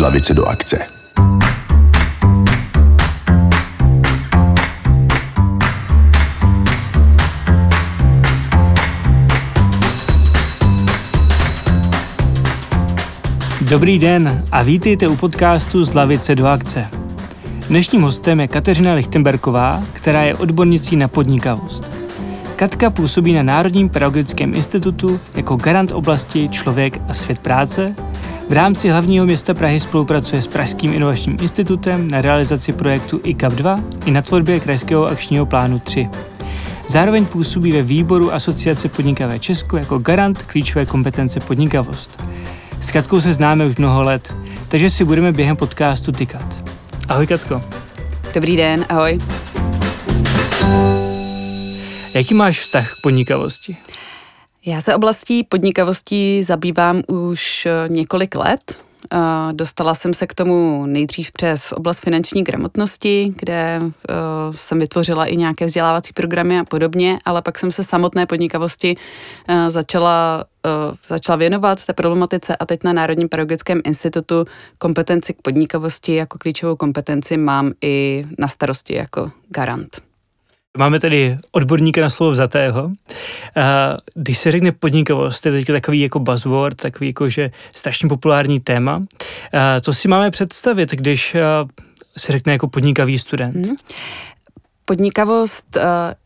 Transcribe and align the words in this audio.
z 0.00 0.02
lavice 0.02 0.34
do 0.34 0.44
akce. 0.44 0.86
Dobrý 13.60 13.98
den 13.98 14.44
a 14.52 14.62
vítejte 14.62 15.08
u 15.08 15.16
podcastu 15.16 15.84
z 15.84 15.94
lavice 15.94 16.34
do 16.34 16.46
akce. 16.46 16.88
Dnešním 17.68 18.02
hostem 18.02 18.40
je 18.40 18.48
Kateřina 18.48 18.94
Lichtenberková, 18.94 19.82
která 19.92 20.22
je 20.22 20.34
odbornicí 20.34 20.96
na 20.96 21.08
podnikavost. 21.08 21.90
Katka 22.56 22.90
působí 22.90 23.32
na 23.32 23.42
Národním 23.42 23.88
pedagogickém 23.88 24.54
institutu 24.54 25.20
jako 25.34 25.56
garant 25.56 25.92
oblasti 25.92 26.48
Člověk 26.48 27.00
a 27.08 27.14
svět 27.14 27.38
práce. 27.38 27.94
V 28.50 28.52
rámci 28.52 28.88
hlavního 28.88 29.26
města 29.26 29.54
Prahy 29.54 29.80
spolupracuje 29.80 30.42
s 30.42 30.46
Pražským 30.46 30.92
inovačním 30.92 31.36
institutem 31.42 32.10
na 32.10 32.20
realizaci 32.20 32.72
projektu 32.72 33.20
ICAP 33.24 33.52
2 33.52 33.80
i 34.04 34.10
na 34.10 34.22
tvorbě 34.22 34.60
Krajského 34.60 35.06
akčního 35.06 35.46
plánu 35.46 35.78
3. 35.78 36.08
Zároveň 36.88 37.26
působí 37.26 37.72
ve 37.72 37.82
výboru 37.82 38.34
Asociace 38.34 38.88
podnikavé 38.88 39.38
Česko 39.38 39.76
jako 39.76 39.98
garant 39.98 40.42
klíčové 40.42 40.86
kompetence 40.86 41.40
podnikavost. 41.40 42.24
S 42.80 42.90
Katkou 42.90 43.20
se 43.20 43.32
známe 43.32 43.66
už 43.66 43.76
mnoho 43.76 44.02
let, 44.02 44.34
takže 44.68 44.90
si 44.90 45.04
budeme 45.04 45.32
během 45.32 45.56
podcastu 45.56 46.12
tykat. 46.12 46.70
Ahoj 47.08 47.26
Katko. 47.26 47.62
Dobrý 48.34 48.56
den, 48.56 48.86
ahoj. 48.88 49.18
Jaký 52.14 52.34
máš 52.34 52.60
vztah 52.60 52.92
k 52.92 53.02
podnikavosti? 53.02 53.76
Já 54.66 54.80
se 54.80 54.94
oblastí 54.94 55.44
podnikavosti 55.44 56.42
zabývám 56.42 57.02
už 57.08 57.66
eh, 57.66 57.88
několik 57.88 58.34
let. 58.34 58.78
Dostala 59.52 59.94
jsem 59.94 60.14
se 60.14 60.26
k 60.26 60.34
tomu 60.34 60.86
nejdřív 60.86 61.32
přes 61.32 61.72
oblast 61.72 61.98
finanční 61.98 62.44
gramotnosti, 62.44 63.34
kde 63.36 63.80
eh, 63.82 64.14
jsem 64.50 64.78
vytvořila 64.78 65.26
i 65.26 65.36
nějaké 65.36 65.66
vzdělávací 65.66 66.12
programy 66.12 66.58
a 66.58 66.64
podobně, 66.64 67.18
ale 67.24 67.42
pak 67.42 67.58
jsem 67.58 67.72
se 67.72 67.84
samotné 67.84 68.26
podnikavosti 68.26 68.96
eh, 69.48 69.70
začala, 69.70 70.44
začala 71.06 71.36
věnovat 71.36 71.86
té 71.86 71.92
problematice 71.92 72.56
a 72.56 72.66
teď 72.66 72.84
na 72.84 72.92
Národním 72.92 73.28
pedagogickém 73.28 73.80
institutu 73.84 74.44
kompetenci 74.78 75.34
k 75.34 75.42
podnikavosti 75.42 76.14
jako 76.14 76.38
klíčovou 76.38 76.76
kompetenci 76.76 77.36
mám 77.36 77.72
i 77.82 78.24
na 78.38 78.48
starosti 78.48 78.94
jako 78.94 79.30
garant. 79.48 80.09
Máme 80.78 81.00
tady 81.00 81.38
odborníka 81.52 82.00
na 82.00 82.10
slovo 82.10 82.32
vzatého. 82.32 82.90
Když 84.14 84.38
se 84.38 84.50
řekne 84.50 84.72
podnikavost, 84.72 85.42
to 85.42 85.50
teď 85.50 85.66
takový 85.66 86.00
jako 86.00 86.18
buzzword, 86.18 86.76
takový 86.76 87.06
jako, 87.06 87.28
že 87.28 87.50
strašně 87.70 88.08
populární 88.08 88.60
téma. 88.60 89.02
Co 89.80 89.92
si 89.92 90.08
máme 90.08 90.30
představit, 90.30 90.90
když 90.90 91.36
se 92.16 92.32
řekne 92.32 92.52
jako 92.52 92.68
podnikavý 92.68 93.18
student? 93.18 93.66
Hmm. 93.66 93.76
Podnikavost 94.84 95.76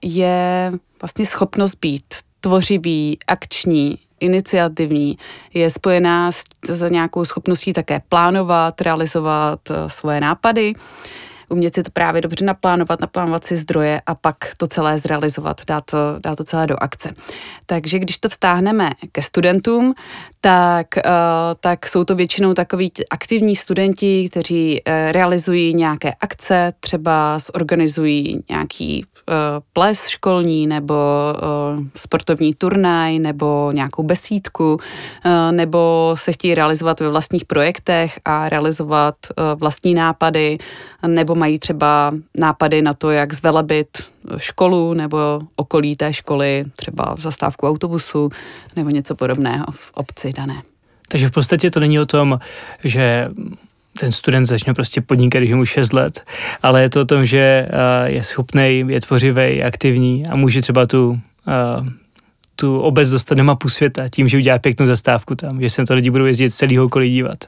je 0.02 0.72
vlastně 1.02 1.26
schopnost 1.26 1.74
být 1.74 2.14
tvořivý, 2.40 3.18
akční, 3.26 3.98
iniciativní, 4.20 5.18
je 5.54 5.70
spojená 5.70 6.32
s, 6.32 6.42
s 6.68 6.90
nějakou 6.90 7.24
schopností 7.24 7.72
také 7.72 8.00
plánovat, 8.08 8.80
realizovat 8.80 9.60
svoje 9.86 10.20
nápady 10.20 10.74
umět 11.48 11.74
si 11.74 11.82
to 11.82 11.90
právě 11.90 12.20
dobře 12.20 12.44
naplánovat, 12.44 13.00
naplánovat 13.00 13.44
si 13.44 13.56
zdroje 13.56 14.00
a 14.06 14.14
pak 14.14 14.36
to 14.58 14.66
celé 14.66 14.98
zrealizovat, 14.98 15.60
dát 15.66 15.84
to, 15.84 15.98
dát 16.18 16.36
to 16.36 16.44
celé 16.44 16.66
do 16.66 16.76
akce. 16.80 17.14
Takže 17.66 17.98
když 17.98 18.18
to 18.18 18.28
vztáhneme 18.28 18.90
ke 19.12 19.22
studentům, 19.22 19.94
tak, 20.40 20.86
uh, 20.96 21.10
tak 21.60 21.86
jsou 21.86 22.04
to 22.04 22.14
většinou 22.14 22.54
takový 22.54 22.92
aktivní 23.10 23.56
studenti, 23.56 24.28
kteří 24.30 24.82
uh, 24.82 25.12
realizují 25.12 25.74
nějaké 25.74 26.12
akce, 26.20 26.72
třeba 26.80 27.38
zorganizují 27.38 28.44
nějaký 28.48 29.04
uh, 29.04 29.34
ples 29.72 30.08
školní 30.08 30.66
nebo 30.66 30.94
sportovní 31.96 32.54
turnaj 32.54 33.18
nebo 33.18 33.70
nějakou 33.74 34.02
besídku, 34.02 34.78
nebo 35.50 36.14
se 36.18 36.32
chtějí 36.32 36.54
realizovat 36.54 37.00
ve 37.00 37.08
vlastních 37.08 37.44
projektech 37.44 38.20
a 38.24 38.48
realizovat 38.48 39.14
vlastní 39.54 39.94
nápady, 39.94 40.58
nebo 41.06 41.33
mají 41.34 41.58
třeba 41.58 42.14
nápady 42.36 42.82
na 42.82 42.94
to, 42.94 43.10
jak 43.10 43.34
zvelebit 43.34 43.88
školu 44.36 44.94
nebo 44.94 45.40
okolí 45.56 45.96
té 45.96 46.12
školy, 46.12 46.64
třeba 46.76 47.14
zastávku 47.18 47.68
autobusu 47.68 48.28
nebo 48.76 48.90
něco 48.90 49.14
podobného 49.14 49.64
v 49.70 49.90
obci 49.94 50.32
dané. 50.32 50.62
Takže 51.08 51.28
v 51.28 51.30
podstatě 51.30 51.70
to 51.70 51.80
není 51.80 52.00
o 52.00 52.06
tom, 52.06 52.38
že 52.84 53.28
ten 53.98 54.12
student 54.12 54.46
začne 54.46 54.74
prostě 54.74 55.00
podnikat, 55.00 55.38
když 55.38 55.50
je 55.50 55.56
mu 55.56 55.64
6 55.64 55.92
let, 55.92 56.24
ale 56.62 56.82
je 56.82 56.90
to 56.90 57.00
o 57.00 57.04
tom, 57.04 57.26
že 57.26 57.38
eh, 57.38 58.10
je 58.10 58.24
schopný, 58.24 58.84
je 58.88 59.00
tvořivý, 59.00 59.62
aktivní 59.62 60.26
a 60.26 60.36
může 60.36 60.62
třeba 60.62 60.86
tu 60.86 61.20
eh, 61.48 62.04
tu 62.56 62.80
obec 62.80 63.10
dostat 63.10 63.38
na 63.38 63.44
mapu 63.44 63.68
světa 63.68 64.08
tím, 64.08 64.28
že 64.28 64.36
udělá 64.36 64.58
pěknou 64.58 64.86
zastávku 64.86 65.34
tam, 65.34 65.62
že 65.62 65.70
se 65.70 65.82
na 65.82 65.86
to 65.86 65.94
lidi 65.94 66.10
budou 66.10 66.24
jezdit 66.24 66.54
celého 66.54 66.84
okolí 66.84 67.10
dívat. 67.10 67.38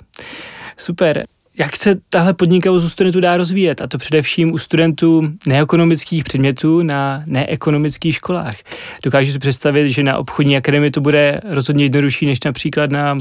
Super 0.76 1.26
jak 1.58 1.76
se 1.76 1.94
tahle 2.08 2.34
podnikavost 2.34 2.86
u 2.86 2.88
studentů 2.88 3.20
dá 3.20 3.36
rozvíjet, 3.36 3.80
a 3.80 3.86
to 3.86 3.98
především 3.98 4.52
u 4.52 4.58
studentů 4.58 5.32
neekonomických 5.46 6.24
předmětů 6.24 6.82
na 6.82 7.22
neekonomických 7.26 8.14
školách. 8.14 8.56
Dokážu 9.02 9.32
si 9.32 9.38
představit, 9.38 9.90
že 9.90 10.02
na 10.02 10.18
obchodní 10.18 10.56
akademii 10.56 10.90
to 10.90 11.00
bude 11.00 11.40
rozhodně 11.50 11.84
jednodušší 11.84 12.26
než 12.26 12.38
například 12.44 12.90
na 12.90 13.12
uh, 13.12 13.18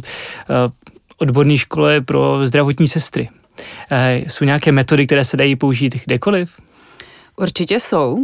odborné 1.17 1.57
škole 1.57 2.01
pro 2.01 2.47
zdravotní 2.47 2.87
sestry. 2.87 3.29
Uh, 3.91 4.27
jsou 4.27 4.45
nějaké 4.45 4.71
metody, 4.71 5.05
které 5.05 5.25
se 5.25 5.37
dají 5.37 5.55
použít 5.55 5.95
kdekoliv? 6.05 6.61
Určitě 7.37 7.79
jsou. 7.79 8.19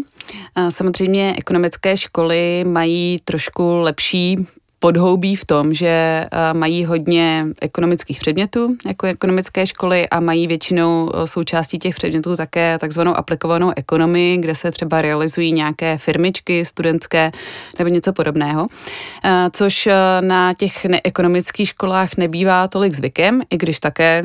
Samozřejmě 0.69 1.35
ekonomické 1.37 1.97
školy 1.97 2.63
mají 2.67 3.19
trošku 3.25 3.75
lepší 3.77 4.37
podhoubí 4.81 5.35
v 5.35 5.45
tom, 5.45 5.73
že 5.73 5.87
eh, 5.87 6.53
mají 6.53 6.85
hodně 6.85 7.45
ekonomických 7.61 8.19
předmětů, 8.19 8.75
jako 8.87 9.07
ekonomické 9.07 9.65
školy 9.65 10.09
a 10.09 10.19
mají 10.19 10.47
většinou 10.47 11.11
eh, 11.13 11.27
součástí 11.27 11.79
těch 11.79 11.95
předmětů 11.95 12.35
také 12.35 12.77
takzvanou 12.77 13.13
aplikovanou 13.13 13.71
ekonomii, 13.75 14.37
kde 14.37 14.55
se 14.55 14.71
třeba 14.71 15.01
realizují 15.01 15.51
nějaké 15.51 15.97
firmičky 15.97 16.65
studentské 16.65 17.31
nebo 17.79 17.89
něco 17.89 18.13
podobného, 18.13 18.67
eh, 19.23 19.49
což 19.53 19.89
na 20.21 20.53
těch 20.53 20.85
neekonomických 20.85 21.67
školách 21.67 22.17
nebývá 22.17 22.67
tolik 22.67 22.93
zvykem, 22.93 23.41
i 23.49 23.57
když 23.57 23.79
také 23.79 24.23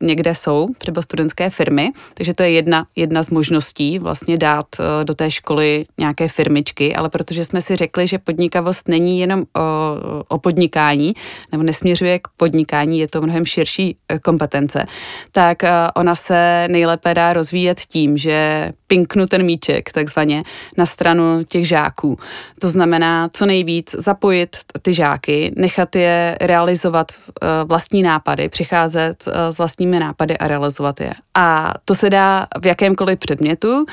někde 0.00 0.34
jsou 0.34 0.68
třeba 0.78 1.02
studentské 1.02 1.50
firmy, 1.50 1.90
takže 2.14 2.34
to 2.34 2.42
je 2.42 2.50
jedna, 2.50 2.86
jedna 2.96 3.22
z 3.22 3.30
možností 3.30 3.98
vlastně 3.98 4.36
dát 4.36 4.66
do 5.04 5.14
té 5.14 5.30
školy 5.30 5.84
nějaké 5.98 6.28
firmičky, 6.28 6.94
ale 6.94 7.08
protože 7.08 7.44
jsme 7.44 7.60
si 7.60 7.76
řekli, 7.76 8.06
že 8.06 8.18
podnikavost 8.18 8.88
není 8.88 9.20
jenom 9.20 9.44
o 9.56 9.97
o 10.28 10.38
podnikání, 10.38 11.14
nebo 11.52 11.64
nesměřuje 11.64 12.18
k 12.18 12.28
podnikání, 12.36 12.98
je 12.98 13.08
to 13.08 13.20
mnohem 13.20 13.44
širší 13.44 13.96
eh, 14.08 14.18
kompetence, 14.18 14.86
tak 15.32 15.64
eh, 15.64 15.70
ona 15.96 16.14
se 16.14 16.68
nejlépe 16.70 17.14
dá 17.14 17.32
rozvíjet 17.32 17.80
tím, 17.80 18.18
že 18.18 18.70
pinknu 18.86 19.26
ten 19.26 19.42
míček 19.42 19.92
takzvaně 19.92 20.42
na 20.76 20.86
stranu 20.86 21.44
těch 21.44 21.68
žáků. 21.68 22.16
To 22.60 22.68
znamená 22.68 23.28
co 23.32 23.46
nejvíc 23.46 23.94
zapojit 23.98 24.56
ty 24.82 24.94
žáky, 24.94 25.52
nechat 25.56 25.96
je 25.96 26.38
realizovat 26.40 27.12
eh, 27.12 27.46
vlastní 27.64 28.02
nápady, 28.02 28.48
přicházet 28.48 29.24
s 29.50 29.58
vlastními 29.58 30.00
nápady 30.00 30.38
a 30.38 30.48
realizovat 30.48 31.00
je. 31.00 31.12
A 31.34 31.74
to 31.84 31.94
se 31.94 32.10
dá 32.10 32.46
v 32.60 32.66
jakémkoliv 32.66 33.18
předmětu, 33.18 33.86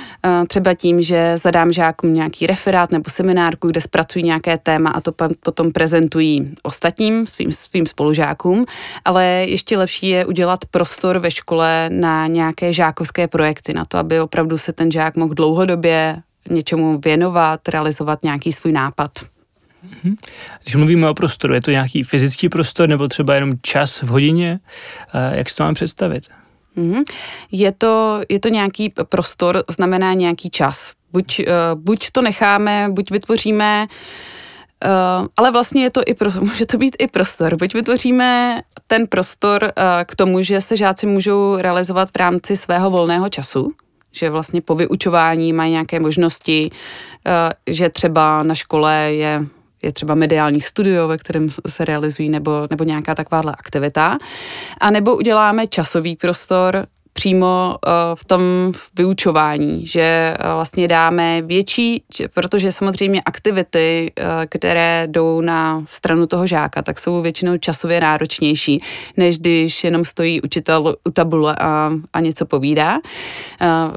třeba 0.48 0.74
tím, 0.74 1.02
že 1.02 1.38
zadám 1.38 1.74
žákům 1.74 2.14
nějaký 2.14 2.48
referát 2.48 2.92
nebo 2.92 3.10
seminárku, 3.10 3.68
kde 3.68 3.82
zpracují 3.82 4.26
nějaké 4.26 4.58
téma 4.58 4.90
a 4.90 5.02
to 5.02 5.12
potom 5.44 5.72
prezentují 5.96 6.54
ostatním 6.64 7.28
svým, 7.28 7.52
svým 7.52 7.86
spolužákům, 7.86 8.66
ale 9.06 9.26
ještě 9.26 9.78
lepší 9.78 10.10
je 10.10 10.26
udělat 10.26 10.60
prostor 10.72 11.20
ve 11.20 11.32
škole 11.32 11.90
na 11.90 12.28
nějaké 12.28 12.74
žákovské 12.74 13.28
projekty, 13.28 13.74
na 13.74 13.86
to, 13.86 13.98
aby 13.98 14.20
opravdu 14.20 14.58
se 14.58 14.74
ten 14.74 14.92
žák 14.92 15.16
mohl 15.16 15.34
dlouhodobě 15.34 16.22
něčemu 16.50 17.00
věnovat, 17.00 17.68
realizovat 17.70 18.24
nějaký 18.24 18.52
svůj 18.52 18.74
nápad. 18.74 19.12
Mhm. 19.84 20.16
Když 20.64 20.76
mluvíme 20.76 21.10
o 21.10 21.14
prostoru, 21.14 21.54
je 21.54 21.62
to 21.62 21.72
nějaký 21.72 22.04
fyzický 22.04 22.50
prostor 22.50 22.90
nebo 22.90 23.08
třeba 23.08 23.36
jenom 23.36 23.54
čas 23.62 24.02
v 24.02 24.08
hodině? 24.08 24.60
Jak 25.32 25.50
si 25.50 25.56
to 25.56 25.64
mám 25.64 25.74
představit? 25.74 26.24
Mm-hmm. 26.78 27.04
Je, 27.52 27.72
to, 27.72 28.22
je 28.30 28.40
to 28.40 28.50
nějaký 28.50 28.94
prostor, 29.10 29.64
znamená 29.70 30.14
nějaký 30.14 30.50
čas. 30.50 30.94
Buď, 31.12 31.40
uh, 31.40 31.82
buď 31.82 32.12
to 32.12 32.22
necháme, 32.22 32.88
buď 32.92 33.12
vytvoříme 33.12 33.88
Uh, 33.88 33.92
ale 35.38 35.52
vlastně 35.52 35.84
je 35.84 35.92
to 35.92 36.02
i 36.06 36.14
pro, 36.14 36.32
může 36.40 36.66
to 36.66 36.78
být 36.78 36.96
i 37.00 37.08
prostor. 37.08 37.56
Buď 37.56 37.74
vytvoříme 37.74 38.62
ten 38.88 39.08
prostor 39.08 39.64
uh, 39.64 39.70
k 40.06 40.16
tomu, 40.16 40.42
že 40.42 40.62
se 40.62 40.78
žáci 40.78 41.06
můžou 41.06 41.58
realizovat 41.58 42.10
v 42.10 42.18
rámci 42.18 42.58
svého 42.58 42.90
volného 42.90 43.30
času, 43.30 43.72
že 44.12 44.30
vlastně 44.30 44.62
po 44.62 44.76
vyučování 44.76 45.54
mají 45.54 45.72
nějaké 45.72 46.00
možnosti, 46.00 46.72
uh, 46.72 47.32
že 47.68 47.90
třeba 47.90 48.44
na 48.44 48.56
škole 48.56 48.94
je 48.94 49.46
je 49.84 49.92
třeba 49.92 50.16
mediální 50.16 50.62
studio, 50.62 51.08
ve 51.08 51.18
kterém 51.18 51.50
se 51.68 51.86
realizují, 51.86 52.30
nebo, 52.30 52.68
nebo 52.70 52.84
nějaká 52.84 53.16
takováhle 53.16 53.54
aktivita. 53.58 54.18
A 54.82 54.92
nebo 54.92 55.16
uděláme 55.16 55.68
časový 55.68 56.16
prostor, 56.16 56.88
přímo 57.18 57.76
uh, 57.76 57.92
v 58.16 58.26
tom 58.26 58.42
vyučování, 58.98 59.86
že 59.86 60.36
uh, 60.40 60.54
vlastně 60.54 60.88
dáme 60.88 61.42
větší, 61.42 62.04
protože 62.34 62.72
samozřejmě 62.72 63.22
aktivity, 63.26 64.12
uh, 64.20 64.26
které 64.50 65.08
jdou 65.08 65.42
na 65.42 65.84
stranu 65.86 66.28
toho 66.28 66.48
žáka, 66.48 66.82
tak 66.82 67.00
jsou 67.00 67.22
většinou 67.22 67.58
časově 67.58 68.02
náročnější, 68.02 68.84
než 69.18 69.40
když 69.40 69.84
jenom 69.84 70.06
stojí 70.06 70.42
učitel 70.42 70.96
u 71.08 71.12
tabule 71.12 71.56
a, 71.56 71.92
a 72.14 72.20
něco 72.20 72.46
povídá 72.46 73.00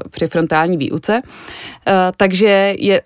při 0.09 0.27
frontální 0.27 0.77
výuce. 0.77 1.21
Takže 2.17 2.75
je 2.79 3.01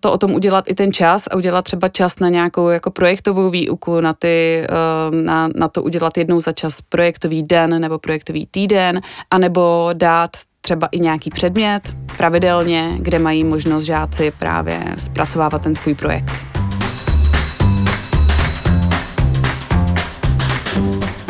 to 0.00 0.12
o 0.12 0.18
tom 0.18 0.34
udělat 0.34 0.64
i 0.68 0.74
ten 0.74 0.92
čas 0.92 1.26
a 1.30 1.36
udělat 1.36 1.64
třeba 1.64 1.88
čas 1.88 2.18
na 2.18 2.28
nějakou 2.28 2.68
jako 2.68 2.90
projektovou 2.90 3.50
výuku, 3.50 4.00
na, 4.00 4.12
ty, 4.12 4.66
na, 5.10 5.48
na 5.54 5.68
to 5.68 5.82
udělat 5.82 6.18
jednou 6.18 6.40
za 6.40 6.52
čas 6.52 6.80
projektový 6.80 7.42
den 7.42 7.80
nebo 7.80 7.98
projektový 7.98 8.46
týden, 8.46 9.00
anebo 9.30 9.53
nebo 9.54 9.90
dát 9.92 10.30
třeba 10.60 10.86
i 10.86 11.00
nějaký 11.00 11.30
předmět 11.30 11.96
pravidelně, 12.16 12.90
kde 12.98 13.18
mají 13.18 13.44
možnost 13.44 13.84
žáci 13.84 14.32
právě 14.38 14.80
zpracovávat 14.98 15.62
ten 15.62 15.74
svůj 15.74 15.94
projekt. 15.94 16.32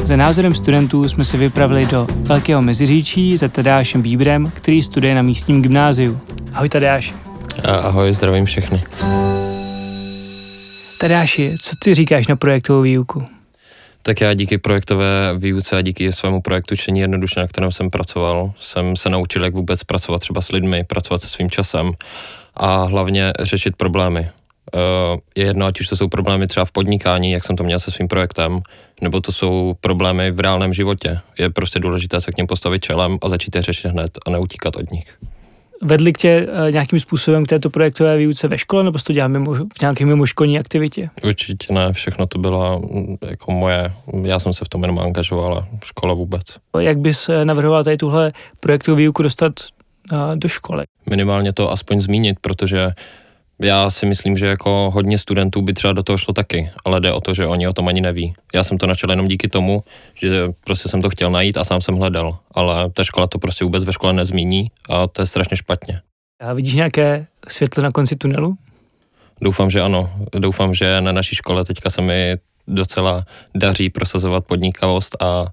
Za 0.04 0.16
názorem 0.16 0.54
studentů 0.54 1.08
jsme 1.08 1.24
se 1.24 1.36
vypravili 1.36 1.86
do 1.86 2.06
Velkého 2.10 2.62
Meziříčí 2.62 3.36
za 3.36 3.48
Tadášem 3.48 4.02
Bíbrem, 4.02 4.50
který 4.54 4.82
studuje 4.82 5.14
na 5.14 5.22
místním 5.22 5.62
gymnáziu. 5.62 6.20
Ahoj 6.54 6.68
Tadáš. 6.68 7.14
Ahoj, 7.64 8.12
zdravím 8.12 8.44
všechny. 8.44 8.82
Tadáši, 11.00 11.54
co 11.60 11.70
ty 11.78 11.94
říkáš 11.94 12.26
na 12.26 12.36
projektovou 12.36 12.82
výuku? 12.82 13.33
Tak 14.06 14.20
já 14.20 14.34
díky 14.34 14.58
projektové 14.58 15.34
výuce 15.38 15.76
a 15.76 15.82
díky 15.82 16.12
svému 16.12 16.40
projektu 16.40 16.76
Čtení 16.76 17.00
jednoduše, 17.00 17.40
na 17.40 17.46
kterém 17.46 17.72
jsem 17.72 17.90
pracoval, 17.90 18.52
jsem 18.60 18.96
se 18.96 19.10
naučil, 19.10 19.44
jak 19.44 19.54
vůbec 19.54 19.84
pracovat 19.84 20.18
třeba 20.18 20.40
s 20.40 20.52
lidmi, 20.52 20.84
pracovat 20.84 21.22
se 21.22 21.28
svým 21.28 21.50
časem 21.50 21.92
a 22.54 22.84
hlavně 22.84 23.32
řešit 23.40 23.76
problémy. 23.76 24.20
Eh, 24.74 25.18
je 25.34 25.44
jedno, 25.44 25.66
ať 25.66 25.80
už 25.80 25.88
to 25.88 25.96
jsou 25.96 26.08
problémy 26.08 26.46
třeba 26.46 26.64
v 26.64 26.72
podnikání, 26.72 27.32
jak 27.32 27.44
jsem 27.44 27.56
to 27.56 27.64
měl 27.64 27.78
se 27.78 27.90
svým 27.90 28.08
projektem, 28.08 28.60
nebo 29.00 29.20
to 29.20 29.32
jsou 29.32 29.74
problémy 29.80 30.30
v 30.30 30.40
reálném 30.40 30.72
životě. 30.72 31.18
Je 31.38 31.50
prostě 31.50 31.78
důležité 31.78 32.20
se 32.20 32.32
k 32.32 32.36
něm 32.36 32.46
postavit 32.46 32.84
čelem 32.84 33.18
a 33.22 33.28
začít 33.28 33.56
je 33.56 33.62
řešit 33.62 33.88
hned 33.88 34.18
a 34.26 34.30
neutíkat 34.30 34.76
od 34.76 34.90
nich 34.90 35.18
vedli 35.84 36.12
k 36.12 36.18
tě 36.18 36.46
uh, 36.46 36.70
nějakým 36.70 37.00
způsobem 37.00 37.44
k 37.44 37.48
této 37.48 37.70
projektové 37.70 38.16
výuce 38.16 38.48
ve 38.48 38.58
škole, 38.58 38.84
nebo 38.84 38.98
jsi 38.98 39.04
to 39.04 39.12
dělal 39.12 39.28
mimo, 39.28 39.54
v 39.54 39.80
nějaké 39.80 40.06
mimoškolní 40.06 40.58
aktivitě? 40.58 41.10
Určitě 41.24 41.72
ne, 41.72 41.92
všechno 41.92 42.26
to 42.26 42.38
bylo 42.38 42.82
mm, 42.92 43.16
jako 43.26 43.52
moje, 43.52 43.92
já 44.22 44.38
jsem 44.38 44.52
se 44.52 44.64
v 44.64 44.68
tom 44.68 44.82
jenom 44.82 44.98
angažoval, 44.98 45.46
ale 45.46 45.62
škola 45.84 46.14
vůbec. 46.14 46.42
Jak 46.78 46.98
bys 46.98 47.28
eh, 47.28 47.44
navrhoval 47.44 47.84
tady 47.84 47.96
tuhle 47.96 48.32
projektovou 48.60 48.96
výuku 48.96 49.22
dostat 49.22 49.52
uh, 50.12 50.18
do 50.36 50.48
školy? 50.48 50.84
Minimálně 51.10 51.52
to 51.52 51.70
aspoň 51.70 52.00
zmínit, 52.00 52.36
protože 52.40 52.90
já 53.62 53.90
si 53.90 54.06
myslím, 54.06 54.36
že 54.36 54.46
jako 54.46 54.90
hodně 54.94 55.18
studentů 55.18 55.62
by 55.62 55.72
třeba 55.72 55.92
do 55.92 56.02
toho 56.02 56.18
šlo 56.18 56.34
taky, 56.34 56.70
ale 56.84 57.00
jde 57.00 57.12
o 57.12 57.20
to, 57.20 57.34
že 57.34 57.46
oni 57.46 57.68
o 57.68 57.72
tom 57.72 57.88
ani 57.88 58.00
neví. 58.00 58.34
Já 58.54 58.64
jsem 58.64 58.78
to 58.78 58.86
načal 58.86 59.10
jenom 59.10 59.28
díky 59.28 59.48
tomu, 59.48 59.84
že 60.14 60.52
prostě 60.64 60.88
jsem 60.88 61.02
to 61.02 61.10
chtěl 61.10 61.30
najít 61.30 61.56
a 61.56 61.64
sám 61.64 61.80
jsem 61.80 61.96
hledal, 61.96 62.38
ale 62.54 62.90
ta 62.90 63.04
škola 63.04 63.26
to 63.26 63.38
prostě 63.38 63.64
vůbec 63.64 63.84
ve 63.84 63.92
škole 63.92 64.12
nezmíní 64.12 64.70
a 64.88 65.06
to 65.06 65.22
je 65.22 65.26
strašně 65.26 65.56
špatně. 65.56 66.00
A 66.40 66.52
vidíš 66.52 66.74
nějaké 66.74 67.26
světlo 67.48 67.82
na 67.82 67.90
konci 67.90 68.16
tunelu? 68.16 68.56
Doufám, 69.40 69.70
že 69.70 69.80
ano. 69.80 70.10
Doufám, 70.38 70.74
že 70.74 71.00
na 71.00 71.12
naší 71.12 71.36
škole 71.36 71.64
teďka 71.64 71.90
se 71.90 72.02
mi 72.02 72.36
docela 72.68 73.24
daří 73.54 73.90
prosazovat 73.90 74.44
podnikavost 74.44 75.22
a 75.22 75.44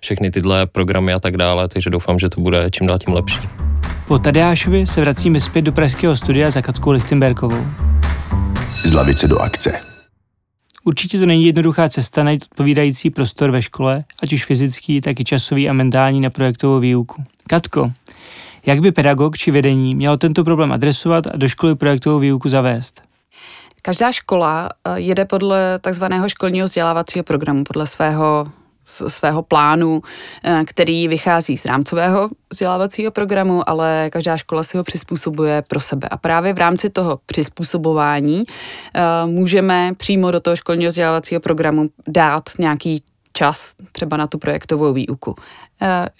všechny 0.00 0.30
tyhle 0.30 0.66
programy 0.66 1.12
a 1.12 1.18
tak 1.18 1.36
dále, 1.36 1.68
takže 1.68 1.90
doufám, 1.90 2.18
že 2.18 2.28
to 2.28 2.40
bude 2.40 2.70
čím 2.70 2.86
dál 2.86 2.98
tím 2.98 3.14
lepší. 3.14 3.38
Po 4.08 4.18
Tadeášovi 4.18 4.86
se 4.86 5.00
vracíme 5.00 5.40
zpět 5.40 5.62
do 5.62 5.72
pražského 5.72 6.16
studia 6.16 6.50
za 6.50 6.62
Katkou 6.62 6.90
Lichtenbergovou. 6.90 7.66
Z 8.84 8.92
lavice 8.92 9.28
do 9.28 9.38
akce. 9.38 9.80
Určitě 10.84 11.18
to 11.18 11.26
není 11.26 11.46
jednoduchá 11.46 11.88
cesta 11.88 12.24
najít 12.24 12.44
odpovídající 12.52 13.10
prostor 13.10 13.50
ve 13.50 13.62
škole, 13.62 14.04
ať 14.22 14.32
už 14.32 14.44
fyzický, 14.44 15.00
tak 15.00 15.20
i 15.20 15.24
časový 15.24 15.68
a 15.68 15.72
mentální 15.72 16.20
na 16.20 16.30
projektovou 16.30 16.80
výuku. 16.80 17.24
Katko, 17.46 17.92
jak 18.66 18.80
by 18.80 18.92
pedagog 18.92 19.36
či 19.36 19.50
vedení 19.50 19.94
mělo 19.94 20.16
tento 20.16 20.44
problém 20.44 20.72
adresovat 20.72 21.26
a 21.26 21.36
do 21.36 21.48
školy 21.48 21.74
projektovou 21.74 22.18
výuku 22.18 22.48
zavést? 22.48 23.07
Každá 23.82 24.12
škola 24.12 24.68
eh, 24.84 25.00
jede 25.00 25.24
podle 25.24 25.78
takzvaného 25.78 26.28
školního 26.28 26.66
vzdělávacího 26.66 27.24
programu, 27.24 27.64
podle 27.64 27.86
svého 27.86 28.46
svého 29.08 29.42
plánu, 29.42 30.02
eh, 30.44 30.62
který 30.66 31.08
vychází 31.08 31.56
z 31.56 31.64
rámcového 31.64 32.28
vzdělávacího 32.50 33.12
programu, 33.12 33.68
ale 33.68 34.10
každá 34.12 34.36
škola 34.36 34.62
si 34.62 34.76
ho 34.76 34.84
přizpůsobuje 34.84 35.62
pro 35.68 35.80
sebe. 35.80 36.08
A 36.10 36.16
právě 36.16 36.52
v 36.52 36.58
rámci 36.58 36.90
toho 36.90 37.18
přizpůsobování 37.26 38.42
eh, 38.94 39.00
můžeme 39.26 39.92
přímo 39.96 40.30
do 40.30 40.40
toho 40.40 40.56
školního 40.56 40.88
vzdělávacího 40.88 41.40
programu 41.40 41.88
dát 42.08 42.42
nějaký 42.58 43.02
čas 43.38 43.74
třeba 43.92 44.16
na 44.16 44.26
tu 44.26 44.38
projektovou 44.38 44.92
výuku. 44.92 45.34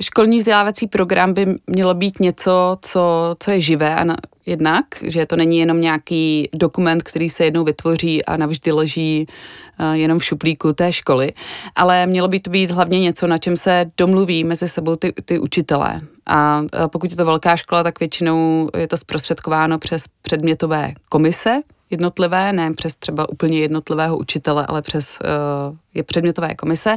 Školní 0.03 0.38
vzdělávací 0.38 0.87
program 0.87 1.35
by 1.35 1.47
mělo 1.67 1.94
být 1.94 2.20
něco, 2.20 2.79
co, 2.81 3.37
co 3.38 3.50
je 3.50 3.61
živé 3.61 3.97
a 3.97 4.17
jednak, 4.47 4.85
že 5.03 5.26
to 5.26 5.37
není 5.37 5.59
jenom 5.59 5.81
nějaký 5.81 6.49
dokument, 6.55 7.03
který 7.03 7.31
se 7.31 7.44
jednou 7.44 7.65
vytvoří 7.65 8.25
a 8.25 8.37
navždy 8.37 8.73
leží 8.73 9.26
uh, 9.26 9.93
jenom 9.93 10.19
v 10.19 10.25
šuplíku 10.25 10.73
té 10.73 10.93
školy, 10.93 11.32
ale 11.76 12.06
mělo 12.06 12.29
by 12.29 12.41
to 12.41 12.50
být 12.50 12.70
hlavně 12.70 13.00
něco, 13.00 13.26
na 13.26 13.38
čem 13.38 13.56
se 13.56 13.91
domluví 13.97 14.44
mezi 14.44 14.69
sebou 14.69 14.97
ty, 14.97 15.12
ty 15.25 15.38
učitelé. 15.38 16.00
A 16.26 16.61
uh, 16.61 16.87
pokud 16.87 17.11
je 17.11 17.17
to 17.17 17.25
velká 17.25 17.56
škola, 17.56 17.82
tak 17.82 18.00
většinou 18.00 18.70
je 18.79 18.88
to 18.88 18.97
zprostředkováno 18.97 19.79
přes 19.79 20.05
předmětové 20.23 20.93
komise, 21.09 21.61
jednotlivé, 21.90 22.52
ne 22.52 22.73
přes 22.73 22.96
třeba 22.96 23.29
úplně 23.29 23.58
jednotlivého 23.58 24.19
učitele, 24.19 24.67
ale 24.67 24.82
přes 24.82 25.19
uh, 25.20 25.76
je 25.94 26.02
předmětové 26.02 26.55
komise. 26.55 26.96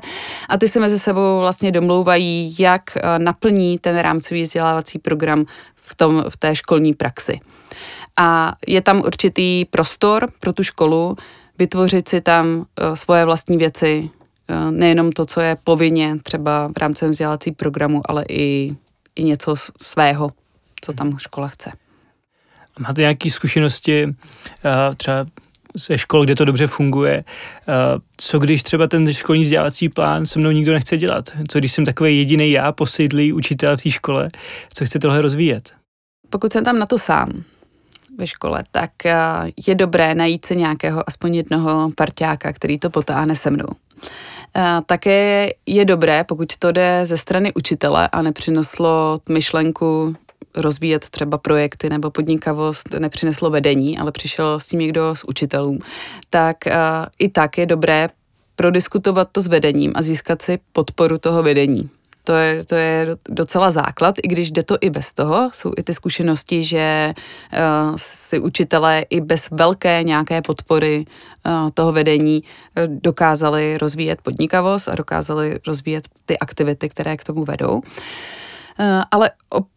A 0.50 0.58
ty 0.58 0.68
se 0.68 0.80
mezi 0.80 1.00
sebou 1.00 1.40
vlastně 1.40 1.72
domlouvají, 1.72 2.56
jak 2.60 2.82
uh, 2.96 3.24
naplní 3.24 3.80
ten 3.80 3.98
rámcový 3.98 4.42
vzdělávací 4.42 5.00
program 5.00 5.46
v, 5.76 5.96
tom, 5.96 6.24
v 6.30 6.38
té 6.38 6.56
školní 6.56 6.94
praxi. 6.94 7.40
A 8.20 8.56
je 8.68 8.82
tam 8.82 9.02
určitý 9.02 9.66
prostor 9.66 10.26
pro 10.40 10.54
tu 10.54 10.64
školu 10.64 11.16
vytvořit 11.58 12.10
si 12.10 12.22
tam 12.22 12.58
uh, 12.58 12.66
svoje 12.94 13.26
vlastní 13.26 13.58
věci, 13.58 14.10
uh, 14.50 14.72
nejenom 14.72 15.12
to, 15.12 15.26
co 15.26 15.42
je 15.42 15.58
povinně 15.64 16.18
třeba 16.24 16.68
v 16.68 16.78
rámci 16.78 17.08
vzdělávací 17.08 17.52
programu, 17.52 18.02
ale 18.06 18.26
i, 18.30 18.76
i 19.16 19.24
něco 19.24 19.56
svého, 19.82 20.32
co 20.82 20.94
tam 20.94 21.18
škola 21.18 21.48
chce. 21.48 21.72
Máte 22.80 23.02
nějaké 23.02 23.30
zkušenosti 23.30 24.06
uh, 24.06 24.12
třeba 24.98 25.26
ze 25.76 25.98
škol, 25.98 26.26
kde 26.26 26.36
to 26.36 26.46
dobře 26.46 26.68
funguje. 26.68 27.24
Co 28.18 28.40
když 28.40 28.64
třeba 28.64 28.88
ten 28.88 29.14
školní 29.14 29.44
vzdělávací 29.44 29.90
plán 29.90 30.26
se 30.26 30.40
mnou 30.40 30.52
nikdo 30.52 30.74
nechce 30.74 30.98
dělat? 30.98 31.30
Co 31.48 31.60
když 31.60 31.72
jsem 31.72 31.86
takový 31.86 32.18
jediný 32.18 32.52
já, 32.52 32.72
posedlý 32.72 33.34
učitel 33.34 33.78
v 33.78 33.84
té 33.84 33.90
škole, 33.90 34.30
co 34.74 34.86
chce 34.86 35.00
tohle 35.00 35.22
rozvíjet? 35.22 35.74
pokud 36.32 36.54
jsem 36.54 36.64
tam 36.64 36.80
na 36.80 36.86
to 36.86 36.98
sám 36.98 37.44
ve 38.18 38.28
škole, 38.28 38.64
tak 38.72 39.06
eh, 39.06 39.16
je 39.68 39.76
dobré 39.76 40.16
najít 40.16 40.46
se 40.46 40.56
nějakého 40.56 41.04
aspoň 41.08 41.36
jednoho 41.36 41.92
parťáka, 41.96 42.54
který 42.54 42.80
to 42.80 42.90
potáhne 42.90 43.36
se 43.36 43.50
mnou. 43.50 43.68
Eh, 44.56 44.82
také 44.86 45.50
je 45.66 45.86
dobré, 45.86 46.24
pokud 46.24 46.58
to 46.60 46.72
jde 46.72 47.02
ze 47.04 47.18
strany 47.18 47.54
učitele 47.54 48.08
a 48.08 48.22
nepřineslo 48.22 49.20
myšlenku 49.30 50.16
rozvíjet 50.56 51.10
třeba 51.10 51.38
projekty 51.38 51.90
nebo 51.90 52.12
podnikavost, 52.12 52.90
nepřineslo 53.00 53.50
vedení, 53.50 53.98
ale 53.98 54.12
přišel 54.12 54.60
s 54.60 54.68
tím 54.68 54.80
někdo 54.80 55.16
z 55.16 55.24
učitelů, 55.24 55.80
tak 56.30 56.68
eh, 56.68 56.76
i 57.20 57.30
tak 57.30 57.58
je 57.58 57.66
dobré 57.66 58.10
prodiskutovat 58.56 59.28
to 59.32 59.42
s 59.42 59.48
vedením 59.48 59.92
a 59.96 60.02
získat 60.02 60.42
si 60.42 60.60
podporu 60.74 61.18
toho 61.18 61.44
vedení. 61.44 61.90
To 62.24 62.34
je, 62.34 62.66
to 62.66 62.76
je 62.76 63.08
docela 63.30 63.72
základ, 63.72 64.16
i 64.24 64.28
když 64.28 64.52
jde 64.52 64.64
to 64.64 64.78
i 64.82 64.90
bez 64.90 65.14
toho. 65.14 65.50
Jsou 65.54 65.74
i 65.78 65.84
ty 65.84 65.94
zkušenosti, 65.94 66.64
že 66.64 67.14
uh, 67.14 67.96
si 67.98 68.40
učitelé 68.40 69.06
i 69.10 69.22
bez 69.22 69.50
velké 69.52 70.04
nějaké 70.04 70.42
podpory 70.42 71.06
uh, 71.46 71.70
toho 71.74 71.92
vedení 71.92 72.44
uh, 72.44 72.84
dokázali 72.88 73.78
rozvíjet 73.78 74.22
podnikavost 74.22 74.88
a 74.88 74.96
dokázali 74.96 75.60
rozvíjet 75.68 76.08
ty 76.26 76.40
aktivity, 76.40 76.90
které 76.90 77.18
k 77.18 77.24
tomu 77.24 77.44
vedou. 77.44 77.74
Uh, 77.74 77.82
ale 79.12 79.32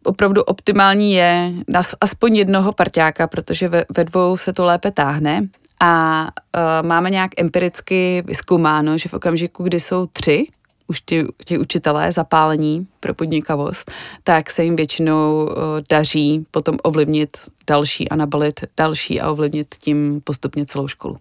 opravdu 0.04 0.42
optimální 0.42 1.12
je 1.12 1.52
aspoň 2.00 2.36
jednoho 2.36 2.72
parťáka, 2.72 3.26
protože 3.26 3.68
ve, 3.68 3.84
ve 3.96 4.04
dvou 4.04 4.36
se 4.36 4.52
to 4.52 4.64
lépe 4.64 4.90
táhne 4.90 5.48
a 5.80 6.22
uh, 6.22 6.86
máme 6.86 7.10
nějak 7.10 7.30
empiricky 7.40 8.22
vyskoumáno, 8.26 8.98
že 8.98 9.08
v 9.08 9.14
okamžiku, 9.14 9.62
kdy 9.64 9.80
jsou 9.80 10.06
tři 10.06 10.46
už 10.86 11.00
ti, 11.00 11.24
ti 11.44 11.58
učitelé 11.58 12.12
zapálení 12.12 12.86
pro 13.00 13.14
podnikavost, 13.14 13.90
tak 14.24 14.50
se 14.50 14.64
jim 14.64 14.76
většinou 14.76 15.44
uh, 15.44 15.52
daří 15.88 16.46
potom 16.50 16.76
ovlivnit 16.82 17.36
další 17.66 18.08
a 18.08 18.16
nabalit 18.16 18.60
další 18.76 19.20
a 19.20 19.30
ovlivnit 19.30 19.74
tím 19.78 20.20
postupně 20.24 20.66
celou 20.66 20.88
školu. 20.88 21.18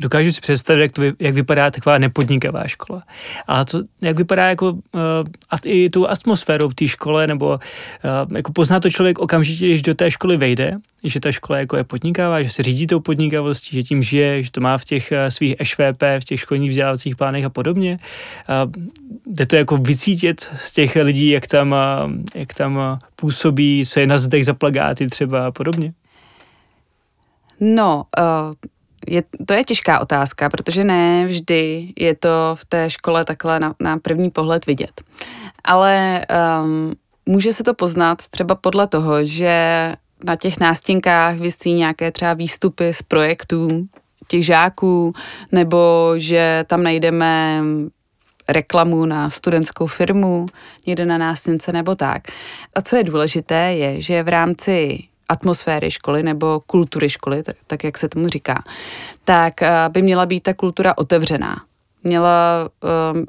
Dokážu 0.00 0.32
si 0.32 0.40
představit, 0.40 0.82
jak, 0.82 0.92
to, 0.92 1.02
jak 1.18 1.34
vypadá 1.34 1.70
taková 1.70 1.98
nepodnikavá 1.98 2.66
škola. 2.66 3.02
A 3.46 3.64
to, 3.64 3.82
jak 4.02 4.16
vypadá 4.16 4.48
jako 4.48 4.72
uh, 4.72 4.80
i 5.64 5.90
tou 5.90 6.08
atmosférou 6.08 6.68
v 6.68 6.74
té 6.74 6.88
škole, 6.88 7.26
nebo 7.26 7.48
uh, 7.48 8.36
jako 8.36 8.52
pozná 8.52 8.80
to 8.80 8.90
člověk 8.90 9.18
okamžitě, 9.18 9.66
když 9.66 9.82
do 9.82 9.94
té 9.94 10.10
školy 10.10 10.36
vejde, 10.36 10.76
že 11.04 11.20
ta 11.20 11.32
škola 11.32 11.58
jako 11.58 11.76
je 11.76 11.84
podnikavá, 11.84 12.42
že 12.42 12.50
se 12.50 12.62
řídí 12.62 12.86
tou 12.86 13.00
podnikavostí, 13.00 13.76
že 13.76 13.82
tím 13.82 14.02
žije, 14.02 14.42
že 14.42 14.50
to 14.50 14.60
má 14.60 14.78
v 14.78 14.84
těch 14.84 15.12
uh, 15.12 15.18
svých 15.28 15.54
EŠVP, 15.58 16.02
v 16.20 16.24
těch 16.24 16.40
školních 16.40 16.70
vzdělávacích 16.70 17.16
plánech 17.16 17.44
a 17.44 17.50
podobně. 17.50 17.98
Uh, 18.64 18.72
jde 19.26 19.46
to 19.46 19.56
jako 19.56 19.76
vycítit 19.76 20.40
z 20.40 20.72
těch 20.72 20.96
lidí, 20.96 21.28
jak 21.28 21.46
tam, 21.46 21.72
uh, 21.72 22.12
jak 22.34 22.54
tam 22.54 22.76
uh, 22.76 22.82
působí, 23.16 23.86
co 23.86 24.00
je 24.00 24.06
na 24.06 24.18
zdech 24.18 24.44
za 24.44 24.54
plagáty 24.54 25.08
třeba 25.08 25.46
a 25.46 25.50
podobně. 25.50 25.92
No, 27.60 28.04
uh, 28.18 28.24
je, 29.06 29.22
to 29.46 29.52
je 29.52 29.64
těžká 29.64 30.00
otázka, 30.00 30.48
protože 30.48 30.84
ne 30.84 31.26
vždy 31.26 31.92
je 31.96 32.14
to 32.14 32.28
v 32.54 32.64
té 32.64 32.90
škole 32.90 33.24
takhle 33.24 33.60
na, 33.60 33.74
na 33.80 33.98
první 33.98 34.30
pohled 34.30 34.66
vidět. 34.66 35.02
Ale 35.64 36.24
um, 36.64 36.92
může 37.26 37.52
se 37.52 37.64
to 37.64 37.74
poznat 37.74 38.28
třeba 38.28 38.54
podle 38.54 38.86
toho, 38.86 39.24
že 39.24 39.92
na 40.24 40.36
těch 40.36 40.60
nástěnkách 40.60 41.36
vysí 41.36 41.72
nějaké 41.72 42.10
třeba 42.10 42.34
výstupy 42.34 42.92
z 42.92 43.02
projektů 43.02 43.88
těch 44.28 44.46
žáků, 44.46 45.12
nebo 45.52 46.12
že 46.16 46.64
tam 46.66 46.82
najdeme 46.82 47.62
reklamu 48.48 49.04
na 49.04 49.30
studentskou 49.30 49.86
firmu 49.86 50.46
někde 50.86 51.06
na 51.06 51.18
nástěnce 51.18 51.72
nebo 51.72 51.94
tak. 51.94 52.22
A 52.74 52.82
co 52.82 52.96
je 52.96 53.04
důležité, 53.04 53.54
je, 53.54 54.00
že 54.00 54.22
v 54.22 54.28
rámci 54.28 54.98
atmosféry 55.28 55.90
školy 55.90 56.22
nebo 56.22 56.60
kultury 56.66 57.08
školy, 57.08 57.42
tak, 57.42 57.56
tak 57.66 57.84
jak 57.84 57.98
se 57.98 58.08
tomu 58.08 58.28
říká, 58.28 58.62
tak 59.24 59.62
eh, 59.62 59.70
by 59.88 60.02
měla 60.02 60.26
být 60.26 60.42
ta 60.42 60.54
kultura 60.54 60.98
otevřená. 60.98 61.56
Měla 62.04 62.68
um, 63.12 63.24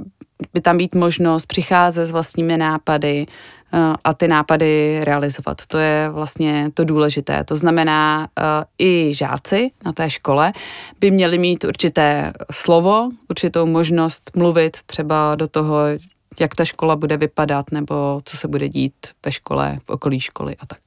by 0.53 0.61
tam 0.61 0.77
být 0.77 0.95
možnost 0.95 1.45
přicházet 1.45 2.05
s 2.05 2.11
vlastními 2.11 2.57
nápady 2.57 3.25
uh, 3.73 3.95
a 4.03 4.13
ty 4.13 4.27
nápady 4.27 4.99
realizovat. 5.03 5.65
To 5.67 5.77
je 5.77 6.09
vlastně 6.09 6.71
to 6.73 6.83
důležité. 6.83 7.43
To 7.43 7.55
znamená, 7.55 8.27
uh, 8.39 8.63
i 8.79 9.13
žáci 9.13 9.71
na 9.85 9.91
té 9.91 10.09
škole 10.09 10.53
by 10.99 11.11
měli 11.11 11.37
mít 11.37 11.63
určité 11.63 12.33
slovo, 12.51 13.09
určitou 13.29 13.65
možnost 13.65 14.31
mluvit 14.35 14.77
třeba 14.85 15.35
do 15.35 15.47
toho, 15.47 15.77
jak 16.39 16.55
ta 16.55 16.65
škola 16.65 16.95
bude 16.95 17.17
vypadat 17.17 17.71
nebo 17.71 18.19
co 18.23 18.37
se 18.37 18.47
bude 18.47 18.69
dít 18.69 18.93
ve 19.25 19.31
škole, 19.31 19.77
v 19.85 19.89
okolí 19.89 20.19
školy 20.19 20.55
a 20.59 20.65
tak. 20.65 20.84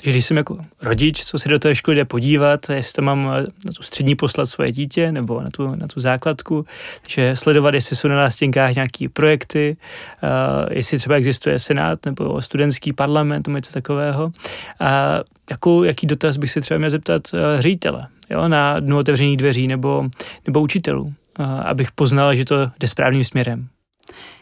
Takže 0.00 0.10
když 0.10 0.26
jsem 0.26 0.36
jako 0.36 0.58
rodič, 0.82 1.24
co 1.24 1.38
se 1.38 1.48
do 1.48 1.58
té 1.58 1.74
školy 1.74 1.94
jde 1.94 2.04
podívat, 2.04 2.70
jestli 2.70 2.92
tam 2.92 3.04
mám 3.04 3.30
eh, 3.36 3.42
na 3.42 3.72
tu 3.76 3.82
střední 3.82 4.16
poslat 4.16 4.46
svoje 4.46 4.72
dítě 4.72 5.12
nebo 5.12 5.40
na 5.40 5.48
tu, 5.50 5.74
na 5.74 5.86
tu 5.86 6.00
základku, 6.00 6.66
takže 7.02 7.36
sledovat, 7.36 7.74
jestli 7.74 7.96
jsou 7.96 8.08
na 8.08 8.16
nástěnkách 8.16 8.74
nějaké 8.74 9.08
projekty, 9.08 9.76
uh, 10.22 10.28
jestli 10.70 10.98
třeba 10.98 11.16
existuje 11.16 11.58
senát 11.58 12.06
nebo 12.06 12.42
studentský 12.42 12.92
parlament 12.92 13.46
nebo 13.46 13.58
něco 13.58 13.72
takového. 13.72 14.32
A 14.80 15.20
jakou, 15.50 15.82
jaký 15.82 16.06
dotaz 16.06 16.36
bych 16.36 16.50
si 16.50 16.60
třeba 16.60 16.78
měl 16.78 16.90
zeptat 16.90 17.22
uh, 17.32 17.40
ředitele 17.60 18.06
jo, 18.30 18.48
na 18.48 18.80
dnu 18.80 18.98
otevřených 18.98 19.36
dveří 19.36 19.66
nebo, 19.66 20.08
nebo 20.46 20.60
učitelů, 20.60 21.02
uh, 21.02 21.46
abych 21.46 21.92
poznal, 21.92 22.34
že 22.34 22.44
to 22.44 22.70
jde 22.80 22.88
správným 22.88 23.24
směrem. 23.24 23.68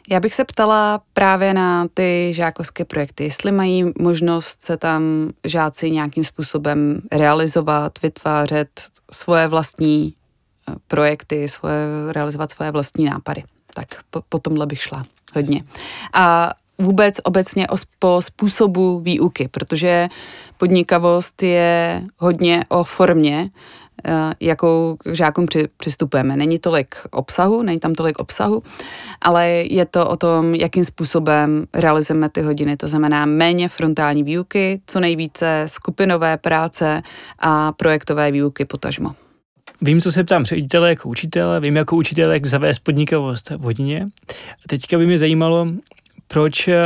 Já 0.09 0.21
bych 0.21 0.35
se 0.35 0.45
ptala 0.45 1.01
právě 1.13 1.55
na 1.55 1.87
ty 1.95 2.33
žákovské 2.35 2.85
projekty, 2.85 3.25
jestli 3.25 3.53
mají 3.53 3.93
možnost 3.99 4.63
se 4.63 4.77
tam 4.77 5.03
žáci 5.45 5.91
nějakým 5.91 6.25
způsobem 6.25 7.01
realizovat, 7.13 8.03
vytvářet 8.03 8.69
svoje 9.13 9.49
vlastní 9.49 10.15
eh, 10.69 10.75
projekty, 10.87 11.49
svoje, 11.49 11.87
realizovat 12.13 12.51
svoje 12.51 12.71
vlastní 12.71 13.05
nápady. 13.05 13.45
Tak 13.75 13.87
po, 14.11 14.23
po 14.29 14.39
tomhle 14.39 14.67
bych 14.67 14.83
šla 14.83 15.05
hodně. 15.35 15.63
A 16.13 16.53
vůbec 16.79 17.17
obecně 17.25 17.69
o, 17.69 17.77
po 17.99 18.23
způsobu 18.23 19.01
výuky, 19.01 19.49
protože 19.49 20.09
podnikavost 20.57 21.43
je 21.43 22.03
hodně 22.19 22.65
o 22.69 22.85
formě, 22.85 23.51
Eh, 24.05 24.35
jakou 24.41 24.97
k 24.97 25.15
žákům 25.15 25.47
při, 25.47 25.69
přistupujeme. 25.77 26.37
Není 26.37 26.59
tolik 26.59 26.95
obsahu, 27.11 27.63
není 27.63 27.81
tam 27.81 27.95
tolik 27.95 28.19
obsahu, 28.19 28.63
ale 29.21 29.49
je 29.49 29.85
to 29.85 30.09
o 30.09 30.17
tom, 30.17 30.55
jakým 30.55 30.85
způsobem 30.85 31.67
realizujeme 31.75 32.29
ty 32.29 32.41
hodiny. 32.41 32.77
To 32.77 32.89
znamená 32.89 33.27
méně 33.27 33.69
frontální 33.69 34.23
výuky, 34.23 34.81
co 34.87 35.01
nejvíce 35.01 35.63
skupinové 35.67 36.37
práce 36.37 37.03
a 37.39 37.73
projektové 37.73 38.31
výuky 38.31 38.65
potažmo. 38.65 39.15
Vím, 39.83 40.01
co 40.01 40.13
se 40.13 40.25
ptám 40.25 40.45
ředitele 40.45 40.89
jako 40.89 41.09
učitele, 41.09 41.61
vím 41.61 41.77
jako 41.77 41.97
učitel, 41.97 42.33
jak 42.33 42.47
zavést 42.47 42.79
podnikavost 42.79 43.51
v 43.51 43.61
hodině. 43.61 44.07
A 44.31 44.69
teďka 44.69 44.99
by 44.99 45.07
mě 45.07 45.19
zajímalo, 45.19 45.67
proč 46.27 46.69
eh, 46.69 46.77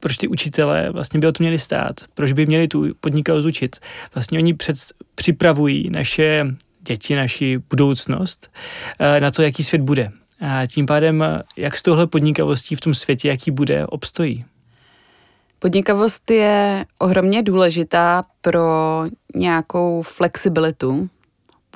proč 0.00 0.16
ty 0.16 0.28
učitelé 0.28 0.90
vlastně 0.90 1.20
by 1.20 1.26
o 1.26 1.32
to 1.32 1.42
měli 1.42 1.58
stát, 1.58 2.00
proč 2.14 2.32
by 2.32 2.46
měli 2.46 2.68
tu 2.68 2.94
podnikavost 3.00 3.46
učit. 3.46 3.76
Vlastně 4.14 4.38
oni 4.38 4.54
před, 4.54 4.76
připravují 5.14 5.90
naše 5.90 6.46
děti, 6.80 7.16
naši 7.16 7.58
budoucnost 7.70 8.50
eh, 8.98 9.20
na 9.20 9.30
to, 9.30 9.42
jaký 9.42 9.64
svět 9.64 9.82
bude. 9.82 10.10
A 10.40 10.66
tím 10.66 10.86
pádem, 10.86 11.24
jak 11.56 11.76
s 11.76 11.82
touhle 11.82 12.06
podnikavostí 12.06 12.76
v 12.76 12.80
tom 12.80 12.94
světě, 12.94 13.28
jaký 13.28 13.50
bude, 13.50 13.86
obstojí. 13.86 14.44
Podnikavost 15.58 16.30
je 16.30 16.84
ohromně 16.98 17.42
důležitá 17.42 18.22
pro 18.40 19.02
nějakou 19.34 20.02
flexibilitu 20.02 21.10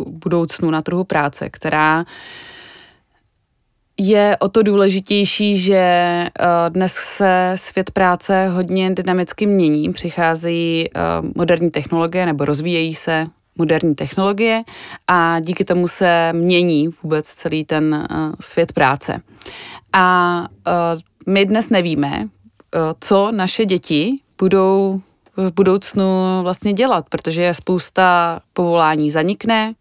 budoucnu 0.07 0.71
na 0.71 0.83
trhu 0.83 1.05
práce, 1.05 1.51
která 1.51 2.05
je 4.03 4.37
o 4.41 4.49
to 4.49 4.63
důležitější, 4.63 5.59
že 5.59 5.77
eh, 5.77 6.31
dnes 6.69 6.93
se 6.93 7.53
svět 7.57 7.91
práce 7.91 8.49
hodně 8.49 8.95
dynamicky 8.95 9.47
mění, 9.47 9.93
přicházejí 9.93 10.89
eh, 10.89 11.01
moderní 11.35 11.71
technologie 11.71 12.27
nebo 12.27 12.45
rozvíjejí 12.45 12.95
se 12.95 13.27
moderní 13.59 13.95
technologie 13.95 14.63
a 15.07 15.41
díky 15.41 15.65
tomu 15.65 15.89
se 15.89 16.33
mění 16.33 16.89
vůbec 17.03 17.27
celý 17.27 17.65
ten 17.65 17.95
eh, 17.95 18.33
svět 18.41 18.73
práce. 18.73 19.21
A 19.93 20.47
my 21.27 21.47
dnes 21.47 21.71
nevíme, 21.71 22.29
co 23.01 23.33
naše 23.33 23.65
děti 23.65 24.19
budou 24.39 25.01
v 25.37 25.53
budoucnu 25.53 26.05
vlastně 26.43 26.73
dělat, 26.73 27.05
protože 27.09 27.55
spousta 27.55 28.41
povolání 28.53 29.11
zanikne, 29.11 29.75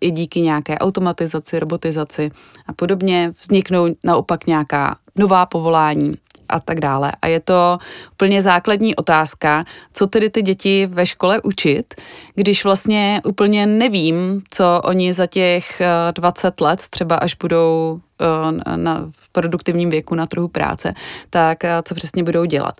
i 0.00 0.10
díky 0.10 0.40
nějaké 0.40 0.78
automatizaci, 0.78 1.58
robotizaci 1.58 2.30
a 2.66 2.72
podobně 2.72 3.32
vzniknou 3.42 3.86
naopak 4.04 4.46
nějaká 4.46 4.96
nová 5.16 5.46
povolání 5.46 6.14
a 6.48 6.60
tak 6.60 6.80
dále. 6.80 7.12
A 7.22 7.26
je 7.26 7.40
to 7.40 7.78
úplně 8.12 8.42
základní 8.42 8.96
otázka, 8.96 9.64
co 9.92 10.06
tedy 10.06 10.30
ty 10.30 10.42
děti 10.42 10.86
ve 10.86 11.06
škole 11.06 11.40
učit, 11.42 11.94
když 12.34 12.64
vlastně 12.64 13.20
úplně 13.24 13.66
nevím, 13.66 14.42
co 14.50 14.80
oni 14.84 15.12
za 15.12 15.26
těch 15.26 15.82
20 16.12 16.60
let, 16.60 16.82
třeba 16.90 17.16
až 17.16 17.34
budou 17.34 18.00
Eh, 18.20 18.76
na, 18.76 19.10
v 19.10 19.28
produktivním 19.32 19.90
věku 19.90 20.14
na 20.14 20.26
trhu 20.26 20.48
práce, 20.48 20.94
tak 21.30 21.64
eh, 21.64 21.82
co 21.84 21.94
přesně 21.94 22.24
budou 22.24 22.44
dělat. 22.44 22.74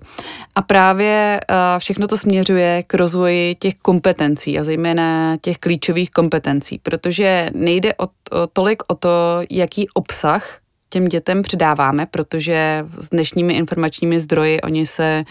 A 0.55 0.63
právě 0.63 1.41
eh, 1.41 1.55
všechno 1.79 2.07
to 2.07 2.17
směřuje 2.17 2.83
k 2.87 2.95
rozvoji 2.95 3.55
těch 3.55 3.75
kompetencí 3.75 4.59
a 4.59 4.65
zejména 4.65 5.37
těch 5.41 5.59
klíčových 5.59 6.11
kompetencí, 6.11 6.79
protože 6.79 7.51
nejde 7.55 7.95
o, 7.95 8.05
o 8.05 8.47
tolik 8.53 8.83
o 8.87 8.95
to, 8.95 9.09
jaký 9.51 9.89
obsah 9.89 10.59
těm 10.89 11.09
dětem 11.09 11.43
předáváme, 11.43 12.07
protože 12.07 12.87
s 12.99 13.11
dnešními 13.11 13.55
informačními 13.55 14.21
zdroji 14.21 14.61
oni 14.61 14.87
se 14.87 15.25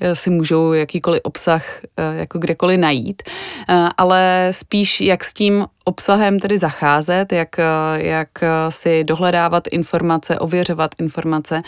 eh, 0.00 0.14
si 0.14 0.30
můžou 0.30 0.72
jakýkoliv 0.72 1.20
obsah 1.24 1.64
eh, 1.84 2.18
jako 2.18 2.38
kdekoliv 2.38 2.80
najít, 2.80 3.22
eh, 3.68 3.88
ale 3.96 4.48
spíš 4.50 5.00
jak 5.00 5.24
s 5.24 5.34
tím 5.34 5.66
obsahem 5.84 6.40
tedy 6.40 6.58
zacházet, 6.58 7.32
jak, 7.32 7.48
jak 7.94 8.28
si 8.68 9.04
dohledávat 9.04 9.64
informace, 9.72 10.38
ověřovat 10.38 10.90
informace 10.98 11.62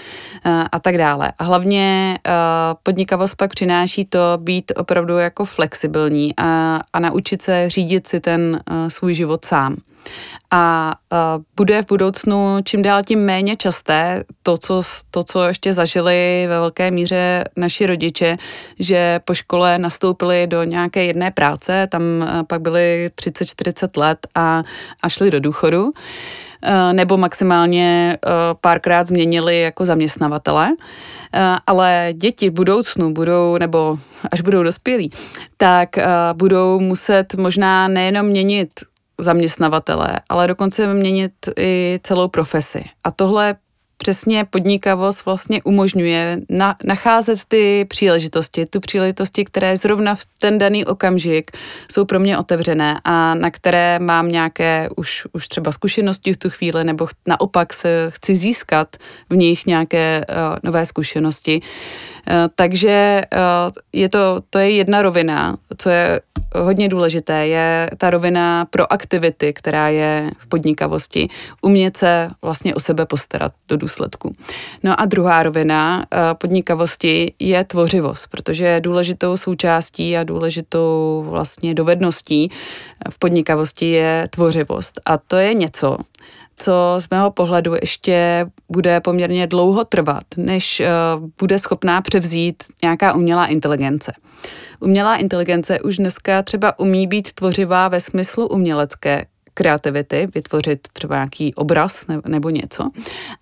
a 0.73 0.81
tak 0.81 0.99
dále. 0.99 1.33
A 1.39 1.45
hlavně 1.45 2.19
podnikavost 2.83 3.37
pak 3.37 3.51
přináší 3.51 4.05
to 4.05 4.19
být 4.37 4.73
opravdu 4.77 5.19
jako 5.19 5.45
flexibilní 5.45 6.35
a, 6.37 6.81
a 6.93 7.01
naučit 7.01 7.43
se 7.43 7.71
řídit 7.71 8.09
si 8.09 8.21
ten 8.21 8.61
svůj 8.89 9.15
život 9.15 9.45
sám 9.45 9.77
a 10.51 10.95
uh, 11.13 11.43
bude 11.57 11.83
v 11.83 11.87
budoucnu 11.87 12.59
čím 12.65 12.83
dál 12.83 13.03
tím 13.03 13.25
méně 13.25 13.57
časté 13.57 14.25
to 14.43 14.57
co, 14.57 14.83
to, 15.11 15.23
co 15.23 15.45
ještě 15.45 15.73
zažili 15.73 16.47
ve 16.49 16.55
velké 16.61 16.91
míře 16.91 17.45
naši 17.57 17.87
rodiče, 17.87 18.37
že 18.79 19.21
po 19.25 19.35
škole 19.35 19.79
nastoupili 19.79 20.47
do 20.47 20.63
nějaké 20.63 21.05
jedné 21.05 21.31
práce, 21.31 21.87
tam 21.87 22.03
uh, 22.03 22.43
pak 22.43 22.61
byli 22.61 23.11
30-40 23.17 24.01
let 24.01 24.27
a, 24.35 24.63
a 25.03 25.09
šli 25.09 25.31
do 25.31 25.41
důchodu. 25.41 25.85
Uh, 25.85 25.93
nebo 26.93 27.17
maximálně 27.17 28.19
párkrát 28.61 29.07
změnili 29.07 29.61
jako 29.61 29.87
zaměstnavatele. 29.87 30.69
Ale 31.67 32.09
děti 32.13 32.51
v 32.51 32.53
budoucnu 32.53 33.13
budou, 33.13 33.59
nebo 33.59 33.99
až 34.31 34.41
budou 34.41 34.63
dospělí, 34.63 35.13
tak 35.57 35.89
budou 36.33 36.81
muset 36.81 37.35
možná 37.35 37.89
nejenom 37.89 38.27
měnit 38.27 38.71
zaměstnavatele, 39.23 40.21
ale 40.29 40.47
dokonce 40.47 40.95
měnit 40.95 41.33
i 41.59 42.01
celou 42.03 42.29
profesi. 42.29 42.85
A 43.05 43.11
tohle 43.11 43.55
přesně 44.03 44.45
podnikavost 44.45 45.25
vlastně 45.25 45.63
umožňuje 45.63 46.41
na, 46.49 46.77
nacházet 46.85 47.39
ty 47.49 47.85
příležitosti, 47.89 48.67
tu 48.67 48.81
příležitosti, 48.81 49.45
které 49.45 49.77
zrovna 49.77 50.15
v 50.15 50.25
ten 50.39 50.59
daný 50.59 50.85
okamžik 50.85 51.51
jsou 51.93 52.05
pro 52.05 52.21
mě 52.21 52.39
otevřené 52.39 53.01
a 53.05 53.35
na 53.35 53.51
které 53.51 53.99
mám 53.99 54.33
nějaké 54.33 54.89
už, 54.97 55.27
už 55.33 55.49
třeba 55.49 55.73
zkušenosti 55.73 56.33
v 56.33 56.37
tu 56.37 56.51
chvíli, 56.51 56.85
nebo 56.85 57.09
naopak 57.27 57.73
se 57.73 58.07
chci 58.09 58.35
získat 58.35 58.97
v 59.31 59.37
nich 59.37 59.67
nějaké 59.67 60.25
uh, 60.29 60.35
nové 60.63 60.87
zkušenosti. 60.87 61.61
Uh, 61.61 62.35
takže 62.55 63.23
uh, 63.35 63.41
je 63.93 64.09
to, 64.09 64.43
to 64.51 64.59
je 64.59 64.71
jedna 64.71 65.03
rovina, 65.03 65.57
co 65.77 65.91
je 65.91 66.21
hodně 66.55 66.89
důležité, 66.89 67.47
je 67.47 67.91
ta 67.97 68.11
rovina 68.11 68.65
pro 68.65 68.93
aktivity, 68.93 69.53
která 69.53 69.89
je 69.89 70.31
v 70.39 70.47
podnikavosti. 70.47 71.29
Umět 71.63 71.97
se 71.97 72.31
vlastně 72.43 72.75
o 72.75 72.81
sebe 72.81 73.07
postarat 73.07 73.53
do 73.69 73.77
důsledku. 73.77 74.35
No 74.83 75.01
a 75.01 75.07
druhá 75.07 75.43
rovina 75.43 76.07
eh, 76.11 76.19
podnikavosti 76.35 77.33
je 77.39 77.65
tvořivost, 77.65 78.27
protože 78.31 78.81
důležitou 78.81 79.37
součástí 79.37 80.17
a 80.17 80.25
důležitou 80.25 81.25
vlastně 81.29 81.75
dovedností 81.75 82.51
v 83.11 83.19
podnikavosti 83.19 83.91
je 83.91 84.29
tvořivost. 84.31 85.01
A 85.07 85.19
to 85.19 85.37
je 85.37 85.55
něco, 85.55 85.99
co 86.61 86.97
z 86.99 87.11
mého 87.11 87.31
pohledu 87.31 87.75
ještě 87.81 88.47
bude 88.69 89.01
poměrně 89.01 89.47
dlouho 89.47 89.85
trvat, 89.85 90.23
než 90.37 90.81
uh, 90.81 91.29
bude 91.39 91.59
schopná 91.59 92.03
převzít 92.03 92.63
nějaká 92.83 93.13
umělá 93.13 93.47
inteligence. 93.47 94.13
Umělá 94.81 95.17
inteligence 95.17 95.81
už 95.81 95.97
dneska 95.97 96.43
třeba 96.43 96.79
umí 96.79 97.07
být 97.07 97.33
tvořivá 97.33 97.89
ve 97.89 98.01
smyslu 98.01 98.49
umělecké 98.49 99.27
kreativity, 99.55 100.27
vytvořit 100.35 100.89
třeba 100.93 101.15
nějaký 101.15 101.55
obraz 101.55 102.07
nebo 102.27 102.51
něco, 102.51 102.89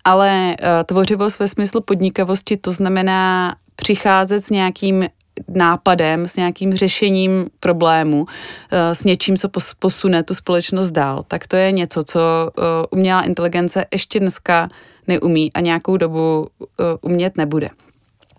ale 0.03 0.55
uh, 0.61 0.67
tvořivost 0.85 1.39
ve 1.39 1.47
smyslu 1.47 1.81
podnikavosti 1.81 2.57
to 2.57 2.71
znamená 2.71 3.55
přicházet 3.75 4.45
s 4.45 4.49
nějakým 4.49 5.07
nápadem, 5.47 6.27
s 6.27 6.35
nějakým 6.35 6.73
řešením 6.73 7.49
problému, 7.59 8.25
eh, 8.71 8.95
s 8.95 9.03
něčím, 9.03 9.37
co 9.37 9.49
posune 9.79 10.23
tu 10.23 10.33
společnost 10.33 10.91
dál, 10.91 11.23
tak 11.27 11.47
to 11.47 11.55
je 11.55 11.71
něco, 11.71 12.03
co 12.03 12.19
eh, 12.19 12.61
umělá 12.89 13.21
inteligence 13.21 13.85
ještě 13.93 14.19
dneska 14.19 14.69
neumí 15.07 15.53
a 15.53 15.59
nějakou 15.59 15.97
dobu 15.97 16.47
eh, 16.61 16.83
umět 17.01 17.37
nebude. 17.37 17.69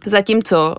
Zatímco 0.07 0.76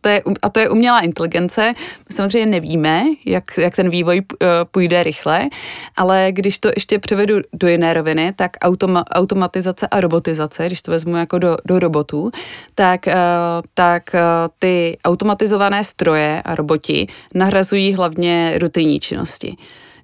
to 0.00 0.08
je, 0.08 0.22
a 0.42 0.48
to 0.48 0.60
je 0.60 0.68
umělá 0.68 1.00
inteligence. 1.00 1.74
My 2.08 2.14
samozřejmě 2.14 2.50
nevíme, 2.50 3.04
jak, 3.26 3.58
jak 3.58 3.76
ten 3.76 3.90
vývoj 3.90 4.22
eh, 4.22 4.46
půjde 4.70 5.02
rychle, 5.02 5.48
ale 5.96 6.28
když 6.30 6.58
to 6.58 6.68
ještě 6.76 6.98
převedu 6.98 7.34
do 7.52 7.68
jiné 7.68 7.94
roviny, 7.94 8.32
tak 8.36 8.50
automa, 8.62 9.04
automatizace 9.12 9.88
a 9.88 10.00
robotizace, 10.00 10.66
když 10.66 10.82
to 10.82 10.90
vezmu 10.90 11.16
jako 11.16 11.38
do, 11.38 11.56
do 11.64 11.78
robotů, 11.78 12.30
tak, 12.74 13.08
eh, 13.08 13.16
tak 13.74 14.14
eh, 14.14 14.20
ty 14.58 14.98
automatizované 15.04 15.84
stroje 15.84 16.42
a 16.44 16.54
roboti 16.54 17.06
nahrazují 17.34 17.94
hlavně 17.94 18.54
rutinní 18.58 19.00
činnosti. 19.00 19.56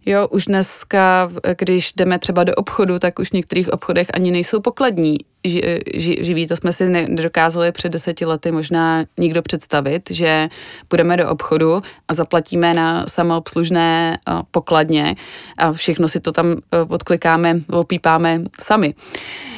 Jo, 0.07 0.29
už 0.31 0.45
dneska, 0.45 1.31
když 1.59 1.93
jdeme 1.93 2.19
třeba 2.19 2.45
do 2.45 2.55
obchodu, 2.55 2.99
tak 2.99 3.19
už 3.19 3.31
v 3.31 3.33
některých 3.33 3.73
obchodech 3.73 4.07
ani 4.15 4.31
nejsou 4.31 4.61
pokladní 4.61 5.19
ži, 5.45 5.81
ži, 5.95 6.19
živí. 6.21 6.47
To 6.47 6.57
jsme 6.57 6.73
si 6.73 6.89
nedokázali 6.89 7.73
před 7.73 7.89
deseti 7.89 8.25
lety 8.25 8.53
možná 8.53 9.05
nikdo 9.19 9.43
představit, 9.43 10.11
že 10.11 10.49
půjdeme 10.89 11.17
do 11.17 11.31
obchodu 11.31 11.83
a 12.09 12.15
zaplatíme 12.15 12.75
na 12.75 13.07
samoobslužné 13.09 14.19
pokladně 14.51 15.17
a 15.59 15.73
všechno 15.73 16.09
si 16.09 16.21
to 16.21 16.33
tam 16.33 16.47
e, 16.53 16.81
odklikáme, 16.81 17.61
opípáme 17.71 18.41
sami. 18.61 18.95
E, 18.95 19.54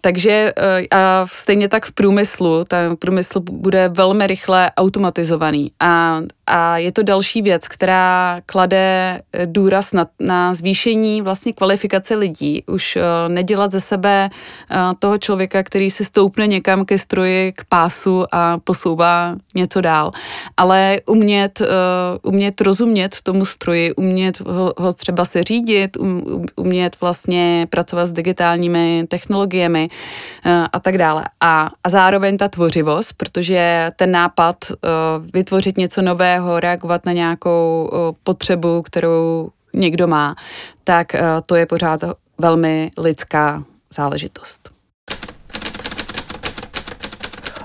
takže 0.00 0.52
e, 0.56 0.86
a 0.90 1.26
stejně 1.26 1.68
tak 1.68 1.86
v 1.86 1.92
průmyslu, 1.92 2.64
ten 2.64 2.96
průmysl 2.96 3.40
bude 3.40 3.88
velmi 3.88 4.26
rychle 4.26 4.70
automatizovaný 4.76 5.72
a, 5.80 6.20
a 6.46 6.78
je 6.78 6.92
to 6.92 7.02
další 7.02 7.42
věc, 7.42 7.68
která 7.68 8.40
klade 8.46 9.20
důraz 9.44 9.92
na, 9.92 10.06
na 10.20 10.54
zvýšení 10.54 11.22
vlastně 11.22 11.52
kvalifikace 11.52 12.14
lidí, 12.14 12.64
už 12.66 12.98
nedělat 13.28 13.72
ze 13.72 13.80
sebe 13.80 14.30
toho 14.98 15.18
člověka, 15.18 15.62
který 15.62 15.90
si 15.90 16.04
stoupne 16.04 16.46
někam 16.46 16.84
ke 16.84 16.98
stroji, 16.98 17.52
k 17.52 17.64
pásu 17.64 18.24
a 18.32 18.58
posouvá 18.58 19.36
něco 19.54 19.80
dál. 19.80 20.12
Ale 20.56 21.00
umět, 21.06 21.62
umět 22.22 22.60
rozumět 22.60 23.16
tomu 23.22 23.44
stroji, 23.44 23.94
umět 23.94 24.40
ho, 24.40 24.72
ho 24.78 24.92
třeba 24.92 25.24
se 25.24 25.42
řídit, 25.42 25.96
um, 25.96 26.46
umět 26.56 27.00
vlastně 27.00 27.66
pracovat 27.70 28.06
s 28.06 28.12
digitálními 28.12 29.04
technologiemi 29.08 29.49
uh, 29.58 30.52
a 30.72 30.80
tak 30.80 30.98
dále. 30.98 31.24
A, 31.40 31.70
a 31.84 31.88
zároveň 31.88 32.38
ta 32.38 32.48
tvořivost, 32.48 33.12
protože 33.12 33.90
ten 33.96 34.10
nápad 34.10 34.56
uh, 34.70 34.76
vytvořit 35.32 35.78
něco 35.78 36.02
nového, 36.02 36.60
reagovat 36.60 37.06
na 37.06 37.12
nějakou 37.12 37.90
uh, 37.92 37.98
potřebu, 38.22 38.82
kterou 38.82 39.48
někdo 39.74 40.06
má, 40.06 40.34
tak 40.84 41.06
to 41.46 41.54
je 41.54 41.66
pořád 41.66 42.00
velmi 42.38 42.90
lidská 42.98 43.62
záležitost. 43.94 44.70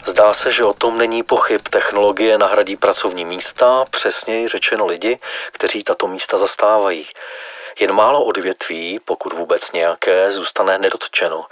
Zdá 0.07 0.33
se, 0.33 0.51
že 0.51 0.63
o 0.63 0.73
tom 0.73 0.97
není 0.97 1.23
pochyb. 1.23 1.61
Technologie 1.69 2.37
nahradí 2.37 2.75
pracovní 2.75 3.25
místa, 3.25 3.83
přesněji 3.91 4.47
řečeno 4.47 4.85
lidi, 4.85 5.19
kteří 5.51 5.83
tato 5.83 6.07
místa 6.07 6.37
zastávají. 6.37 7.05
Jen 7.79 7.93
málo 7.93 8.23
odvětví, 8.23 8.99
pokud 9.05 9.33
vůbec 9.33 9.71
nějaké, 9.71 10.31
zůstane 10.31 10.77
nedotčeno. 10.77 11.45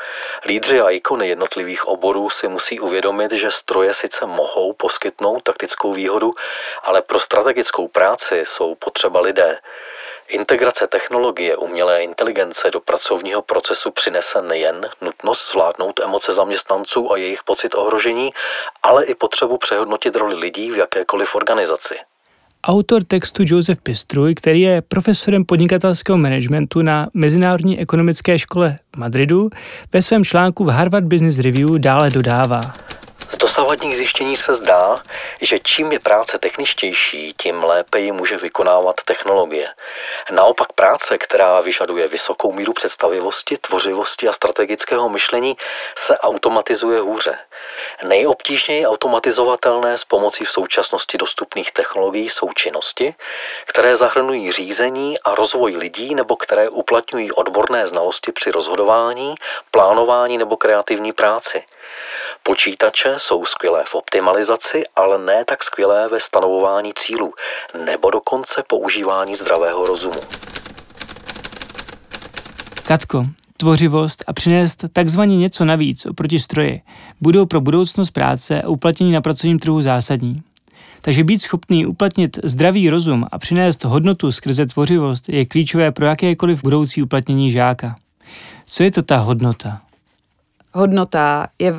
Lídři 0.46 0.82
a 0.82 0.90
ikony 0.90 1.28
jednotlivých 1.28 1.88
oborů 1.88 2.30
si 2.30 2.48
musí 2.48 2.80
uvědomit, 2.80 3.32
že 3.32 3.52
stroje 3.52 3.94
sice 3.94 4.26
mohou 4.26 4.74
poskytnout 4.74 5.44
taktickou 5.44 5.94
výhodu, 5.94 6.34
ale 6.84 7.02
pro 7.02 7.20
strategickou 7.20 7.88
práci 7.88 8.44
jsou 8.46 8.76
potřeba 8.76 9.20
lidé. 9.20 9.60
Integrace 10.28 10.88
technologie 10.88 11.58
umělé 11.58 12.04
inteligence 12.04 12.72
do 12.72 12.80
pracovního 12.80 13.42
procesu 13.42 13.92
přinese 13.92 14.42
nejen 14.42 14.90
nutnost 15.02 15.52
zvládnout 15.52 16.00
emoce 16.00 16.34
zaměstnanců 16.34 17.12
a 17.12 17.18
jejich 17.18 17.44
pocit 17.44 17.76
ohrožení, 17.76 18.34
ale 18.84 19.06
i 19.06 19.16
potřebu 19.16 19.58
přehodnotit 19.58 20.16
roli 20.16 20.36
lidí 20.36 20.72
v 20.72 20.78
jakékoliv 20.78 21.36
organizaci. 21.36 22.00
Autor 22.68 23.04
textu 23.04 23.44
Josef 23.46 23.78
Pistruj, 23.80 24.36
který 24.36 24.62
je 24.62 24.82
profesorem 24.82 25.46
podnikatelského 25.46 26.18
managementu 26.18 26.82
na 26.82 27.10
Mezinárodní 27.14 27.80
ekonomické 27.80 28.40
škole 28.40 28.80
v 28.96 28.98
Madridu, 28.98 29.50
ve 29.94 30.02
svém 30.02 30.26
článku 30.26 30.64
v 30.64 30.70
Harvard 30.70 31.06
Business 31.06 31.40
Review 31.40 31.78
dále 31.78 32.10
dodává. 32.10 32.62
Dosavadních 33.44 33.98
zjištění 33.98 34.38
se 34.38 34.54
zdá, 34.54 34.96
že 35.42 35.60
čím 35.60 35.92
je 35.92 36.00
práce 36.00 36.40
techničtější, 36.40 37.34
tím 37.38 37.64
lépe 37.64 38.00
ji 38.00 38.12
může 38.12 38.38
vykonávat 38.38 38.96
technologie. 39.06 39.70
Naopak 40.32 40.74
práce, 40.74 41.18
která 41.18 41.62
vyžaduje 41.62 42.08
vysokou 42.08 42.52
míru 42.52 42.74
představivosti, 42.74 43.58
tvořivosti 43.58 44.28
a 44.28 44.34
strategického 44.34 45.10
myšlení, 45.10 45.58
se 45.98 46.18
automatizuje 46.18 47.00
hůře. 47.00 47.38
Nejobtížněji 48.04 48.86
automatizovatelné 48.86 49.98
s 49.98 50.04
pomocí 50.04 50.46
v 50.46 50.52
současnosti 50.52 51.18
dostupných 51.18 51.72
technologií 51.72 52.30
jsou 52.30 52.50
činnosti, 52.54 53.16
které 53.66 53.96
zahrnují 53.96 54.52
řízení 54.52 55.20
a 55.20 55.36
rozvoj 55.36 55.76
lidí 55.76 56.16
nebo 56.16 56.36
které 56.36 56.70
uplatňují 56.70 57.32
odborné 57.32 57.88
znalosti 57.88 58.32
při 58.32 58.52
rozhodování, 58.52 59.36
plánování 59.72 60.38
nebo 60.38 60.58
kreativní 60.58 61.14
práci. 61.14 61.64
Počítače 62.44 63.16
jsou 63.18 63.46
skvělé 63.46 63.84
v 63.88 63.96
optimalizaci, 63.96 64.84
ale 64.96 65.18
ne 65.18 65.46
tak 65.46 65.64
skvělé 65.64 66.10
ve 66.10 66.20
stanovování 66.20 66.92
cílů 66.94 67.34
nebo 67.86 68.10
dokonce 68.10 68.64
používání 68.68 69.36
zdravého 69.36 69.86
rozumu. 69.86 70.20
Katko, 72.88 73.24
tvořivost 73.58 74.24
a 74.28 74.34
přinést 74.34 74.86
takzvaně 74.94 75.38
něco 75.38 75.66
navíc 75.66 76.06
oproti 76.06 76.40
stroji 76.40 76.82
budou 77.22 77.46
pro 77.46 77.62
budoucnost 77.62 78.12
práce 78.12 78.62
a 78.62 78.68
uplatnění 78.68 79.12
na 79.12 79.22
pracovním 79.22 79.60
trhu 79.60 79.82
zásadní. 79.82 80.44
Takže 81.02 81.24
být 81.24 81.40
schopný 81.40 81.86
uplatnit 81.86 82.40
zdravý 82.44 82.90
rozum 82.90 83.26
a 83.32 83.40
přinést 83.40 83.84
hodnotu 83.84 84.32
skrze 84.32 84.66
tvořivost 84.66 85.30
je 85.30 85.46
klíčové 85.46 85.92
pro 85.92 86.06
jakékoliv 86.06 86.64
budoucí 86.64 87.04
uplatnění 87.04 87.52
žáka. 87.52 87.96
Co 88.66 88.84
je 88.84 88.92
to 88.92 89.02
ta 89.02 89.18
hodnota? 89.18 89.82
Hodnota 90.76 91.48
je 91.60 91.74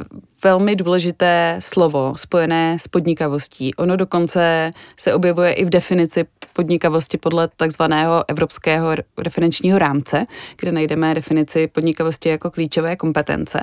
velmi 0.44 0.76
důležité 0.76 1.56
slovo 1.58 2.14
spojené 2.16 2.78
s 2.78 2.88
podnikavostí. 2.88 3.74
Ono 3.74 3.96
dokonce 3.96 4.72
se 4.96 5.14
objevuje 5.14 5.52
i 5.52 5.64
v 5.64 5.70
definici 5.70 6.24
podnikavosti 6.52 7.18
podle 7.18 7.48
takzvaného 7.56 8.24
evropského 8.28 8.94
referenčního 9.18 9.78
rámce, 9.78 10.26
kde 10.56 10.72
najdeme 10.72 11.14
definici 11.14 11.66
podnikavosti 11.66 12.28
jako 12.28 12.50
klíčové 12.50 12.96
kompetence. 12.96 13.60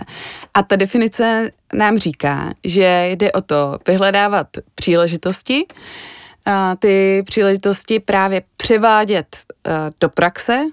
A 0.54 0.64
ta 0.64 0.76
definice 0.76 1.52
nám 1.74 1.98
říká, 1.98 2.54
že 2.64 3.10
jde 3.12 3.32
o 3.32 3.42
to 3.42 3.78
vyhledávat 3.88 4.48
příležitosti, 4.76 5.66
a 6.46 6.76
ty 6.76 7.24
příležitosti 7.26 8.00
právě 8.00 8.42
převádět 8.58 9.38
do 10.02 10.10
praxe, 10.10 10.64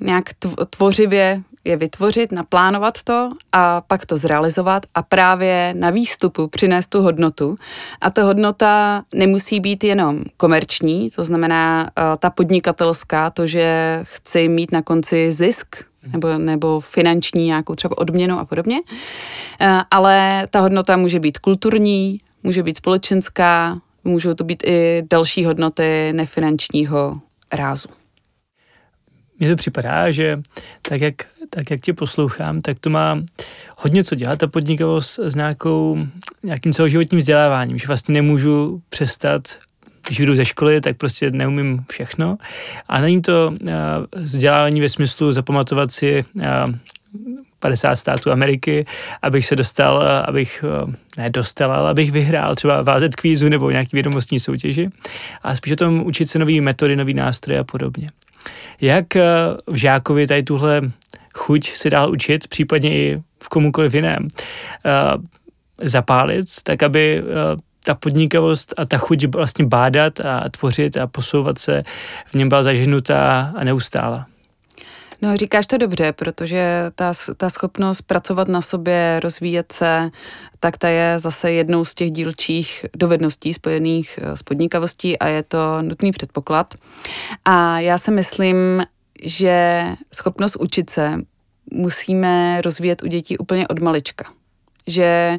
nějak 0.00 0.24
tvořivě 0.70 1.42
je 1.64 1.76
vytvořit, 1.76 2.32
naplánovat 2.32 3.02
to 3.02 3.30
a 3.52 3.80
pak 3.80 4.06
to 4.06 4.18
zrealizovat 4.18 4.86
a 4.94 5.02
právě 5.02 5.74
na 5.76 5.90
výstupu 5.90 6.48
přinést 6.48 6.86
tu 6.86 7.02
hodnotu. 7.02 7.58
A 8.00 8.10
ta 8.10 8.22
hodnota 8.22 9.02
nemusí 9.14 9.60
být 9.60 9.84
jenom 9.84 10.24
komerční, 10.36 11.10
to 11.10 11.24
znamená 11.24 11.82
uh, 11.82 12.04
ta 12.18 12.30
podnikatelská, 12.30 13.30
to, 13.30 13.46
že 13.46 14.00
chci 14.02 14.48
mít 14.48 14.72
na 14.72 14.82
konci 14.82 15.32
zisk, 15.32 15.76
nebo, 16.12 16.38
nebo 16.38 16.80
finanční 16.80 17.46
nějakou 17.46 17.74
třeba 17.74 17.98
odměnu 17.98 18.38
a 18.38 18.44
podobně. 18.44 18.80
Uh, 18.80 19.80
ale 19.90 20.46
ta 20.50 20.60
hodnota 20.60 20.96
může 20.96 21.20
být 21.20 21.38
kulturní, 21.38 22.18
může 22.42 22.62
být 22.62 22.76
společenská, 22.76 23.78
můžou 24.04 24.34
to 24.34 24.44
být 24.44 24.62
i 24.66 25.02
další 25.10 25.44
hodnoty 25.44 26.12
nefinančního 26.12 27.20
rázu. 27.52 27.88
Mně 29.38 29.50
to 29.50 29.56
připadá, 29.56 30.10
že 30.10 30.40
tak 30.82 31.00
jak, 31.00 31.14
tak 31.50 31.70
jak 31.70 31.80
tě 31.80 31.92
poslouchám, 31.92 32.60
tak 32.60 32.78
to 32.78 32.90
má 32.90 33.22
hodně 33.76 34.04
co 34.04 34.14
dělat, 34.14 34.38
ta 34.38 34.46
podnikavost 34.46 35.18
s 35.18 35.34
nějakou, 35.34 36.06
nějakým 36.42 36.72
celoživotním 36.72 37.18
vzděláváním, 37.18 37.78
že 37.78 37.86
vlastně 37.86 38.14
nemůžu 38.14 38.82
přestat 38.88 39.42
když 40.06 40.18
jdu 40.18 40.34
ze 40.34 40.44
školy, 40.44 40.80
tak 40.80 40.96
prostě 40.96 41.30
neumím 41.30 41.84
všechno. 41.90 42.36
A 42.88 43.00
není 43.00 43.22
to 43.22 43.52
uh, 43.62 43.68
vzdělávání 44.12 44.80
ve 44.80 44.88
smyslu 44.88 45.32
zapamatovat 45.32 45.92
si 45.92 46.24
uh, 46.34 46.44
50 47.58 47.96
států 47.96 48.30
Ameriky, 48.30 48.86
abych 49.22 49.46
se 49.46 49.56
dostal, 49.56 50.02
abych, 50.02 50.64
ne 51.16 51.30
dostal, 51.30 51.72
ale 51.72 51.90
abych 51.90 52.12
vyhrál 52.12 52.54
třeba 52.54 52.82
vázet 52.82 53.16
kvízu 53.16 53.48
nebo 53.48 53.70
nějaký 53.70 53.90
vědomostní 53.92 54.40
soutěži 54.40 54.90
a 55.42 55.56
spíš 55.56 55.72
o 55.72 55.76
tom 55.76 56.02
učit 56.06 56.30
se 56.30 56.38
nový 56.38 56.60
metody, 56.60 56.96
nový 56.96 57.14
nástroje 57.14 57.58
a 57.58 57.64
podobně. 57.64 58.08
Jak 58.80 59.16
eh, 59.16 59.22
v 59.66 59.76
žákovi 59.76 60.26
tady 60.26 60.42
tuhle 60.42 60.80
chuť 61.34 61.70
se 61.70 61.90
dál 61.90 62.10
učit, 62.10 62.48
případně 62.48 62.94
i 62.94 63.22
v 63.42 63.48
komukoliv 63.48 63.94
jiném, 63.94 64.28
eh, 64.86 64.90
zapálit, 65.80 66.46
tak 66.62 66.82
aby 66.82 67.22
eh, 67.22 67.56
ta 67.84 67.94
podnikavost 67.94 68.74
a 68.78 68.84
ta 68.84 68.98
chuť 68.98 69.24
vlastně 69.24 69.66
bádat 69.66 70.20
a 70.20 70.48
tvořit 70.48 70.96
a 70.96 71.06
posouvat 71.06 71.58
se 71.58 71.82
v 72.26 72.34
něm 72.34 72.48
byla 72.48 72.62
zažnutá 72.62 73.52
a 73.56 73.64
neustála. 73.64 74.26
No, 75.22 75.36
říkáš 75.36 75.66
to 75.66 75.78
dobře, 75.78 76.12
protože 76.12 76.90
ta, 76.94 77.12
ta 77.36 77.50
schopnost 77.50 78.02
pracovat 78.02 78.48
na 78.48 78.62
sobě, 78.62 79.20
rozvíjet 79.20 79.72
se, 79.72 80.10
tak 80.60 80.78
ta 80.78 80.88
je 80.88 81.18
zase 81.18 81.52
jednou 81.52 81.84
z 81.84 81.94
těch 81.94 82.10
dílčích 82.10 82.86
dovedností 82.96 83.54
spojených 83.54 84.18
eh, 84.22 84.36
s 84.36 84.42
podnikavostí 84.42 85.18
a 85.18 85.28
je 85.28 85.42
to 85.42 85.82
nutný 85.82 86.12
předpoklad. 86.12 86.74
A 87.44 87.80
já 87.80 87.98
si 87.98 88.10
myslím, 88.10 88.82
že 89.22 89.84
schopnost 90.14 90.56
učit 90.56 90.90
se 90.90 91.20
musíme 91.72 92.60
rozvíjet 92.60 93.02
u 93.02 93.06
dětí 93.06 93.38
úplně 93.38 93.68
od 93.68 93.78
malička. 93.78 94.24
Že 94.86 95.38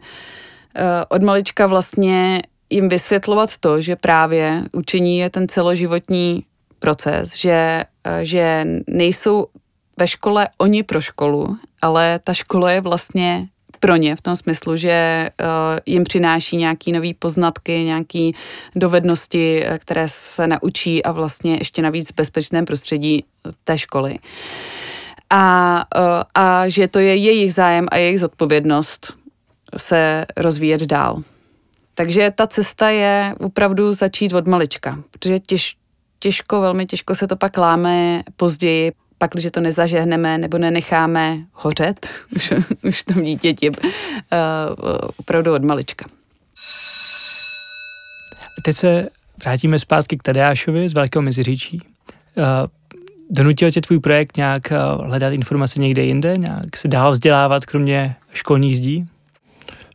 eh, 0.75 1.05
od 1.09 1.23
malička 1.23 1.67
vlastně 1.67 2.41
jim 2.69 2.89
vysvětlovat 2.89 3.57
to, 3.57 3.81
že 3.81 3.95
právě 3.95 4.63
učení 4.71 5.17
je 5.17 5.29
ten 5.29 5.47
celoživotní 5.47 6.43
proces, 6.79 7.35
že, 7.35 7.83
eh, 8.03 8.25
že 8.25 8.65
nejsou 8.87 9.47
ve 9.99 10.07
škole 10.07 10.47
oni 10.57 10.83
pro 10.83 11.01
školu, 11.01 11.57
ale 11.81 12.19
ta 12.23 12.33
škola 12.33 12.71
je 12.71 12.81
vlastně 12.81 13.47
pro 13.79 13.95
ně 13.95 14.15
v 14.15 14.21
tom 14.21 14.35
smyslu, 14.35 14.77
že 14.77 15.29
uh, 15.39 15.45
jim 15.85 16.03
přináší 16.03 16.57
nějaký 16.57 16.91
nový 16.91 17.13
poznatky, 17.13 17.83
nějaké 17.83 18.31
dovednosti, 18.75 19.63
eh, 19.65 19.77
které 19.77 20.07
se 20.07 20.47
naučí 20.47 21.03
a 21.03 21.11
vlastně 21.11 21.55
ještě 21.55 21.81
navíc 21.81 22.11
v 22.11 22.15
bezpečném 22.15 22.65
prostředí 22.65 23.23
té 23.63 23.77
školy. 23.77 24.19
A, 25.29 25.83
a 26.35 26.67
že 26.67 26.87
to 26.87 26.99
je 26.99 27.15
jejich 27.15 27.53
zájem 27.53 27.87
a 27.91 27.97
jejich 27.97 28.19
zodpovědnost 28.19 29.17
se 29.77 30.25
rozvíjet 30.37 30.81
dál. 30.81 31.23
Takže 31.93 32.31
ta 32.35 32.47
cesta 32.47 32.89
je 32.89 33.35
opravdu 33.39 33.93
začít 33.93 34.33
od 34.33 34.47
malička, 34.47 34.99
protože 35.11 35.39
těž, 35.39 35.75
těžko, 36.19 36.61
velmi 36.61 36.85
těžko 36.85 37.15
se 37.15 37.27
to 37.27 37.35
pak 37.35 37.57
láme 37.57 38.23
později 38.35 38.91
pak, 39.19 39.31
když 39.31 39.47
to 39.51 39.59
nezažehneme 39.59 40.37
nebo 40.37 40.57
nenecháme 40.57 41.37
hořet, 41.53 42.07
už, 42.35 42.53
už 42.83 43.03
tom 43.03 43.23
dítěti 43.23 43.69
uh, 43.69 43.75
opravdu 45.17 45.53
od 45.53 45.63
malička. 45.63 46.05
Teď 48.63 48.75
se 48.75 49.07
vrátíme 49.43 49.79
zpátky 49.79 50.17
k 50.17 50.23
Tadeášovi 50.23 50.89
z 50.89 50.93
Velkého 50.93 51.23
Meziříčí. 51.23 51.81
Uh, 52.37 52.45
donutil 53.29 53.71
tě 53.71 53.81
tvůj 53.81 53.99
projekt 53.99 54.37
nějak 54.37 54.63
uh, 54.71 55.05
hledat 55.05 55.33
informace 55.33 55.79
někde 55.79 56.03
jinde, 56.03 56.37
nějak 56.37 56.77
se 56.77 56.87
dál 56.87 57.11
vzdělávat, 57.11 57.65
kromě 57.65 58.15
školních 58.33 58.77
zdí? 58.77 59.07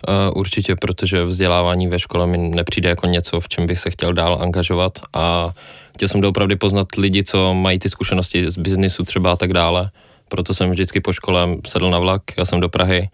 Uh, 0.08 0.38
určitě, 0.38 0.76
protože 0.76 1.24
vzdělávání 1.24 1.86
ve 1.86 1.98
škole 1.98 2.26
mi 2.26 2.38
nepřijde 2.38 2.88
jako 2.88 3.06
něco, 3.06 3.40
v 3.40 3.48
čem 3.48 3.66
bych 3.66 3.78
se 3.78 3.90
chtěl 3.90 4.12
dál 4.12 4.38
angažovat 4.40 4.98
a 5.14 5.50
chtěl 5.94 6.08
jsem 6.08 6.20
doopravdy 6.20 6.56
poznat 6.56 6.86
lidi, 6.98 7.24
co 7.24 7.54
mají 7.54 7.78
ty 7.78 7.88
zkušenosti 7.88 8.50
z 8.50 8.58
biznisu 8.58 9.04
třeba 9.04 9.32
a 9.32 9.36
tak 9.36 9.52
dále. 9.52 9.90
Proto 10.28 10.54
jsem 10.54 10.70
vždycky 10.70 11.00
po 11.00 11.12
škole 11.12 11.48
sedl 11.66 11.90
na 11.90 11.98
vlak, 11.98 12.22
já 12.38 12.44
jsem 12.44 12.60
do 12.60 12.68
Prahy 12.68 13.08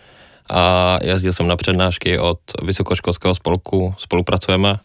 a 0.50 0.98
jezdil 1.02 1.32
jsem 1.32 1.46
na 1.46 1.56
přednášky 1.56 2.18
od 2.18 2.38
Vysokoškolského 2.62 3.34
spolku, 3.34 3.94
spolupracujeme, 3.98 4.76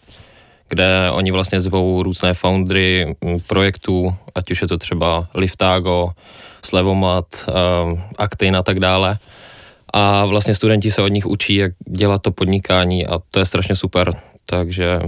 kde 0.69 1.11
oni 1.11 1.31
vlastně 1.31 1.61
zvou 1.61 2.03
různé 2.03 2.33
foundry 2.33 3.15
projektů, 3.47 4.15
ať 4.35 4.51
už 4.51 4.61
je 4.61 4.67
to 4.67 4.77
třeba 4.77 5.27
Liftago, 5.33 6.09
Slevomat, 6.65 7.25
um, 7.47 8.01
Actin 8.17 8.55
a 8.55 8.63
tak 8.63 8.79
dále. 8.79 9.17
A 9.97 10.25
vlastně 10.25 10.55
studenti 10.55 10.91
se 10.91 11.01
od 11.01 11.07
nich 11.07 11.25
učí, 11.25 11.55
jak 11.55 11.71
dělat 11.87 12.21
to 12.21 12.31
podnikání 12.31 13.07
a 13.07 13.19
to 13.31 13.39
je 13.39 13.45
strašně 13.45 13.75
super, 13.75 14.11
takže 14.45 14.99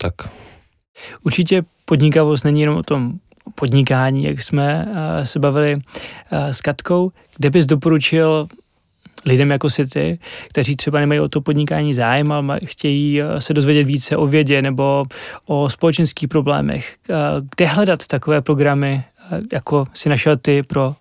tak. 0.00 0.14
Určitě 1.22 1.62
podnikavost 1.84 2.44
není 2.44 2.60
jenom 2.60 2.76
o 2.76 2.82
tom 2.82 3.12
podnikání, 3.54 4.24
jak 4.24 4.42
jsme 4.42 4.86
uh, 4.88 5.24
se 5.24 5.38
bavili 5.38 5.74
uh, 5.74 5.80
s 6.32 6.60
Katkou, 6.60 7.12
kde 7.36 7.50
bys 7.50 7.66
doporučil 7.66 8.48
lidem 9.26 9.50
jako 9.50 9.70
si 9.70 9.86
ty, 9.86 10.18
kteří 10.48 10.76
třeba 10.76 11.00
nemají 11.00 11.20
o 11.20 11.28
to 11.28 11.40
podnikání 11.40 11.94
zájem, 11.94 12.32
ale 12.32 12.58
chtějí 12.64 13.22
uh, 13.22 13.38
se 13.38 13.54
dozvědět 13.54 13.84
více 13.84 14.16
o 14.16 14.26
vědě 14.26 14.62
nebo 14.62 15.04
o 15.46 15.70
společenských 15.70 16.28
problémech. 16.28 16.96
Kde 17.56 17.66
hledat 17.66 18.06
takové 18.06 18.40
programy, 18.40 19.04
jako 19.52 19.84
si 19.94 20.08
našel 20.08 20.36
ty 20.36 20.62
pro 20.62 20.94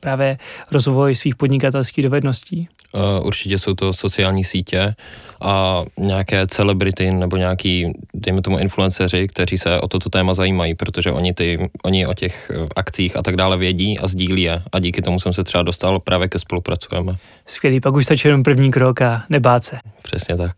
právě 0.00 0.38
rozvoj 0.72 1.14
svých 1.14 1.36
podnikatelských 1.36 2.04
dovedností? 2.04 2.68
Uh, 2.94 3.26
určitě 3.26 3.58
jsou 3.58 3.74
to 3.74 3.92
sociální 3.92 4.44
sítě 4.44 4.94
a 5.40 5.82
nějaké 5.98 6.46
celebrity 6.46 7.10
nebo 7.10 7.36
nějaký, 7.36 7.92
dejme 8.14 8.42
tomu, 8.42 8.58
influenceři, 8.58 9.28
kteří 9.28 9.58
se 9.58 9.80
o 9.80 9.88
toto 9.88 10.10
téma 10.10 10.34
zajímají, 10.34 10.74
protože 10.74 11.12
oni, 11.12 11.32
ty, 11.34 11.70
oni 11.84 12.06
o 12.06 12.14
těch 12.14 12.50
eh, 12.54 12.68
akcích 12.76 13.16
a 13.16 13.22
tak 13.22 13.36
dále 13.36 13.56
vědí 13.56 13.98
a 13.98 14.08
sdílí 14.08 14.42
je 14.42 14.62
a 14.72 14.78
díky 14.78 15.02
tomu 15.02 15.20
jsem 15.20 15.32
se 15.32 15.44
třeba 15.44 15.62
dostal 15.62 16.00
právě 16.00 16.28
ke 16.28 16.38
spolupracujeme. 16.38 17.16
Skvělý, 17.46 17.80
pak 17.80 17.94
už 17.94 18.04
stačí 18.04 18.28
jenom 18.28 18.42
první 18.42 18.70
krok 18.70 19.02
a 19.02 19.22
nebát 19.30 19.64
se. 19.64 19.78
Přesně 20.02 20.36
tak. 20.36 20.56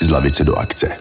Z 0.00 0.10
lavice 0.10 0.44
do 0.44 0.54
akce. 0.54 0.96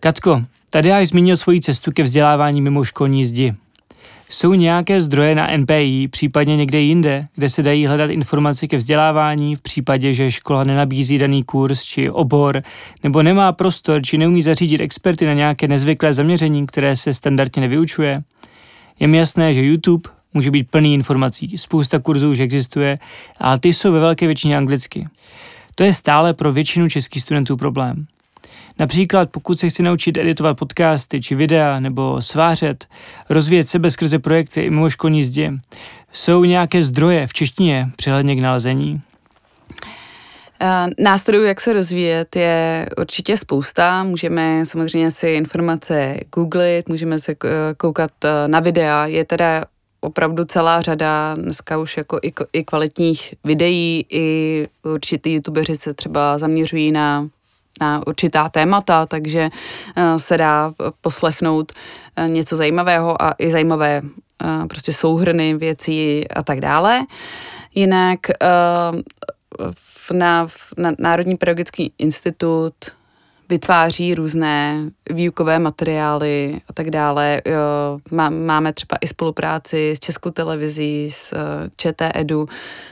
Katko, 0.00 0.42
tady 0.70 0.88
já 0.88 1.06
zmínil 1.06 1.36
svoji 1.36 1.60
cestu 1.60 1.92
ke 1.92 2.02
vzdělávání 2.02 2.60
mimo 2.60 2.84
školní 2.84 3.24
zdi. 3.24 3.54
Jsou 4.32 4.54
nějaké 4.54 5.00
zdroje 5.00 5.34
na 5.34 5.56
NPI, 5.56 6.08
případně 6.08 6.56
někde 6.56 6.80
jinde, 6.80 7.26
kde 7.34 7.48
se 7.48 7.62
dají 7.62 7.86
hledat 7.86 8.10
informace 8.10 8.66
ke 8.66 8.76
vzdělávání 8.76 9.56
v 9.56 9.62
případě, 9.62 10.14
že 10.14 10.30
škola 10.30 10.64
nenabízí 10.64 11.18
daný 11.18 11.44
kurz 11.44 11.82
či 11.82 12.10
obor, 12.10 12.62
nebo 13.02 13.22
nemá 13.22 13.52
prostor 13.52 14.02
či 14.02 14.18
neumí 14.18 14.42
zařídit 14.42 14.80
experty 14.80 15.26
na 15.26 15.32
nějaké 15.32 15.68
nezvyklé 15.68 16.12
zaměření, 16.12 16.66
které 16.66 16.96
se 16.96 17.14
standardně 17.14 17.60
nevyučuje? 17.60 18.22
Je 19.00 19.08
mi 19.08 19.16
jasné, 19.16 19.54
že 19.54 19.64
YouTube 19.64 20.10
může 20.34 20.50
být 20.50 20.70
plný 20.70 20.94
informací, 20.94 21.58
spousta 21.58 21.98
kurzů 21.98 22.30
už 22.30 22.38
existuje, 22.38 22.98
ale 23.38 23.58
ty 23.58 23.74
jsou 23.74 23.92
ve 23.92 24.00
velké 24.00 24.26
většině 24.26 24.56
anglicky. 24.56 25.08
To 25.74 25.84
je 25.84 25.94
stále 25.94 26.34
pro 26.34 26.52
většinu 26.52 26.88
českých 26.88 27.22
studentů 27.22 27.56
problém. 27.56 28.06
Například 28.80 29.30
pokud 29.30 29.58
se 29.58 29.68
chci 29.68 29.82
naučit 29.82 30.16
editovat 30.16 30.58
podcasty 30.58 31.20
či 31.20 31.34
videa 31.34 31.80
nebo 31.80 32.22
svářet, 32.22 32.86
rozvíjet 33.28 33.68
sebe 33.68 33.90
skrze 33.90 34.18
projekty 34.18 34.60
i 34.60 34.70
mimo 34.70 34.90
školní 34.90 35.24
zdě, 35.24 35.52
jsou 36.12 36.44
nějaké 36.44 36.82
zdroje 36.82 37.26
v 37.26 37.32
češtině 37.32 37.88
přihledně 37.96 38.36
k 38.36 38.40
nalezení? 38.40 39.00
Eh, 40.60 40.86
nástrojů, 40.98 41.44
jak 41.44 41.60
se 41.60 41.72
rozvíjet, 41.72 42.36
je 42.36 42.88
určitě 42.98 43.36
spousta. 43.36 44.04
Můžeme 44.04 44.66
samozřejmě 44.66 45.10
si 45.10 45.28
informace 45.28 46.16
googlit, 46.34 46.88
můžeme 46.88 47.18
se 47.18 47.32
eh, 47.32 47.48
koukat 47.76 48.10
eh, 48.24 48.48
na 48.48 48.60
videa. 48.60 49.06
Je 49.06 49.24
teda 49.24 49.64
opravdu 50.00 50.44
celá 50.44 50.80
řada 50.80 51.34
dneska 51.34 51.78
už 51.78 51.96
jako 51.96 52.18
i, 52.22 52.32
i 52.52 52.64
kvalitních 52.64 53.34
videí, 53.44 54.06
i 54.10 54.68
určitý 54.82 55.32
youtubeři 55.32 55.76
se 55.76 55.94
třeba 55.94 56.38
zaměřují 56.38 56.92
na 56.92 57.28
na 57.80 58.06
určitá 58.06 58.48
témata, 58.48 59.06
takže 59.06 59.50
eh, 59.96 60.18
se 60.18 60.38
dá 60.38 60.72
poslechnout 61.00 61.72
eh, 62.16 62.28
něco 62.28 62.56
zajímavého 62.56 63.22
a 63.22 63.34
i 63.38 63.50
zajímavé 63.50 64.02
prostě 64.68 64.92
souhrny 64.92 65.54
věcí 65.54 66.28
a 66.28 66.42
tak 66.42 66.60
dále. 66.60 67.04
Jinak 67.74 68.20
na, 70.12 70.46
na 70.76 70.92
Národní 70.98 71.36
pedagogický 71.36 71.92
institut 71.98 72.74
vytváří 73.50 74.14
různé 74.14 74.90
výukové 75.10 75.58
materiály 75.58 76.60
a 76.68 76.72
tak 76.72 76.90
dále. 76.90 77.42
Má, 78.10 78.30
máme 78.30 78.72
třeba 78.72 78.98
i 79.00 79.06
spolupráci 79.06 79.90
s 79.90 80.00
Českou 80.00 80.30
televizí, 80.30 81.10
s 81.10 81.32
eh, 81.32 81.70
ČT 81.76 82.10
Edu, 82.14 82.48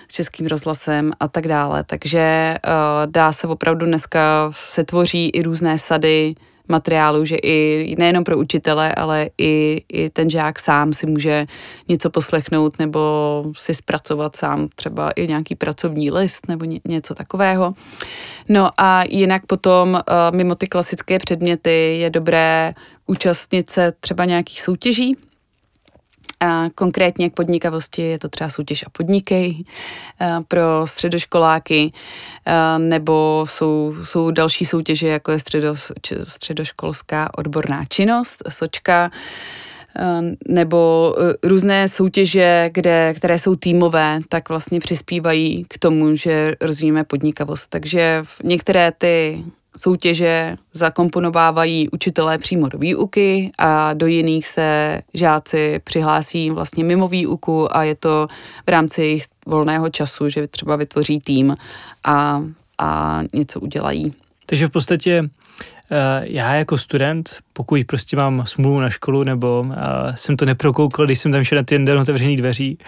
s 0.09 0.15
Českým 0.15 0.47
rozhlasem 0.47 1.13
a 1.21 1.29
tak 1.29 1.49
dále. 1.49 1.85
Takže 1.85 2.19
eh, 2.19 2.61
dá 3.07 3.33
se 3.33 3.47
opravdu 3.47 3.87
dneska 3.87 4.51
se 4.55 4.85
tvoří 4.85 5.29
i 5.29 5.43
různé 5.43 5.79
sady 5.79 6.35
materiálu, 6.69 7.25
že 7.25 7.37
i 7.37 7.95
nejenom 7.99 8.25
pro 8.25 8.39
učitele, 8.39 8.95
ale 8.95 9.31
i, 9.39 9.83
i 9.93 10.11
ten 10.11 10.31
žák 10.31 10.59
sám 10.59 10.93
si 10.93 11.07
může 11.07 11.47
něco 11.89 12.11
poslechnout 12.11 12.79
nebo 12.79 13.01
si 13.57 13.75
zpracovat 13.75 14.37
sám 14.37 14.69
třeba 14.75 15.11
i 15.11 15.27
nějaký 15.27 15.55
pracovní 15.55 16.11
list 16.11 16.49
nebo 16.49 16.65
ně, 16.65 16.81
něco 16.89 17.15
takového. 17.15 17.75
No 18.49 18.71
a 18.77 19.05
jinak 19.09 19.47
potom 19.47 19.95
uh, 19.95 20.37
mimo 20.37 20.55
ty 20.55 20.67
klasické 20.67 21.19
předměty 21.19 21.99
je 22.01 22.11
dobré 22.11 22.75
účastnit 23.07 23.71
se 23.71 23.93
třeba 24.01 24.25
nějakých 24.25 24.63
soutěží, 24.63 25.17
a 26.41 26.67
konkrétně 26.75 27.31
k 27.31 27.35
podnikavosti 27.35 28.03
je 28.03 28.19
to 28.19 28.29
třeba 28.29 28.51
soutěž 28.51 28.85
a 28.87 28.91
podnikej 28.91 29.65
pro 30.49 30.63
středoškoláky, 30.85 31.91
nebo 32.79 33.45
jsou, 33.49 33.95
jsou 34.05 34.31
další 34.31 34.65
soutěže, 34.67 35.09
jako 35.09 35.33
je 35.33 35.39
středo, 35.39 35.75
středoškolská 36.25 37.31
odborná 37.39 37.85
činnost, 37.85 38.43
sočka, 38.49 39.11
nebo 40.49 41.15
e, 41.19 41.49
různé 41.49 41.89
soutěže, 41.89 42.71
kde, 42.73 43.15
které 43.17 43.39
jsou 43.39 43.57
týmové, 43.57 44.21
tak 44.29 44.49
vlastně 44.49 44.81
přispívají 44.81 45.65
k 45.69 45.79
tomu, 45.79 46.17
že 46.17 46.55
rozvíjíme 46.61 47.05
podnikavost. 47.05 47.71
Takže 47.71 48.23
některé 48.45 48.93
ty 48.93 49.45
soutěže 49.79 50.57
zakomponovávají 50.73 51.89
učitelé 51.89 52.39
přímo 52.39 52.69
do 52.69 52.79
výuky 52.79 53.53
a 53.59 53.95
do 53.95 54.07
jiných 54.07 54.47
se 54.47 55.01
žáci 55.15 55.81
přihlásí 55.85 56.51
vlastně 56.51 56.85
mimo 56.85 57.09
výuku 57.09 57.77
a 57.77 57.83
je 57.83 57.95
to 57.95 58.27
v 58.67 58.71
rámci 58.71 59.03
jejich 59.03 59.25
volného 59.47 59.91
času, 59.91 60.29
že 60.29 60.47
třeba 60.47 60.77
vytvoří 60.77 61.21
tým 61.21 61.57
a, 62.05 62.43
a 62.79 63.21
něco 63.35 63.61
udělají. 63.61 64.15
Takže 64.47 64.67
v 64.67 64.71
podstatě 64.71 65.25
eh, 65.93 66.23
já 66.23 66.55
jako 66.55 66.79
student, 66.79 67.37
pokud 67.53 67.81
prostě 67.87 68.17
mám 68.17 68.47
smůlu 68.47 68.81
na 68.81 68.91
školu, 68.91 69.25
nebo 69.25 69.67
eh, 69.73 69.77
jsem 70.17 70.37
to 70.37 70.45
neprokoukal, 70.45 71.07
když 71.07 71.19
jsem 71.19 71.33
tam 71.33 71.45
šel 71.45 71.57
na 71.57 71.63
ty 71.63 71.79
den 71.79 71.99
otevřených 71.99 72.37
dveří, 72.37 72.79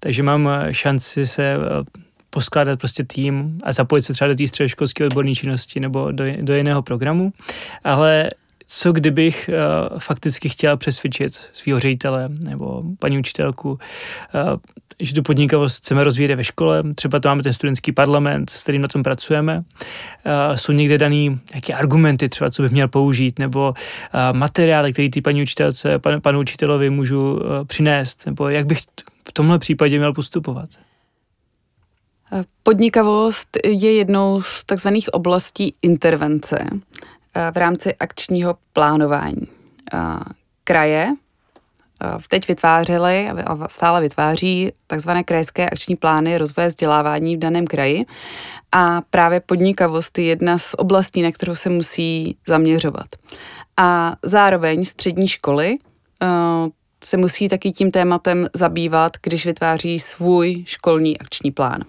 takže 0.00 0.22
mám 0.22 0.48
šanci 0.70 1.26
se 1.26 1.54
eh, 1.54 2.00
poskládat 2.30 2.78
prostě 2.78 3.04
tým 3.04 3.58
a 3.64 3.72
zapojit 3.72 4.02
se 4.02 4.12
třeba 4.12 4.28
do 4.28 4.34
té 4.34 4.48
středoškolské 4.48 5.04
odborné 5.04 5.34
činnosti 5.34 5.80
nebo 5.80 6.12
do, 6.12 6.24
do 6.40 6.54
jiného 6.54 6.82
programu, 6.82 7.32
ale 7.84 8.30
co 8.72 8.92
kdybych 8.92 9.50
uh, 9.92 9.98
fakticky 9.98 10.48
chtěl 10.48 10.76
přesvědčit 10.76 11.48
svého 11.52 11.78
ředitele 11.78 12.28
nebo 12.28 12.82
paní 12.98 13.18
učitelku, 13.18 13.70
uh, 13.70 13.78
že 15.00 15.14
tu 15.14 15.22
podnikavost 15.22 15.76
chceme 15.76 16.04
rozvíjet 16.04 16.34
ve 16.34 16.44
škole, 16.44 16.82
třeba 16.94 17.20
to 17.20 17.28
máme 17.28 17.42
ten 17.42 17.52
studentský 17.52 17.92
parlament, 17.92 18.50
s 18.50 18.62
kterým 18.62 18.82
na 18.82 18.88
tom 18.88 19.02
pracujeme, 19.02 19.56
uh, 19.56 20.56
jsou 20.56 20.72
někde 20.72 20.98
daný 20.98 21.40
nějaké 21.54 21.74
argumenty 21.74 22.28
třeba, 22.28 22.50
co 22.50 22.62
bych 22.62 22.72
měl 22.72 22.88
použít, 22.88 23.38
nebo 23.38 23.68
uh, 23.70 24.38
materiály, 24.38 24.92
které 24.92 25.08
ty 25.10 25.20
paní 25.20 25.42
učitelce, 25.42 25.98
pan, 25.98 26.20
panu 26.20 26.40
učitelovi 26.40 26.90
můžu 26.90 27.32
uh, 27.32 27.40
přinést, 27.66 28.26
nebo 28.26 28.48
jak 28.48 28.66
bych 28.66 28.80
v 29.28 29.32
tomhle 29.32 29.58
případě 29.58 29.98
měl 29.98 30.12
postupovat. 30.12 30.68
Podnikavost 32.62 33.48
je 33.64 33.94
jednou 33.94 34.42
z 34.42 34.64
takzvaných 34.64 35.08
oblastí 35.08 35.74
intervence 35.82 36.64
eh, 36.70 37.50
v 37.54 37.56
rámci 37.56 37.94
akčního 37.94 38.56
plánování. 38.72 39.48
Eh, 39.94 39.98
kraje 40.64 41.14
eh, 42.02 42.06
teď 42.28 42.48
vytvářely 42.48 43.28
a 43.28 43.68
stále 43.68 44.00
vytváří 44.00 44.72
takzvané 44.86 45.24
krajské 45.24 45.70
akční 45.70 45.96
plány 45.96 46.38
rozvoje 46.38 46.68
vzdělávání 46.68 47.36
v 47.36 47.40
daném 47.40 47.66
kraji 47.66 48.04
a 48.72 49.02
právě 49.10 49.40
podnikavost 49.40 50.18
je 50.18 50.24
jedna 50.24 50.58
z 50.58 50.74
oblastí, 50.78 51.22
na 51.22 51.32
kterou 51.32 51.54
se 51.54 51.68
musí 51.68 52.36
zaměřovat. 52.46 53.06
A 53.76 54.16
zároveň 54.22 54.84
střední 54.84 55.28
školy 55.28 55.78
se 57.04 57.16
musí 57.16 57.48
taky 57.48 57.72
tím 57.72 57.90
tématem 57.90 58.48
zabývat, 58.54 59.12
když 59.22 59.46
vytváří 59.46 59.98
svůj 59.98 60.64
školní 60.66 61.18
akční 61.18 61.50
plán. 61.50 61.84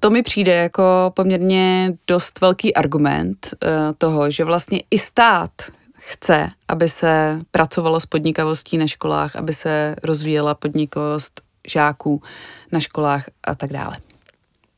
To 0.00 0.10
mi 0.10 0.22
přijde 0.22 0.54
jako 0.54 1.12
poměrně 1.14 1.92
dost 2.06 2.40
velký 2.40 2.74
argument 2.74 3.48
uh, 3.52 3.68
toho, 3.98 4.30
že 4.30 4.44
vlastně 4.44 4.82
i 4.90 4.98
stát 4.98 5.50
chce, 5.96 6.48
aby 6.68 6.88
se 6.88 7.40
pracovalo 7.50 8.00
s 8.00 8.06
podnikavostí 8.06 8.78
na 8.78 8.86
školách, 8.86 9.36
aby 9.36 9.52
se 9.52 9.96
rozvíjela 10.02 10.54
podnikavost 10.54 11.40
žáků 11.66 12.22
na 12.72 12.80
školách 12.80 13.24
a 13.44 13.54
tak 13.54 13.72
dále. 13.72 13.96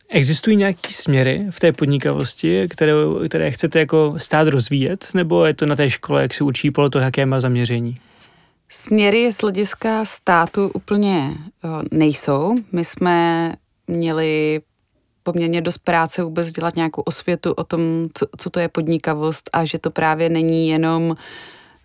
Existují 0.09 0.57
nějaké 0.57 0.93
směry 0.93 1.47
v 1.51 1.61
té 1.61 1.73
podnikavosti, 1.73 2.69
které, 2.69 2.93
které 3.29 3.51
chcete 3.51 3.79
jako 3.79 4.15
stát 4.17 4.49
rozvíjet, 4.49 5.09
nebo 5.15 5.47
je 5.47 5.55
to 5.55 5.67
na 5.67 5.77
té 5.77 5.91
škole, 5.91 6.23
jak 6.23 6.35
se 6.35 6.45
učí 6.45 6.71
podle 6.71 6.91
toho, 6.91 7.05
jaké 7.05 7.27
má 7.27 7.41
zaměření? 7.41 7.95
Směry 8.69 9.33
z 9.33 9.39
hlediska 9.39 10.05
státu 10.05 10.71
úplně 10.75 11.35
nejsou. 11.91 12.55
My 12.73 12.85
jsme 12.85 13.55
měli 13.87 14.61
poměrně 15.23 15.61
dost 15.61 15.79
práce 15.79 16.23
vůbec 16.23 16.53
dělat 16.53 16.77
nějakou 16.77 17.03
osvětu 17.03 17.53
o 17.53 17.65
tom, 17.65 17.81
co, 18.15 18.27
co 18.39 18.51
to 18.51 18.61
je 18.61 18.69
podnikavost 18.69 19.51
a 19.53 19.65
že 19.65 19.79
to 19.79 19.91
právě 19.91 20.29
není 20.29 20.69
jenom 20.69 21.15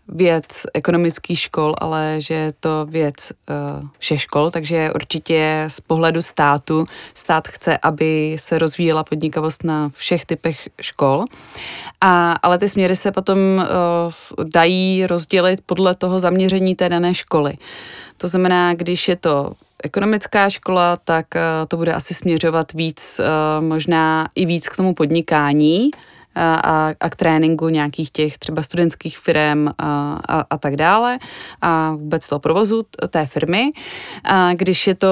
věc 0.10 0.46
ekonomických 0.74 1.40
škol, 1.40 1.74
ale 1.78 2.16
že 2.20 2.34
je 2.34 2.54
to 2.60 2.86
věc 2.90 3.16
uh, 3.32 3.88
všech 3.98 4.22
škol, 4.22 4.52
takže 4.52 4.92
určitě 4.96 5.66
z 5.68 5.82
pohledu 5.82 6.22
státu 6.22 6.86
stát 7.14 7.48
chce, 7.48 7.78
aby 7.78 8.38
se 8.40 8.60
rozvíjela 8.60 9.04
podnikavost 9.04 9.64
na 9.64 9.90
všech 9.90 10.26
typech 10.26 10.70
škol. 10.82 11.26
A, 12.02 12.32
ale 12.32 12.58
ty 12.58 12.70
směry 12.70 12.96
se 12.96 13.12
potom 13.12 13.38
uh, 13.38 14.46
dají 14.46 15.08
rozdělit 15.08 15.62
podle 15.66 15.96
toho 15.96 16.20
zaměření 16.20 16.76
té 16.76 16.90
dané 16.90 17.14
školy. 17.14 17.54
To 18.18 18.28
znamená, 18.28 18.74
když 18.74 19.08
je 19.08 19.16
to 19.16 19.54
ekonomická 19.84 20.50
škola, 20.50 20.96
tak 21.04 21.36
eh, 21.36 21.42
to 21.68 21.78
bude 21.78 21.94
asi 21.94 22.14
směřovat 22.14 22.74
víc, 22.74 23.20
eh, 23.20 23.62
možná 23.62 24.30
i 24.36 24.46
víc 24.46 24.70
k 24.70 24.76
tomu 24.76 24.94
podnikání, 24.94 25.92
eh, 25.94 26.42
a, 26.44 26.94
a 27.00 27.10
k 27.10 27.16
tréninku 27.16 27.70
nějakých 27.70 28.12
těch 28.12 28.38
třeba 28.38 28.64
studentských 28.64 29.18
firm 29.18 29.68
a, 29.68 29.74
a, 30.28 30.46
a 30.50 30.58
tak 30.58 30.76
dále 30.76 31.20
a 31.62 31.92
vůbec 31.92 32.28
toho 32.28 32.40
provozu 32.40 32.86
té 33.10 33.26
firmy. 33.26 33.72
A 34.24 34.54
když 34.54 34.88
je 34.88 34.96
to 34.96 35.08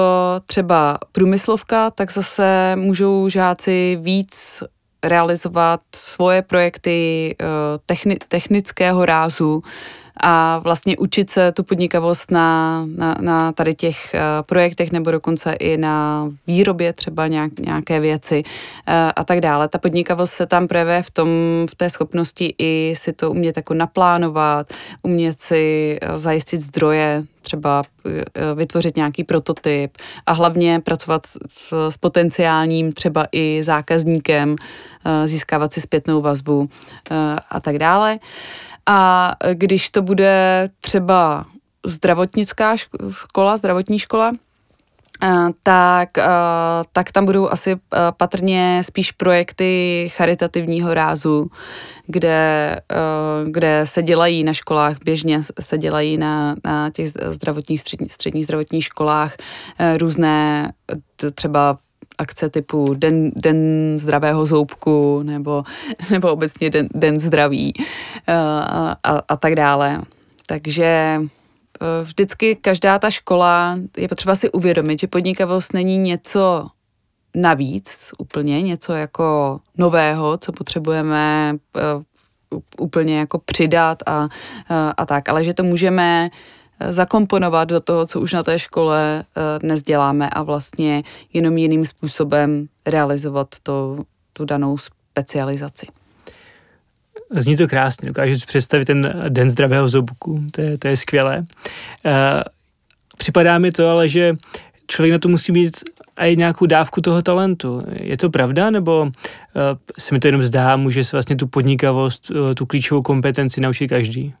třeba 0.46 0.98
průmyslovka, 1.12 1.90
tak 1.90 2.12
zase 2.12 2.76
můžou 2.76 3.28
žáci 3.28 3.98
víc 4.00 4.62
realizovat 5.04 5.80
svoje 5.96 6.42
projekty 6.42 7.36
techni, 7.86 8.16
technického 8.28 9.04
rázu, 9.04 9.62
a 10.20 10.58
vlastně 10.58 10.96
učit 10.96 11.30
se 11.30 11.52
tu 11.52 11.62
podnikavost 11.62 12.30
na, 12.30 12.84
na, 12.96 13.16
na 13.20 13.52
tady 13.52 13.74
těch 13.74 14.14
uh, 14.14 14.20
projektech 14.42 14.92
nebo 14.92 15.10
dokonce 15.10 15.52
i 15.52 15.76
na 15.76 16.28
výrobě 16.46 16.92
třeba 16.92 17.26
nějak, 17.26 17.58
nějaké 17.58 18.00
věci 18.00 18.42
uh, 18.44 18.94
a 19.16 19.24
tak 19.24 19.40
dále. 19.40 19.68
Ta 19.68 19.78
podnikavost 19.78 20.32
se 20.32 20.46
tam 20.46 20.68
projevuje 20.68 21.02
v 21.02 21.10
tom, 21.10 21.28
v 21.70 21.74
té 21.74 21.90
schopnosti 21.90 22.54
i 22.58 22.94
si 22.96 23.12
to 23.12 23.30
umět 23.30 23.56
jako 23.56 23.74
naplánovat, 23.74 24.72
umět 25.02 25.40
si 25.40 25.98
uh, 26.10 26.16
zajistit 26.16 26.60
zdroje, 26.60 27.24
třeba 27.42 27.82
vytvořit 28.54 28.96
nějaký 28.96 29.24
prototyp 29.24 29.96
a 30.26 30.32
hlavně 30.32 30.80
pracovat 30.80 31.26
s, 31.26 31.90
s 31.90 31.96
potenciálním 31.96 32.92
třeba 32.92 33.26
i 33.32 33.60
zákazníkem, 33.64 34.56
získávat 35.24 35.72
si 35.72 35.80
zpětnou 35.80 36.20
vazbu 36.20 36.68
a 37.50 37.60
tak 37.60 37.78
dále. 37.78 38.18
A 38.86 39.32
když 39.52 39.90
to 39.90 40.02
bude 40.02 40.68
třeba 40.80 41.46
zdravotnická 41.86 42.76
škola, 43.10 43.56
zdravotní 43.56 43.98
škola, 43.98 44.32
tak, 45.62 46.08
tak 46.92 47.12
tam 47.12 47.24
budou 47.24 47.48
asi 47.48 47.76
patrně 48.16 48.82
spíš 48.84 49.12
projekty 49.12 50.08
charitativního 50.16 50.94
rázu, 50.94 51.50
kde, 52.06 52.80
kde 53.44 53.80
se 53.84 54.02
dělají 54.02 54.44
na 54.44 54.52
školách, 54.52 54.96
běžně 55.04 55.40
se 55.60 55.78
dělají 55.78 56.16
na, 56.16 56.56
na 56.64 56.90
těch 56.90 57.08
zdravotních, 57.08 57.80
střední, 57.80 58.08
středních 58.08 58.44
zdravotních 58.44 58.84
školách 58.84 59.36
různé 59.98 60.72
třeba 61.34 61.78
akce 62.18 62.50
typu 62.50 62.94
Den, 62.94 63.30
den 63.36 63.58
zdravého 63.98 64.46
zoubku 64.46 65.22
nebo, 65.22 65.62
nebo 66.10 66.32
obecně 66.32 66.70
Den, 66.70 66.88
den 66.94 67.20
zdraví 67.20 67.72
eh, 68.26 68.34
a, 68.34 68.96
a, 69.02 69.22
a 69.28 69.36
tak 69.36 69.54
dále. 69.54 70.02
Takže 70.46 71.20
vždycky 72.02 72.56
každá 72.56 72.98
ta 72.98 73.10
škola, 73.10 73.78
je 73.96 74.08
potřeba 74.08 74.34
si 74.34 74.50
uvědomit, 74.50 75.00
že 75.00 75.06
podnikavost 75.06 75.72
není 75.72 75.98
něco 75.98 76.66
navíc 77.34 78.10
úplně, 78.18 78.62
něco 78.62 78.92
jako 78.92 79.60
nového, 79.78 80.36
co 80.36 80.52
potřebujeme 80.52 81.56
eh, 81.76 81.80
úplně 82.78 83.18
jako 83.18 83.38
přidat 83.38 83.98
a, 84.06 84.28
a 84.96 85.06
tak, 85.06 85.28
ale 85.28 85.44
že 85.44 85.54
to 85.54 85.62
můžeme 85.62 86.30
zakomponovat 86.90 87.68
do 87.68 87.80
toho, 87.80 88.06
co 88.06 88.20
už 88.20 88.32
na 88.32 88.42
té 88.42 88.58
škole 88.58 89.24
dnes 89.62 89.82
děláme 89.82 90.30
a 90.30 90.42
vlastně 90.42 91.02
jenom 91.32 91.58
jiným 91.58 91.84
způsobem 91.84 92.68
realizovat 92.86 93.48
to, 93.62 93.98
tu 94.32 94.44
danou 94.44 94.76
specializaci. 94.78 95.86
Zní 97.30 97.56
to 97.56 97.68
krásně, 97.68 98.08
dokážu 98.08 98.38
si 98.38 98.46
představit 98.46 98.84
ten 98.84 99.24
den 99.28 99.50
zdravého 99.50 99.88
zobku, 99.88 100.44
to 100.50 100.60
je, 100.60 100.78
to 100.78 100.88
je 100.88 100.96
skvělé. 100.96 101.38
Uh, 101.38 101.42
připadá 103.18 103.58
mi 103.58 103.72
to 103.72 103.88
ale, 103.88 104.08
že 104.08 104.36
člověk 104.86 105.12
na 105.12 105.18
to 105.18 105.28
musí 105.28 105.52
mít 105.52 105.76
i 106.16 106.36
nějakou 106.36 106.66
dávku 106.66 107.00
toho 107.00 107.22
talentu. 107.22 107.82
Je 107.92 108.16
to 108.16 108.30
pravda, 108.30 108.70
nebo 108.70 109.02
uh, 109.02 109.10
se 109.98 110.14
mi 110.14 110.20
to 110.20 110.28
jenom 110.28 110.42
zdá, 110.42 110.76
může 110.76 111.04
se 111.04 111.16
vlastně 111.16 111.36
tu 111.36 111.46
podnikavost, 111.46 112.30
uh, 112.30 112.54
tu 112.54 112.66
klíčovou 112.66 113.02
kompetenci 113.02 113.60
naučit 113.60 113.88
každý? 113.88 114.34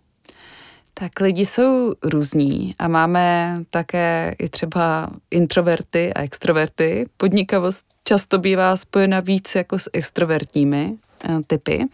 Tak 0.98 1.20
lidi 1.20 1.46
jsou 1.46 1.94
různí 2.04 2.74
a 2.78 2.88
máme 2.88 3.56
také 3.70 4.34
i 4.38 4.48
třeba 4.48 5.10
introverty 5.30 6.14
a 6.14 6.22
extroverty. 6.22 7.06
Podnikavost 7.16 7.86
často 8.04 8.38
bývá 8.38 8.76
spojena 8.76 9.20
víc 9.20 9.54
jako 9.54 9.78
s 9.78 9.90
extrovertními 9.92 10.92
uh, 11.28 11.40
typy, 11.46 11.84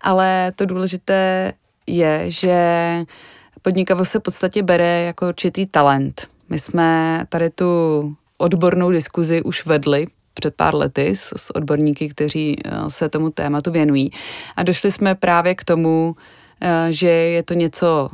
ale 0.00 0.52
to 0.56 0.66
důležité 0.66 1.52
je, 1.86 2.24
že 2.30 2.58
podnikavost 3.62 4.10
se 4.10 4.18
v 4.18 4.22
podstatě 4.22 4.62
bere 4.62 5.02
jako 5.02 5.28
určitý 5.28 5.66
talent. 5.66 6.28
My 6.48 6.58
jsme 6.58 7.20
tady 7.28 7.50
tu 7.50 7.64
odbornou 8.38 8.90
diskuzi 8.90 9.42
už 9.42 9.66
vedli 9.66 10.06
před 10.34 10.54
pár 10.54 10.74
lety 10.74 11.16
s, 11.16 11.32
s 11.36 11.56
odborníky, 11.56 12.08
kteří 12.08 12.56
uh, 12.56 12.88
se 12.88 13.08
tomu 13.08 13.30
tématu 13.30 13.70
věnují. 13.70 14.10
A 14.56 14.62
došli 14.62 14.90
jsme 14.90 15.14
právě 15.14 15.54
k 15.54 15.64
tomu, 15.64 16.16
uh, 16.62 16.68
že 16.90 17.08
je 17.08 17.42
to 17.42 17.54
něco 17.54 18.10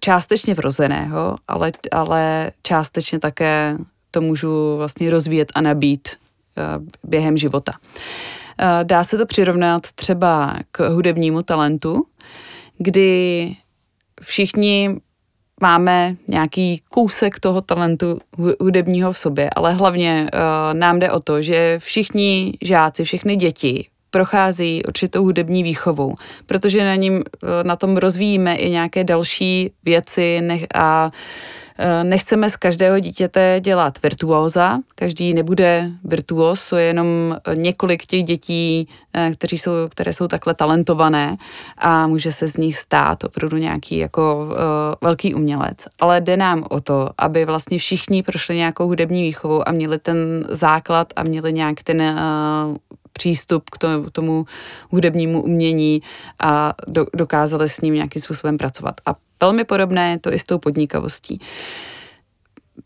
částečně 0.00 0.54
vrozeného, 0.54 1.36
ale, 1.48 1.72
ale 1.92 2.52
částečně 2.62 3.18
také 3.18 3.76
to 4.10 4.20
můžu 4.20 4.76
vlastně 4.76 5.10
rozvíjet 5.10 5.52
a 5.54 5.60
nabít 5.60 6.08
uh, 6.08 6.86
během 7.04 7.36
života. 7.36 7.72
Uh, 7.72 8.66
dá 8.82 9.04
se 9.04 9.18
to 9.18 9.26
přirovnat 9.26 9.82
třeba 9.94 10.56
k 10.70 10.88
hudebnímu 10.88 11.42
talentu, 11.42 12.06
kdy 12.78 13.56
všichni 14.20 15.00
máme 15.60 16.16
nějaký 16.28 16.82
kousek 16.90 17.40
toho 17.40 17.60
talentu 17.60 18.18
hudebního 18.60 19.12
v 19.12 19.18
sobě, 19.18 19.50
ale 19.56 19.72
hlavně 19.72 20.30
uh, 20.34 20.78
nám 20.78 20.98
jde 20.98 21.10
o 21.10 21.20
to, 21.20 21.42
že 21.42 21.78
všichni 21.78 22.58
žáci, 22.62 23.04
všechny 23.04 23.36
děti 23.36 23.88
prochází 24.12 24.82
určitou 24.88 25.24
hudební 25.24 25.62
výchovou, 25.62 26.14
protože 26.46 26.84
na, 26.84 26.94
ním, 26.94 27.22
eh, 27.22 27.64
na 27.64 27.76
tom 27.76 27.96
rozvíjíme 27.96 28.56
i 28.56 28.70
nějaké 28.70 29.04
další 29.04 29.72
věci 29.84 30.40
nech, 30.40 30.66
a 30.74 31.10
eh, 31.78 32.04
nechceme 32.04 32.50
z 32.50 32.56
každého 32.56 32.98
dítěte 32.98 33.56
dělat 33.60 34.02
virtuóza, 34.02 34.78
každý 34.94 35.34
nebude 35.34 35.90
virtuóz, 36.04 36.60
jsou 36.60 36.76
jenom 36.76 37.06
několik 37.54 38.06
těch 38.06 38.24
dětí, 38.24 38.88
eh, 39.14 39.30
kteří 39.34 39.58
jsou, 39.58 39.72
které 39.88 40.12
jsou 40.12 40.28
takhle 40.28 40.54
talentované 40.54 41.36
a 41.78 42.06
může 42.06 42.32
se 42.32 42.48
z 42.48 42.56
nich 42.56 42.78
stát 42.78 43.24
opravdu 43.24 43.56
nějaký 43.56 43.96
jako 43.98 44.48
velký 45.00 45.34
umělec. 45.34 45.76
Ale 46.00 46.20
jde 46.20 46.36
nám 46.36 46.64
o 46.70 46.80
to, 46.80 47.10
aby 47.18 47.44
vlastně 47.44 47.78
všichni 47.78 48.22
prošli 48.22 48.56
nějakou 48.56 48.86
hudební 48.86 49.22
výchovou 49.22 49.68
a 49.68 49.72
měli 49.72 49.98
ten 49.98 50.16
základ 50.48 51.12
a 51.16 51.22
měli 51.22 51.52
nějak 51.52 51.82
ten 51.82 52.02
přístup 53.12 53.70
k 53.70 53.78
tomu 54.12 54.44
hudebnímu 54.90 55.42
umění 55.42 56.02
a 56.40 56.74
do, 56.86 57.06
dokázali 57.14 57.68
s 57.68 57.80
ním 57.80 57.94
nějakým 57.94 58.22
způsobem 58.22 58.58
pracovat. 58.58 59.00
A 59.06 59.14
velmi 59.42 59.64
podobné 59.64 60.10
je 60.10 60.18
to 60.18 60.32
i 60.32 60.38
s 60.38 60.44
tou 60.44 60.58
podnikavostí. 60.58 61.40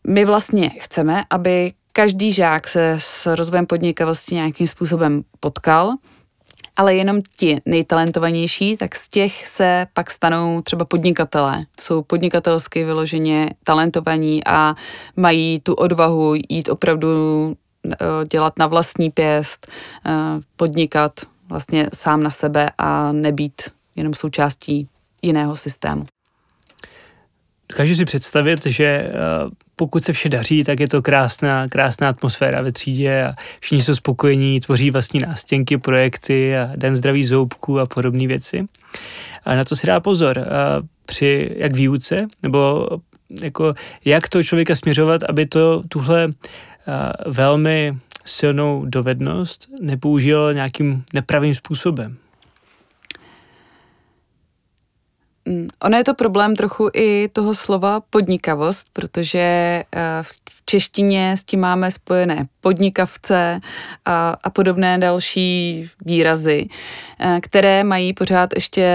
My 0.07 0.25
vlastně 0.25 0.69
chceme, 0.69 1.23
aby 1.29 1.73
každý 1.93 2.31
žák 2.31 2.67
se 2.67 2.97
s 2.99 3.35
rozvojem 3.35 3.65
podnikavosti 3.65 4.35
nějakým 4.35 4.67
způsobem 4.67 5.23
potkal, 5.39 5.93
ale 6.75 6.95
jenom 6.95 7.21
ti 7.37 7.61
nejtalentovanější, 7.65 8.77
tak 8.77 8.95
z 8.95 9.09
těch 9.09 9.47
se 9.47 9.87
pak 9.93 10.11
stanou 10.11 10.61
třeba 10.61 10.85
podnikatelé. 10.85 11.65
Jsou 11.79 12.01
podnikatelsky 12.01 12.83
vyloženě 12.83 13.49
talentovaní 13.63 14.41
a 14.47 14.75
mají 15.15 15.59
tu 15.59 15.73
odvahu 15.73 16.33
jít 16.49 16.69
opravdu 16.69 17.07
dělat 18.31 18.59
na 18.59 18.67
vlastní 18.67 19.11
pěst, 19.11 19.67
eh, 20.05 20.11
podnikat 20.55 21.11
vlastně 21.49 21.87
sám 21.93 22.23
na 22.23 22.29
sebe 22.29 22.69
a 22.77 23.11
nebýt 23.11 23.61
jenom 23.95 24.13
součástí 24.13 24.87
jiného 25.21 25.55
systému. 25.55 26.05
Dokážu 27.71 27.95
si 27.95 28.05
představit, 28.05 28.65
že 28.65 28.85
eh, 28.85 29.11
pokud 29.75 30.03
se 30.03 30.13
vše 30.13 30.29
daří, 30.29 30.63
tak 30.63 30.79
je 30.79 30.87
to 30.87 31.01
krásná, 31.01 31.67
krásná 31.67 32.09
atmosféra 32.09 32.61
ve 32.61 32.71
třídě 32.71 33.23
a 33.23 33.33
všichni 33.59 33.83
jsou 33.83 33.95
spokojení, 33.95 34.59
tvoří 34.59 34.91
vlastní 34.91 35.19
nástěnky, 35.19 35.77
projekty 35.77 36.57
a 36.57 36.71
den 36.75 36.95
zdraví 36.95 37.23
zoubků 37.25 37.79
a 37.79 37.85
podobné 37.85 38.27
věci. 38.27 38.65
A 39.45 39.55
na 39.55 39.63
to 39.63 39.75
si 39.75 39.87
dá 39.87 39.99
pozor 39.99 40.45
při 41.05 41.55
jak 41.57 41.75
výuce, 41.75 42.17
nebo 42.43 42.87
jako 43.41 43.73
jak 44.05 44.29
to 44.29 44.43
člověka 44.43 44.75
směřovat, 44.75 45.23
aby 45.23 45.45
to 45.45 45.83
tuhle 45.89 46.29
velmi 47.25 47.97
silnou 48.25 48.85
dovednost 48.85 49.69
nepoužil 49.81 50.53
nějakým 50.53 51.03
nepravým 51.13 51.55
způsobem. 51.55 52.17
Mm, 55.45 55.67
ono 55.83 55.97
je 55.97 56.03
to 56.03 56.13
problém 56.13 56.55
trochu 56.55 56.89
i 56.93 57.29
toho 57.33 57.55
slova 57.55 57.99
podnikavost, 57.99 58.87
protože 58.93 59.39
eh, 59.39 59.83
v 60.49 60.65
češtině 60.65 61.37
s 61.37 61.43
tím 61.43 61.59
máme 61.59 61.91
spojené 61.91 62.47
podnikavce 62.67 63.59
a, 64.05 64.35
a 64.43 64.49
podobné 64.49 64.97
další 64.97 65.85
výrazy, 66.05 66.67
eh, 67.19 67.39
které 67.41 67.83
mají 67.83 68.13
pořád 68.13 68.49
ještě 68.55 68.85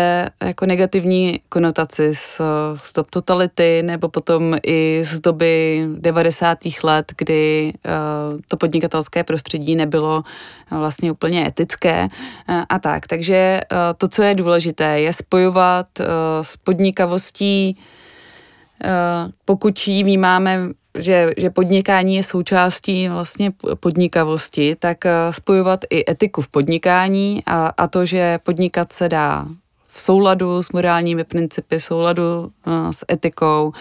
jako 0.44 0.66
negativní 0.66 1.40
konotaci 1.48 2.14
z, 2.14 2.40
z 2.74 2.92
dob 2.92 3.10
totality 3.10 3.82
nebo 3.82 4.08
potom 4.08 4.56
i 4.66 5.00
z 5.04 5.20
doby 5.20 5.86
90. 5.98 6.58
let, 6.82 7.12
kdy 7.16 7.72
eh, 7.72 7.90
to 8.48 8.56
podnikatelské 8.56 9.24
prostředí 9.24 9.76
nebylo 9.76 10.22
vlastně 10.70 11.12
úplně 11.12 11.46
etické 11.46 12.08
a 12.68 12.78
tak. 12.78 13.06
Takže 13.06 13.60
to, 13.96 14.08
co 14.08 14.22
je 14.22 14.34
důležité, 14.34 15.00
je 15.00 15.12
spojovat 15.12 15.86
s 16.42 16.56
podnikavostí, 16.56 17.76
eh, 18.84 18.88
pokud 19.44 19.88
ji 19.88 20.04
vnímáme, 20.04 20.60
že, 20.98 21.32
že 21.36 21.50
podnikání 21.50 22.16
je 22.16 22.22
součástí 22.22 23.08
vlastně 23.08 23.52
podnikavosti, 23.80 24.76
tak 24.78 25.06
eh, 25.06 25.12
spojovat 25.30 25.84
i 25.90 26.10
etiku 26.10 26.42
v 26.42 26.48
podnikání 26.48 27.42
a, 27.46 27.66
a 27.66 27.86
to, 27.86 28.04
že 28.04 28.38
podnikat 28.42 28.92
se 28.92 29.08
dá 29.08 29.46
v 29.94 30.00
souladu 30.00 30.62
s 30.62 30.72
morálními 30.72 31.24
principy, 31.24 31.78
v 31.78 31.84
souladu 31.84 32.52
uh, 32.66 32.90
s 32.90 33.04
etikou, 33.12 33.72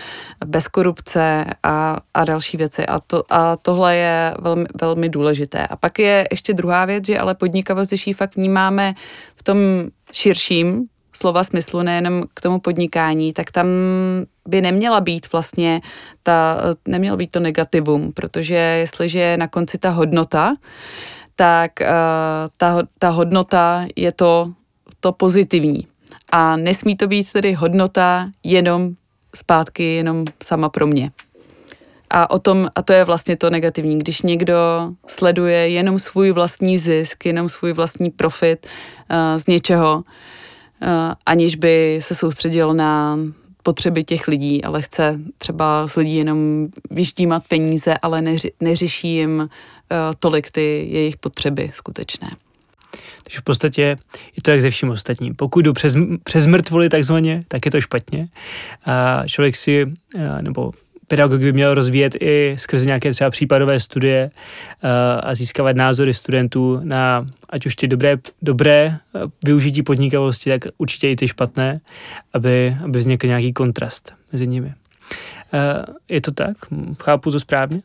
bez 0.46 0.68
korupce 0.68 1.46
a, 1.64 1.98
a 2.14 2.26
další 2.26 2.58
věci. 2.58 2.86
A, 2.86 3.00
to, 3.00 3.24
a 3.30 3.56
tohle 3.56 3.96
je 3.96 4.36
velmi, 4.40 4.66
velmi 4.82 5.10
důležité. 5.10 5.68
A 5.68 5.76
pak 5.76 6.00
je 6.00 6.28
ještě 6.32 6.54
druhá 6.54 6.86
věc, 6.86 7.06
že 7.06 7.20
ale 7.20 7.36
podnikavost, 7.36 7.90
když 7.90 8.08
ji 8.08 8.14
fakt 8.14 8.36
vnímáme 8.36 8.94
v 9.36 9.44
tom 9.44 9.58
širším 10.12 10.88
slova 11.22 11.44
smyslu, 11.44 11.86
nejenom 11.86 12.26
k 12.34 12.42
tomu 12.42 12.60
podnikání, 12.60 13.34
tak 13.34 13.52
tam 13.52 13.68
by 14.48 14.62
neměla 14.62 15.02
být 15.02 15.32
vlastně 15.32 15.82
ta, 16.24 16.58
nemělo 16.88 17.18
být 17.18 17.32
to 17.32 17.40
negativum, 17.40 18.12
protože 18.12 18.56
jestliže 18.56 19.20
je 19.20 19.38
na 19.38 19.48
konci 19.48 19.78
ta 19.78 19.90
hodnota, 19.90 20.56
tak 21.36 21.72
uh, 21.82 21.88
ta, 22.58 22.82
ta 23.00 23.10
hodnota 23.10 23.86
je 23.96 24.12
to, 24.12 24.54
to 25.00 25.12
pozitivní. 25.12 25.88
A 26.32 26.56
nesmí 26.58 26.98
to 26.98 27.08
být 27.08 27.32
tedy 27.32 27.54
hodnota 27.54 28.30
jenom 28.44 28.98
zpátky, 29.36 29.84
jenom 29.84 30.26
sama 30.44 30.70
pro 30.70 30.88
mě. 30.88 31.12
A 32.10 32.30
o 32.30 32.40
tom, 32.40 32.68
a 32.76 32.82
to 32.82 32.94
je 32.94 33.06
vlastně 33.06 33.38
to 33.38 33.50
negativní, 33.50 34.00
když 34.00 34.22
někdo 34.22 34.56
sleduje 35.08 35.70
jenom 35.70 36.00
svůj 36.00 36.32
vlastní 36.32 36.78
zisk, 36.78 37.26
jenom 37.26 37.50
svůj 37.50 37.74
vlastní 37.74 38.10
profit 38.10 38.68
uh, 38.68 39.38
z 39.38 39.48
něčeho, 39.48 40.04
Eh, 40.04 40.51
aniž 41.26 41.56
by 41.56 42.00
se 42.02 42.16
soustředil 42.16 42.74
na 42.74 43.20
potřeby 43.64 44.04
těch 44.04 44.28
lidí, 44.28 44.64
ale 44.64 44.82
chce 44.82 45.20
třeba 45.38 45.88
s 45.88 45.96
lidí 45.96 46.16
jenom 46.16 46.68
vyždímat 46.92 47.44
peníze, 47.48 47.94
ale 48.02 48.22
neři, 48.22 48.52
neřeší 48.60 49.16
jim 49.16 49.40
uh, 49.40 49.48
tolik 50.20 50.52
ty 50.52 50.88
jejich 50.92 51.18
potřeby 51.18 51.72
skutečné. 51.74 52.32
Takže 53.24 53.40
v 53.40 53.44
podstatě 53.44 53.82
je 54.36 54.42
to 54.42 54.52
jak 54.52 54.62
ze 54.62 54.70
vším 54.70 54.90
ostatním. 54.90 55.36
Pokud 55.36 55.66
jdu 55.66 55.74
přes, 55.74 55.96
přes 56.24 56.46
mrtvoli 56.46 56.90
takzvaně, 56.90 57.44
tak 57.48 57.66
je 57.66 57.72
to 57.72 57.82
špatně. 57.82 58.28
A 58.86 59.24
člověk 59.28 59.56
si, 59.56 59.86
a, 59.86 60.42
nebo 60.42 60.72
pedagog 61.12 61.40
by 61.40 61.54
měl 61.54 61.74
rozvíjet 61.74 62.16
i 62.22 62.56
skrze 62.60 62.86
nějaké 62.86 63.12
třeba 63.12 63.30
případové 63.30 63.80
studie 63.80 64.32
a 65.24 65.36
získávat 65.36 65.76
názory 65.76 66.14
studentů 66.14 66.80
na 66.84 67.26
ať 67.50 67.66
už 67.66 67.76
ty 67.76 67.88
dobré, 67.88 68.18
dobré 68.42 68.98
využití 69.46 69.84
podnikavosti, 69.84 70.50
tak 70.50 70.72
určitě 70.78 71.12
i 71.12 71.16
ty 71.16 71.28
špatné, 71.28 71.80
aby, 72.34 72.78
aby 72.84 73.00
vznikl 73.00 73.28
nějaký 73.28 73.54
kontrast 73.54 74.14
mezi 74.32 74.48
nimi. 74.48 74.74
Je 76.10 76.22
to 76.22 76.32
tak? 76.32 76.58
Chápu 77.00 77.32
to 77.32 77.40
správně? 77.40 77.82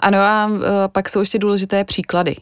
Ano 0.00 0.18
a 0.18 0.50
pak 0.92 1.08
jsou 1.08 1.20
ještě 1.20 1.38
důležité 1.38 1.84
příklady. 1.84 2.36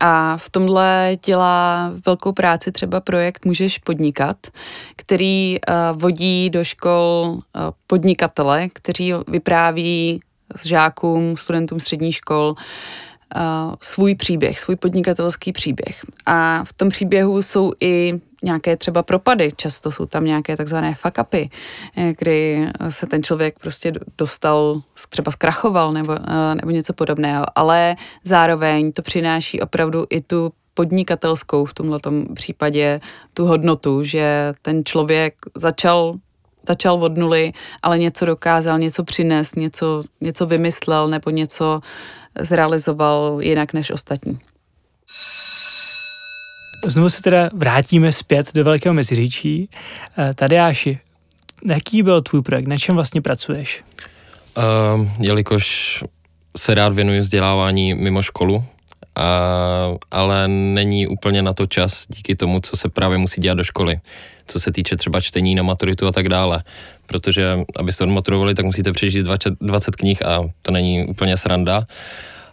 A 0.00 0.36
v 0.36 0.50
tomhle 0.50 1.16
dělá 1.24 1.92
velkou 2.06 2.32
práci 2.32 2.72
třeba 2.72 3.00
projekt 3.00 3.44
Můžeš 3.44 3.78
podnikat, 3.78 4.36
který 4.96 5.56
uh, 5.60 6.00
vodí 6.00 6.50
do 6.50 6.64
škol 6.64 7.26
uh, 7.28 7.40
podnikatele, 7.86 8.68
kteří 8.68 9.12
vypráví 9.28 10.20
žákům, 10.64 11.36
studentům 11.36 11.80
středních 11.80 12.14
škol 12.14 12.54
svůj 13.82 14.14
příběh, 14.14 14.60
svůj 14.60 14.76
podnikatelský 14.76 15.52
příběh. 15.52 16.04
A 16.26 16.64
v 16.64 16.72
tom 16.72 16.88
příběhu 16.88 17.42
jsou 17.42 17.72
i 17.80 18.20
nějaké 18.42 18.76
třeba 18.76 19.02
propady, 19.02 19.50
často 19.56 19.92
jsou 19.92 20.06
tam 20.06 20.24
nějaké 20.24 20.56
takzvané 20.56 20.96
fuck-upy, 21.02 21.50
eh, 21.96 22.14
kdy 22.18 22.68
se 22.88 23.06
ten 23.06 23.22
člověk 23.22 23.58
prostě 23.58 23.92
dostal, 24.18 24.82
třeba 25.08 25.30
zkrachoval 25.32 25.92
nebo, 25.92 26.12
eh, 26.12 26.54
nebo 26.54 26.70
něco 26.70 26.92
podobného, 26.92 27.46
ale 27.54 27.96
zároveň 28.24 28.92
to 28.92 29.02
přináší 29.02 29.60
opravdu 29.60 30.06
i 30.10 30.20
tu 30.20 30.52
podnikatelskou 30.74 31.64
v 31.64 31.74
tomhle 31.74 31.98
případě 32.34 33.00
tu 33.34 33.44
hodnotu, 33.44 34.02
že 34.02 34.54
ten 34.62 34.84
člověk 34.84 35.34
začal 35.54 36.14
začal 36.68 36.94
od 37.04 37.16
nuly, 37.16 37.52
ale 37.82 37.98
něco 37.98 38.24
dokázal, 38.24 38.78
něco 38.78 39.04
přines, 39.04 39.54
něco, 39.54 40.02
něco 40.20 40.46
vymyslel 40.46 41.08
nebo 41.08 41.30
něco 41.30 41.80
zrealizoval 42.40 43.38
jinak 43.42 43.72
než 43.72 43.90
ostatní. 43.90 44.38
Znovu 46.86 47.08
se 47.08 47.22
teda 47.22 47.50
vrátíme 47.52 48.12
zpět 48.12 48.54
do 48.54 48.64
Velkého 48.64 48.94
Meziříčí. 48.94 49.70
Eh, 50.18 50.34
Tadeáši, 50.34 50.98
jaký 51.66 52.02
byl 52.02 52.22
tvůj 52.22 52.42
projekt? 52.42 52.68
Na 52.68 52.76
čem 52.76 52.94
vlastně 52.94 53.22
pracuješ? 53.22 53.84
Uh, 54.58 55.08
jelikož 55.18 56.04
se 56.56 56.74
rád 56.74 56.92
věnuju 56.92 57.20
vzdělávání 57.20 57.94
mimo 57.94 58.22
školu, 58.22 58.64
ale 60.10 60.48
není 60.48 61.06
úplně 61.06 61.42
na 61.42 61.52
to 61.52 61.66
čas 61.66 62.04
díky 62.08 62.34
tomu, 62.34 62.60
co 62.60 62.76
se 62.76 62.88
právě 62.88 63.18
musí 63.18 63.40
dělat 63.40 63.54
do 63.54 63.64
školy, 63.64 64.00
co 64.46 64.60
se 64.60 64.72
týče 64.72 64.96
třeba 64.96 65.20
čtení 65.20 65.54
na 65.54 65.62
maturitu 65.62 66.06
a 66.06 66.12
tak 66.12 66.28
dále. 66.28 66.62
Protože 67.06 67.58
abyste 67.76 68.04
odmaturovali, 68.04 68.54
tak 68.54 68.66
musíte 68.66 68.92
přežít 68.92 69.24
20, 69.24 69.54
20 69.60 69.96
knih 69.96 70.26
a 70.26 70.44
to 70.62 70.72
není 70.72 71.06
úplně 71.06 71.36
sranda. 71.36 71.86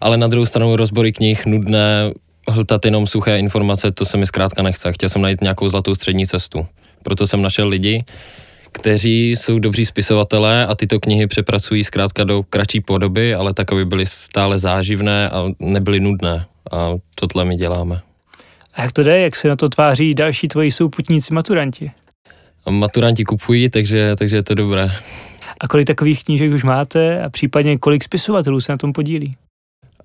Ale 0.01 0.17
na 0.17 0.27
druhou 0.27 0.45
stranu 0.45 0.75
rozbory 0.75 1.11
knih 1.11 1.45
nudné, 1.45 2.11
hltat 2.49 2.85
jenom 2.85 3.07
suché 3.07 3.39
informace, 3.39 3.91
to 3.91 4.05
se 4.05 4.17
mi 4.17 4.27
zkrátka 4.27 4.61
nechce. 4.61 4.93
Chtěl 4.93 5.09
jsem 5.09 5.21
najít 5.21 5.41
nějakou 5.41 5.69
zlatou 5.69 5.95
střední 5.95 6.27
cestu. 6.27 6.67
Proto 7.03 7.27
jsem 7.27 7.41
našel 7.41 7.67
lidi, 7.67 8.03
kteří 8.71 9.31
jsou 9.31 9.59
dobří 9.59 9.85
spisovatelé 9.85 10.65
a 10.65 10.75
tyto 10.75 10.99
knihy 10.99 11.27
přepracují 11.27 11.83
zkrátka 11.83 12.23
do 12.23 12.43
kratší 12.43 12.81
podoby, 12.81 13.35
ale 13.35 13.53
tak, 13.53 13.71
aby 13.71 13.85
byly 13.85 14.05
stále 14.05 14.59
záživné 14.59 15.29
a 15.29 15.45
nebyly 15.59 15.99
nudné. 15.99 16.45
A 16.71 16.89
tohle 17.15 17.45
my 17.45 17.55
děláme. 17.55 18.01
A 18.73 18.81
jak 18.81 18.91
to 18.91 19.03
jde? 19.03 19.19
Jak 19.19 19.35
se 19.35 19.47
na 19.47 19.55
to 19.55 19.69
tváří 19.69 20.13
další 20.13 20.47
tvoji 20.47 20.71
souputníci 20.71 21.33
maturanti? 21.33 21.91
A 22.65 22.71
maturanti 22.71 23.23
kupují, 23.23 23.69
takže, 23.69 24.15
takže 24.15 24.35
je 24.35 24.43
to 24.43 24.53
dobré. 24.53 24.91
A 25.61 25.67
kolik 25.67 25.87
takových 25.87 26.23
knížek 26.23 26.51
už 26.51 26.63
máte 26.63 27.23
a 27.23 27.29
případně 27.29 27.77
kolik 27.77 28.03
spisovatelů 28.03 28.61
se 28.61 28.71
na 28.71 28.77
tom 28.77 28.93
podílí? 28.93 29.35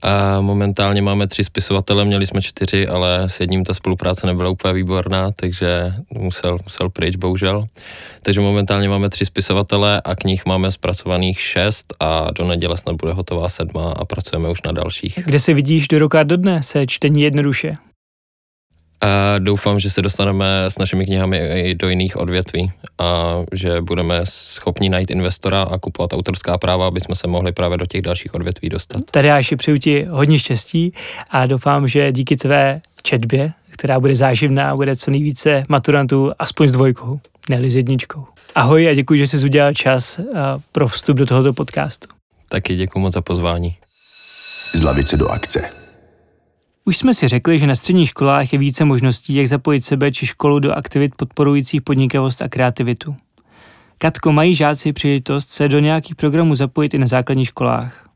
A 0.03 0.41
momentálně 0.41 1.03
máme 1.03 1.27
tři 1.27 1.45
spisovatele, 1.45 2.05
měli 2.05 2.27
jsme 2.27 2.43
čtyři, 2.43 2.87
ale 2.87 3.23
s 3.27 3.41
jedním 3.41 3.65
ta 3.65 3.75
spolupráce 3.75 4.27
nebyla 4.27 4.51
úplně 4.51 4.75
výborná, 4.75 5.31
takže 5.33 5.95
musel, 6.15 6.59
musel 6.65 6.91
pryč, 6.91 7.17
bohužel. 7.17 7.67
Takže 8.23 8.41
momentálně 8.41 8.89
máme 8.89 9.09
tři 9.09 9.27
spisovatele 9.27 10.01
a 10.05 10.15
knih 10.15 10.47
máme 10.47 10.71
zpracovaných 10.71 11.41
šest 11.41 11.95
a 12.01 12.31
do 12.31 12.49
neděle 12.49 12.77
snad 12.77 12.97
bude 12.97 13.13
hotová 13.13 13.49
sedma 13.49 13.93
a 13.93 14.05
pracujeme 14.05 14.49
už 14.49 14.63
na 14.63 14.73
dalších. 14.73 15.19
Kde 15.25 15.41
se 15.41 15.55
vidíš 15.55 15.89
do 15.89 15.99
roka 15.99 16.23
do 16.23 16.37
dne 16.37 16.63
se 16.63 16.87
čtení 16.87 17.23
jednoduše? 17.23 17.77
A 19.03 19.39
doufám, 19.39 19.81
že 19.81 19.91
se 19.91 20.03
dostaneme 20.03 20.65
s 20.65 20.79
našimi 20.79 21.07
knihami 21.07 21.39
i 21.39 21.75
do 21.75 21.89
jiných 21.89 22.17
odvětví 22.17 22.73
a 22.99 23.37
že 23.53 23.81
budeme 23.81 24.21
schopni 24.25 24.89
najít 24.89 25.11
investora 25.11 25.63
a 25.63 25.79
kupovat 25.79 26.13
autorská 26.13 26.59
práva, 26.59 26.87
aby 26.87 27.01
jsme 27.01 27.15
se 27.15 27.27
mohli 27.27 27.53
právě 27.53 27.79
do 27.79 27.87
těch 27.87 28.03
dalších 28.03 28.35
odvětví 28.35 28.69
dostat. 28.69 29.03
Tady 29.11 29.29
já 29.29 29.41
přeju 29.57 29.77
ti 29.77 30.07
hodně 30.11 30.39
štěstí 30.39 30.93
a 31.31 31.47
doufám, 31.47 31.89
že 31.89 32.13
díky 32.13 32.37
tvé 32.37 32.81
četbě, 33.03 33.53
která 33.71 34.01
bude 34.01 34.15
záživná, 34.15 34.77
bude 34.77 34.97
co 34.97 35.11
nejvíce 35.11 35.63
maturantů 35.69 36.31
aspoň 36.39 36.69
s 36.69 36.73
dvojkou, 36.73 37.21
ne 37.51 37.71
s 37.71 37.77
jedničkou. 37.77 38.25
Ahoj 38.55 38.89
a 38.89 38.95
děkuji, 38.95 39.19
že 39.19 39.27
jsi 39.27 39.45
udělal 39.45 39.75
čas 39.75 40.21
pro 40.73 40.89
vstup 40.89 41.17
do 41.17 41.27
tohoto 41.27 41.53
podcastu. 41.53 42.09
Taky 42.49 42.77
děkuji 42.77 42.99
moc 42.99 43.15
za 43.15 43.21
pozvání. 43.21 43.77
Z 44.75 44.83
lavice 44.83 45.17
do 45.17 45.29
akce. 45.29 45.71
Už 46.91 46.97
jsme 46.97 47.15
si 47.15 47.29
řekli, 47.29 47.59
že 47.59 47.67
na 47.67 47.75
středních 47.75 48.09
školách 48.09 48.53
je 48.53 48.59
více 48.59 48.85
možností, 48.85 49.35
jak 49.35 49.47
zapojit 49.47 49.85
sebe 49.85 50.13
či 50.13 50.27
školu 50.27 50.59
do 50.59 50.73
aktivit 50.73 51.15
podporujících 51.15 51.83
podnikavost 51.83 52.43
a 52.43 52.49
kreativitu. 52.49 53.17
Katko, 53.99 54.33
mají 54.33 54.55
žáci 54.55 54.93
příležitost 54.93 55.49
se 55.49 55.69
do 55.69 55.79
nějakých 55.79 56.15
programů 56.15 56.55
zapojit 56.55 56.95
i 56.95 56.99
na 56.99 57.07
základních 57.07 57.49
školách? 57.49 58.09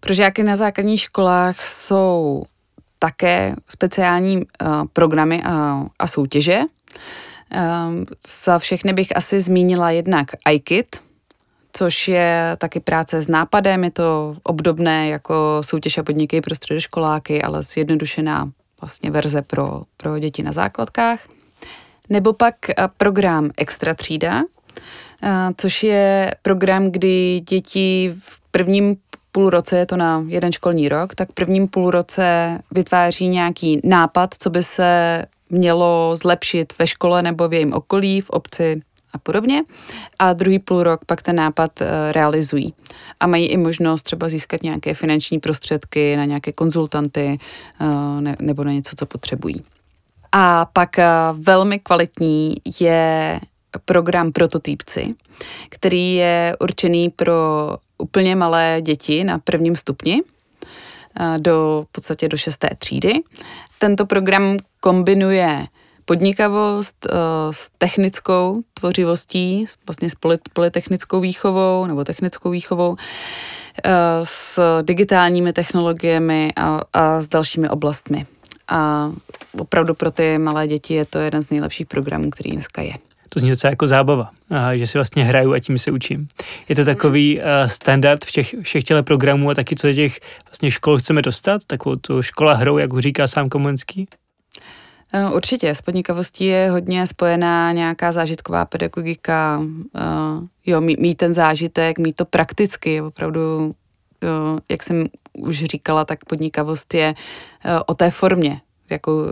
Pro 0.00 0.14
žáky 0.14 0.42
na 0.42 0.56
základních 0.56 1.00
školách 1.00 1.66
jsou 1.66 2.42
také 2.98 3.56
speciální 3.68 4.36
uh, 4.36 4.42
programy 4.92 5.42
a, 5.42 5.84
a 5.98 6.06
soutěže. 6.06 6.60
Um, 6.60 8.06
za 8.44 8.58
všechny 8.58 8.92
bych 8.92 9.16
asi 9.16 9.40
zmínila 9.40 9.90
jednak 9.90 10.30
iKit, 10.50 10.96
což 11.72 12.08
je 12.08 12.56
taky 12.58 12.80
práce 12.80 13.22
s 13.22 13.28
nápadem, 13.28 13.84
je 13.84 13.90
to 13.90 14.36
obdobné 14.42 15.08
jako 15.08 15.60
soutěž 15.60 15.98
a 15.98 16.02
podniky 16.02 16.40
pro 16.40 16.54
středoškoláky, 16.54 17.42
ale 17.42 17.62
zjednodušená 17.62 18.50
vlastně 18.80 19.10
verze 19.10 19.42
pro, 19.42 19.82
pro 19.96 20.18
děti 20.18 20.42
na 20.42 20.52
základkách. 20.52 21.20
Nebo 22.08 22.32
pak 22.32 22.54
program 22.96 23.50
Extra 23.56 23.94
třída, 23.94 24.42
což 25.56 25.82
je 25.82 26.34
program, 26.42 26.90
kdy 26.90 27.40
děti 27.40 28.14
v 28.20 28.40
prvním 28.50 28.96
půl 29.32 29.50
roce, 29.50 29.78
je 29.78 29.86
to 29.86 29.96
na 29.96 30.24
jeden 30.26 30.52
školní 30.52 30.88
rok, 30.88 31.14
tak 31.14 31.30
v 31.30 31.34
prvním 31.34 31.68
půl 31.68 31.90
roce 31.90 32.58
vytváří 32.70 33.28
nějaký 33.28 33.80
nápad, 33.84 34.34
co 34.38 34.50
by 34.50 34.62
se 34.62 35.24
mělo 35.50 36.16
zlepšit 36.16 36.72
ve 36.78 36.86
škole 36.86 37.22
nebo 37.22 37.48
v 37.48 37.52
jejím 37.52 37.72
okolí, 37.72 38.20
v 38.20 38.30
obci 38.30 38.82
a 39.12 39.18
podobně. 39.18 39.62
A 40.18 40.32
druhý 40.32 40.58
půl 40.58 40.82
rok 40.82 41.04
pak 41.04 41.22
ten 41.22 41.36
nápad 41.36 41.80
eh, 41.80 42.12
realizují. 42.12 42.74
A 43.20 43.26
mají 43.26 43.46
i 43.46 43.56
možnost 43.56 44.02
třeba 44.02 44.28
získat 44.28 44.62
nějaké 44.62 44.94
finanční 44.94 45.38
prostředky 45.40 46.16
na 46.16 46.24
nějaké 46.24 46.52
konzultanty 46.52 47.38
eh, 47.80 48.36
nebo 48.40 48.64
na 48.64 48.72
něco, 48.72 48.96
co 48.96 49.06
potřebují. 49.06 49.62
A 50.32 50.66
pak 50.72 50.98
eh, 50.98 51.06
velmi 51.32 51.78
kvalitní 51.78 52.56
je 52.80 53.40
program 53.84 54.32
Prototypci, 54.32 55.14
který 55.68 56.14
je 56.14 56.56
určený 56.60 57.10
pro 57.10 57.34
úplně 57.98 58.36
malé 58.36 58.78
děti 58.82 59.24
na 59.24 59.38
prvním 59.38 59.76
stupni, 59.76 60.22
do 61.38 61.86
v 61.88 61.92
podstatě 61.92 62.28
do 62.28 62.36
šesté 62.36 62.68
třídy. 62.78 63.12
Tento 63.78 64.06
program 64.06 64.56
kombinuje 64.80 65.66
podnikavost 66.10 67.06
uh, 67.06 67.12
s 67.50 67.70
technickou 67.78 68.62
tvořivostí, 68.74 69.66
vlastně 69.86 70.10
s 70.10 70.14
polytechnickou 70.52 71.20
výchovou 71.20 71.86
nebo 71.86 72.04
technickou 72.04 72.50
výchovou, 72.50 72.90
uh, 72.90 72.96
s 74.24 74.58
digitálními 74.82 75.52
technologiemi 75.52 76.52
a, 76.56 76.80
a 76.92 77.20
s 77.22 77.28
dalšími 77.28 77.68
oblastmi. 77.68 78.26
A 78.68 79.12
opravdu 79.58 79.94
pro 79.94 80.10
ty 80.10 80.38
malé 80.38 80.66
děti 80.66 80.94
je 80.94 81.04
to 81.04 81.18
jeden 81.18 81.42
z 81.42 81.50
nejlepších 81.50 81.86
programů, 81.86 82.30
který 82.30 82.50
dneska 82.50 82.82
je. 82.82 82.92
To 83.28 83.40
zní 83.40 83.50
docela 83.50 83.70
jako 83.70 83.86
zábava, 83.86 84.30
že 84.72 84.86
si 84.86 84.98
vlastně 84.98 85.24
hraju 85.24 85.52
a 85.52 85.58
tím 85.58 85.78
se 85.78 85.90
učím. 85.90 86.28
Je 86.68 86.76
to 86.76 86.84
takový 86.84 87.38
uh, 87.38 87.44
standard 87.66 88.24
všech, 88.24 88.54
všech 88.62 88.84
těle 88.84 89.02
programů 89.02 89.50
a 89.50 89.54
taky 89.54 89.76
co 89.76 89.92
těch 89.92 90.20
vlastně 90.46 90.70
škol 90.70 90.98
chceme 90.98 91.22
dostat, 91.22 91.62
takovou 91.66 91.96
tu 91.96 92.22
škola 92.22 92.54
hrou, 92.54 92.78
jak 92.78 92.92
ho 92.92 93.00
říká 93.00 93.26
sám 93.26 93.48
Komenský? 93.48 94.08
Eh, 95.12 95.30
určitě, 95.30 95.74
s 95.74 95.82
podnikavostí 95.82 96.44
je 96.44 96.70
hodně 96.70 97.06
spojená 97.06 97.72
nějaká 97.72 98.12
zážitková 98.12 98.64
pedagogika, 98.64 99.62
eh, 99.96 100.00
jo, 100.66 100.80
mít 100.80 101.14
ten 101.14 101.34
zážitek, 101.34 101.98
mít 101.98 102.16
to 102.16 102.24
prakticky, 102.24 103.00
opravdu, 103.00 103.72
jo, 104.22 104.58
jak 104.68 104.82
jsem 104.82 105.06
už 105.38 105.64
říkala, 105.64 106.04
tak 106.04 106.24
podnikavost 106.24 106.94
je 106.94 107.14
eh, 107.64 107.80
o 107.86 107.94
té 107.94 108.10
formě, 108.10 108.60
jakou, 108.90 109.24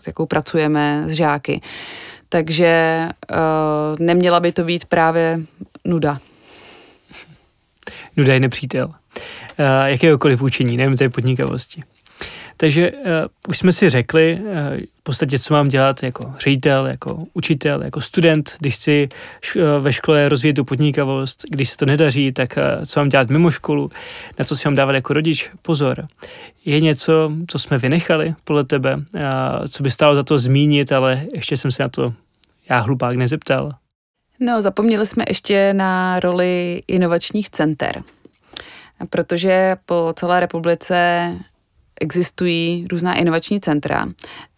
s 0.00 0.06
jakou 0.06 0.26
pracujeme 0.26 1.04
s 1.06 1.12
žáky. 1.12 1.60
Takže 2.28 3.08
neměla 3.98 4.40
by 4.40 4.52
to 4.52 4.64
být 4.64 4.84
právě 4.84 5.40
nuda. 5.84 6.18
Nuda 8.16 8.34
je 8.34 8.40
nepřítel. 8.40 8.94
Jakéhokoliv 9.84 10.42
učení, 10.42 10.76
nevím, 10.76 10.96
té 10.96 11.08
podnikavosti. 11.08 11.82
Takže 12.60 12.92
uh, 12.92 12.98
už 13.48 13.58
jsme 13.58 13.72
si 13.72 13.90
řekli 13.90 14.38
uh, 14.40 14.46
v 15.00 15.02
podstatě, 15.02 15.38
co 15.38 15.54
mám 15.54 15.68
dělat 15.68 16.02
jako 16.02 16.34
ředitel, 16.38 16.86
jako 16.86 17.24
učitel, 17.32 17.82
jako 17.82 18.00
student, 18.00 18.56
když 18.58 18.74
chci 18.74 19.08
uh, 19.56 19.62
ve 19.78 19.92
škole 19.92 20.28
rozvíjet 20.28 20.54
tu 20.54 20.64
podnikavost, 20.64 21.42
když 21.50 21.70
se 21.70 21.76
to 21.76 21.86
nedaří, 21.86 22.32
tak 22.32 22.56
uh, 22.56 22.84
co 22.84 23.00
mám 23.00 23.08
dělat 23.08 23.30
mimo 23.30 23.50
školu, 23.50 23.90
na 24.38 24.44
co 24.44 24.56
si 24.56 24.68
mám 24.68 24.74
dávat 24.74 24.92
jako 24.92 25.12
rodič 25.12 25.50
pozor. 25.62 26.06
Je 26.64 26.80
něco, 26.80 27.32
co 27.46 27.58
jsme 27.58 27.78
vynechali 27.78 28.34
podle 28.44 28.64
tebe, 28.64 28.96
uh, 28.96 29.02
co 29.68 29.82
by 29.82 29.90
stálo 29.90 30.14
za 30.14 30.22
to 30.22 30.38
zmínit, 30.38 30.92
ale 30.92 31.26
ještě 31.34 31.56
jsem 31.56 31.70
se 31.70 31.82
na 31.82 31.88
to 31.88 32.12
já 32.70 32.78
hlupák 32.78 33.16
nezeptal. 33.16 33.72
No, 34.40 34.62
zapomněli 34.62 35.06
jsme 35.06 35.24
ještě 35.28 35.74
na 35.74 36.20
roli 36.20 36.82
inovačních 36.88 37.50
center 37.50 38.02
protože 39.10 39.76
po 39.86 40.12
celé 40.16 40.40
republice 40.40 41.28
existují 42.00 42.86
různá 42.90 43.14
inovační 43.14 43.60
centra. 43.60 44.08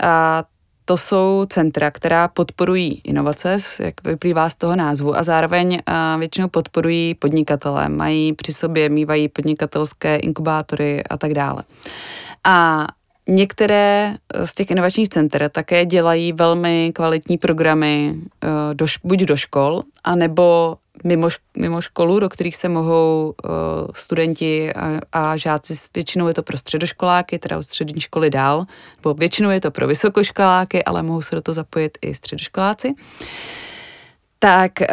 A 0.02 0.44
to 0.84 0.96
jsou 0.96 1.46
centra, 1.48 1.90
která 1.90 2.28
podporují 2.28 3.00
inovace, 3.04 3.58
jak 3.78 4.04
vyplývá 4.04 4.48
z 4.48 4.56
toho 4.56 4.76
názvu, 4.76 5.16
a 5.16 5.22
zároveň 5.22 5.78
většinou 6.18 6.48
podporují 6.48 7.14
podnikatele. 7.14 7.88
Mají 7.88 8.32
při 8.32 8.52
sobě, 8.52 8.88
mývají 8.88 9.28
podnikatelské 9.28 10.16
inkubátory 10.16 11.04
a 11.04 11.16
tak 11.16 11.34
dále. 11.34 11.62
A 12.44 12.86
Některé 13.28 14.16
z 14.44 14.54
těch 14.54 14.70
inovačních 14.70 15.08
center 15.08 15.48
také 15.48 15.86
dělají 15.86 16.32
velmi 16.32 16.92
kvalitní 16.94 17.38
programy 17.38 18.14
do, 18.72 18.86
buď 19.04 19.18
do 19.18 19.36
škol, 19.36 19.82
anebo 20.04 20.76
mimo, 21.04 21.28
mimo 21.56 21.80
školu, 21.80 22.20
do 22.20 22.28
kterých 22.28 22.56
se 22.56 22.68
mohou 22.68 23.34
uh, 23.44 23.50
studenti 23.94 24.74
a, 24.74 25.00
a 25.12 25.36
žáci, 25.36 25.74
většinou 25.94 26.28
je 26.28 26.34
to 26.34 26.42
pro 26.42 26.58
středoškoláky, 26.58 27.38
teda 27.38 27.58
od 27.58 27.62
střední 27.62 28.00
školy 28.00 28.30
dál, 28.30 28.66
nebo 28.96 29.14
většinou 29.14 29.50
je 29.50 29.60
to 29.60 29.70
pro 29.70 29.86
vysokoškoláky, 29.86 30.84
ale 30.84 31.02
mohou 31.02 31.22
se 31.22 31.34
do 31.34 31.42
toho 31.42 31.54
zapojit 31.54 31.98
i 32.02 32.14
středoškoláci. 32.14 32.94
Tak 34.38 34.72
uh, 34.80 34.86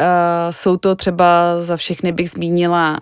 jsou 0.51 0.77
to 0.77 0.95
třeba 0.95 1.59
za 1.59 1.77
všechny 1.77 2.11
bych 2.11 2.29
zmínila 2.29 2.99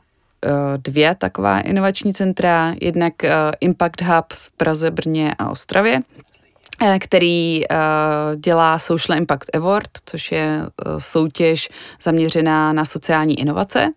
dvě 0.77 1.15
taková 1.15 1.59
inovační 1.59 2.13
centra, 2.13 2.75
jednak 2.81 3.13
uh, 3.23 3.29
Impact 3.59 4.01
Hub 4.01 4.25
v 4.33 4.51
Praze, 4.51 4.91
Brně 4.91 5.35
a 5.39 5.49
Ostravě, 5.49 6.01
Eh, 6.81 6.99
který 6.99 7.61
dělá 8.35 8.79
Social 8.79 9.17
Impact 9.17 9.55
Award, 9.55 9.89
což 10.05 10.31
je 10.31 10.61
soutěž 10.97 11.69
zaměřená 12.01 12.73
na 12.73 12.85
sociální 12.85 13.39
inovace. 13.39 13.87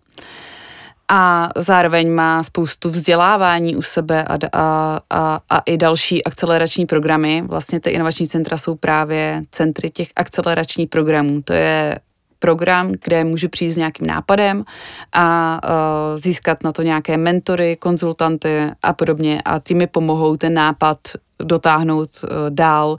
A 1.09 1.49
zároveň 1.57 2.11
má 2.11 2.43
spoustu 2.43 2.89
vzdělávání 2.89 3.75
u 3.75 3.81
sebe 3.81 4.23
a, 4.23 4.37
a, 4.53 4.99
a, 5.09 5.39
a 5.49 5.59
i 5.65 5.77
další 5.77 6.23
akcelerační 6.23 6.85
programy. 6.85 7.43
Vlastně 7.47 7.79
ty 7.79 7.89
inovační 7.89 8.27
centra 8.27 8.57
jsou 8.57 8.75
právě 8.75 9.43
centry 9.51 9.89
těch 9.89 10.07
akceleračních 10.15 10.89
programů. 10.89 11.41
To 11.41 11.53
je 11.53 11.99
program, 12.41 12.91
kde 13.03 13.23
můžu 13.23 13.49
přijít 13.49 13.71
s 13.71 13.77
nějakým 13.77 14.07
nápadem 14.07 14.63
a 15.13 15.59
uh, 15.63 16.17
získat 16.17 16.63
na 16.63 16.71
to 16.71 16.81
nějaké 16.81 17.17
mentory, 17.17 17.75
konzultanty 17.75 18.71
a 18.83 18.93
podobně 18.93 19.41
a 19.45 19.59
ty 19.59 19.73
mi 19.73 19.87
pomohou 19.87 20.37
ten 20.37 20.53
nápad 20.53 20.97
dotáhnout 21.43 22.09
uh, 22.23 22.29
dál, 22.49 22.89
uh, 22.89 22.97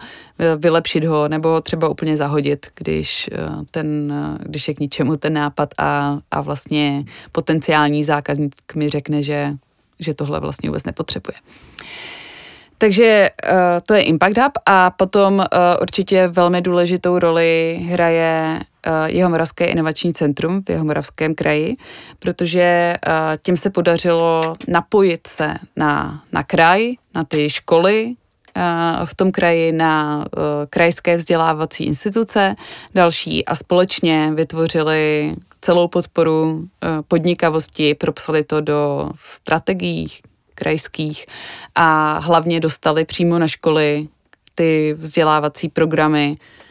vylepšit 0.56 1.04
ho 1.04 1.28
nebo 1.28 1.60
třeba 1.60 1.88
úplně 1.88 2.16
zahodit, 2.16 2.66
když, 2.74 3.30
uh, 3.32 3.62
ten, 3.70 4.12
uh, 4.12 4.38
když 4.38 4.68
je 4.68 4.74
k 4.74 4.80
ničemu 4.80 5.16
ten 5.16 5.32
nápad 5.32 5.68
a, 5.78 6.18
a 6.30 6.40
vlastně 6.40 7.04
potenciální 7.32 8.04
zákazník 8.04 8.54
mi 8.74 8.88
řekne, 8.88 9.22
že, 9.22 9.54
že 9.98 10.14
tohle 10.14 10.40
vlastně 10.40 10.68
vůbec 10.70 10.84
nepotřebuje. 10.84 11.34
Takže 12.78 13.30
uh, 13.50 13.56
to 13.86 13.94
je 13.94 14.02
Impact 14.02 14.38
Hub 14.38 14.52
a 14.66 14.90
potom 14.90 15.34
uh, 15.34 15.44
určitě 15.82 16.28
velmi 16.28 16.60
důležitou 16.60 17.18
roli 17.18 17.80
hraje 17.90 18.60
Jihomoravské 19.06 19.64
inovační 19.64 20.14
centrum 20.14 20.62
v 20.62 20.70
Jihomoravském 20.70 21.34
kraji, 21.34 21.76
protože 22.18 22.94
uh, 23.06 23.12
tím 23.42 23.56
se 23.56 23.70
podařilo 23.70 24.56
napojit 24.68 25.26
se 25.26 25.54
na, 25.76 26.22
na 26.32 26.42
kraj, 26.42 26.94
na 27.14 27.24
ty 27.24 27.50
školy, 27.50 28.14
v 29.04 29.14
tom 29.14 29.32
kraji 29.32 29.72
na 29.72 30.24
krajské 30.70 31.16
vzdělávací 31.16 31.84
instituce, 31.84 32.54
další 32.94 33.44
a 33.44 33.56
společně 33.56 34.30
vytvořili 34.34 35.34
celou 35.60 35.88
podporu 35.88 36.68
podnikavosti, 37.08 37.94
propsali 37.94 38.44
to 38.44 38.60
do 38.60 39.10
strategií 39.14 40.08
krajských 40.54 41.26
a 41.74 42.18
hlavně 42.18 42.60
dostali 42.60 43.04
přímo 43.04 43.38
na 43.38 43.48
školy 43.48 44.08
ty 44.54 44.94
vzdělávací 44.98 45.68
programy, 45.68 46.36
eh, 46.38 46.61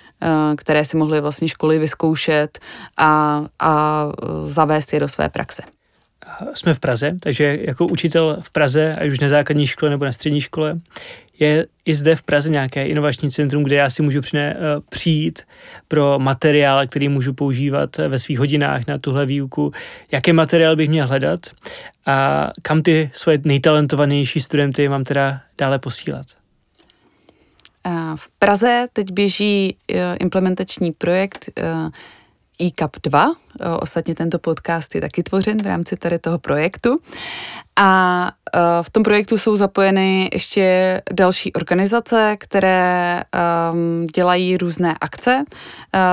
které 0.58 0.86
si 0.86 0.98
mohly 0.98 1.22
vlastně 1.22 1.48
školy 1.48 1.80
vyzkoušet 1.80 2.60
a, 2.98 3.44
a 3.60 4.06
zavést 4.46 4.94
je 4.94 5.00
do 5.00 5.08
své 5.08 5.30
praxe. 5.30 5.64
Jsme 6.54 6.74
v 6.74 6.80
Praze, 6.80 7.16
takže 7.20 7.58
jako 7.62 7.86
učitel 7.86 8.38
v 8.42 8.52
Praze, 8.52 8.96
ať 8.96 9.10
už 9.10 9.20
na 9.20 9.30
základní 9.30 9.68
škole 9.68 9.92
nebo 9.92 10.06
na 10.06 10.12
střední 10.12 10.42
škole, 10.42 10.80
je 11.40 11.66
i 11.86 11.94
zde 11.94 12.16
v 12.16 12.24
Praze 12.24 12.50
nějaké 12.50 12.88
inovační 12.88 13.32
centrum, 13.32 13.64
kde 13.64 13.76
já 13.76 13.90
si 13.90 14.02
můžu 14.02 14.22
přine, 14.22 14.56
uh, 14.56 14.84
přijít 14.90 15.44
pro 15.88 16.20
materiál, 16.20 16.88
který 16.88 17.10
můžu 17.10 17.34
používat 17.34 17.98
ve 17.98 18.20
svých 18.20 18.40
hodinách 18.40 18.88
na 18.88 18.98
tuhle 18.98 19.26
výuku. 19.26 19.72
Jaký 20.12 20.34
materiál 20.34 20.76
bych 20.76 20.90
měl 20.90 21.08
hledat 21.08 21.40
a 22.06 22.48
kam 22.62 22.82
ty 22.82 23.10
svoje 23.14 23.40
nejtalentovanější 23.44 24.40
studenty 24.40 24.90
mám 24.90 25.04
teda 25.04 25.42
dále 25.58 25.80
posílat? 25.80 26.41
V 28.16 28.30
Praze 28.40 28.88
teď 28.94 29.12
běží 29.12 29.78
e, 29.92 30.16
implementační 30.16 30.92
projekt 30.92 31.50
eCap 32.68 32.96
2. 33.04 33.34
Ostatně 33.80 34.16
tento 34.16 34.40
podcast 34.40 34.96
je 34.96 35.02
taky 35.02 35.24
tvořen 35.24 35.62
v 35.64 35.68
rámci 35.68 35.96
tady 35.98 36.20
toho 36.20 36.40
projektu. 36.40 37.00
A 37.76 38.32
v 38.82 38.90
tom 38.90 39.04
projektu 39.04 39.38
jsou 39.38 39.56
zapojeny 39.56 40.30
ještě 40.34 41.02
další 41.12 41.54
organizace, 41.54 42.36
které 42.40 43.22
um, 43.74 44.06
dělají 44.06 44.58
různé 44.58 44.96
akce. 45.02 45.44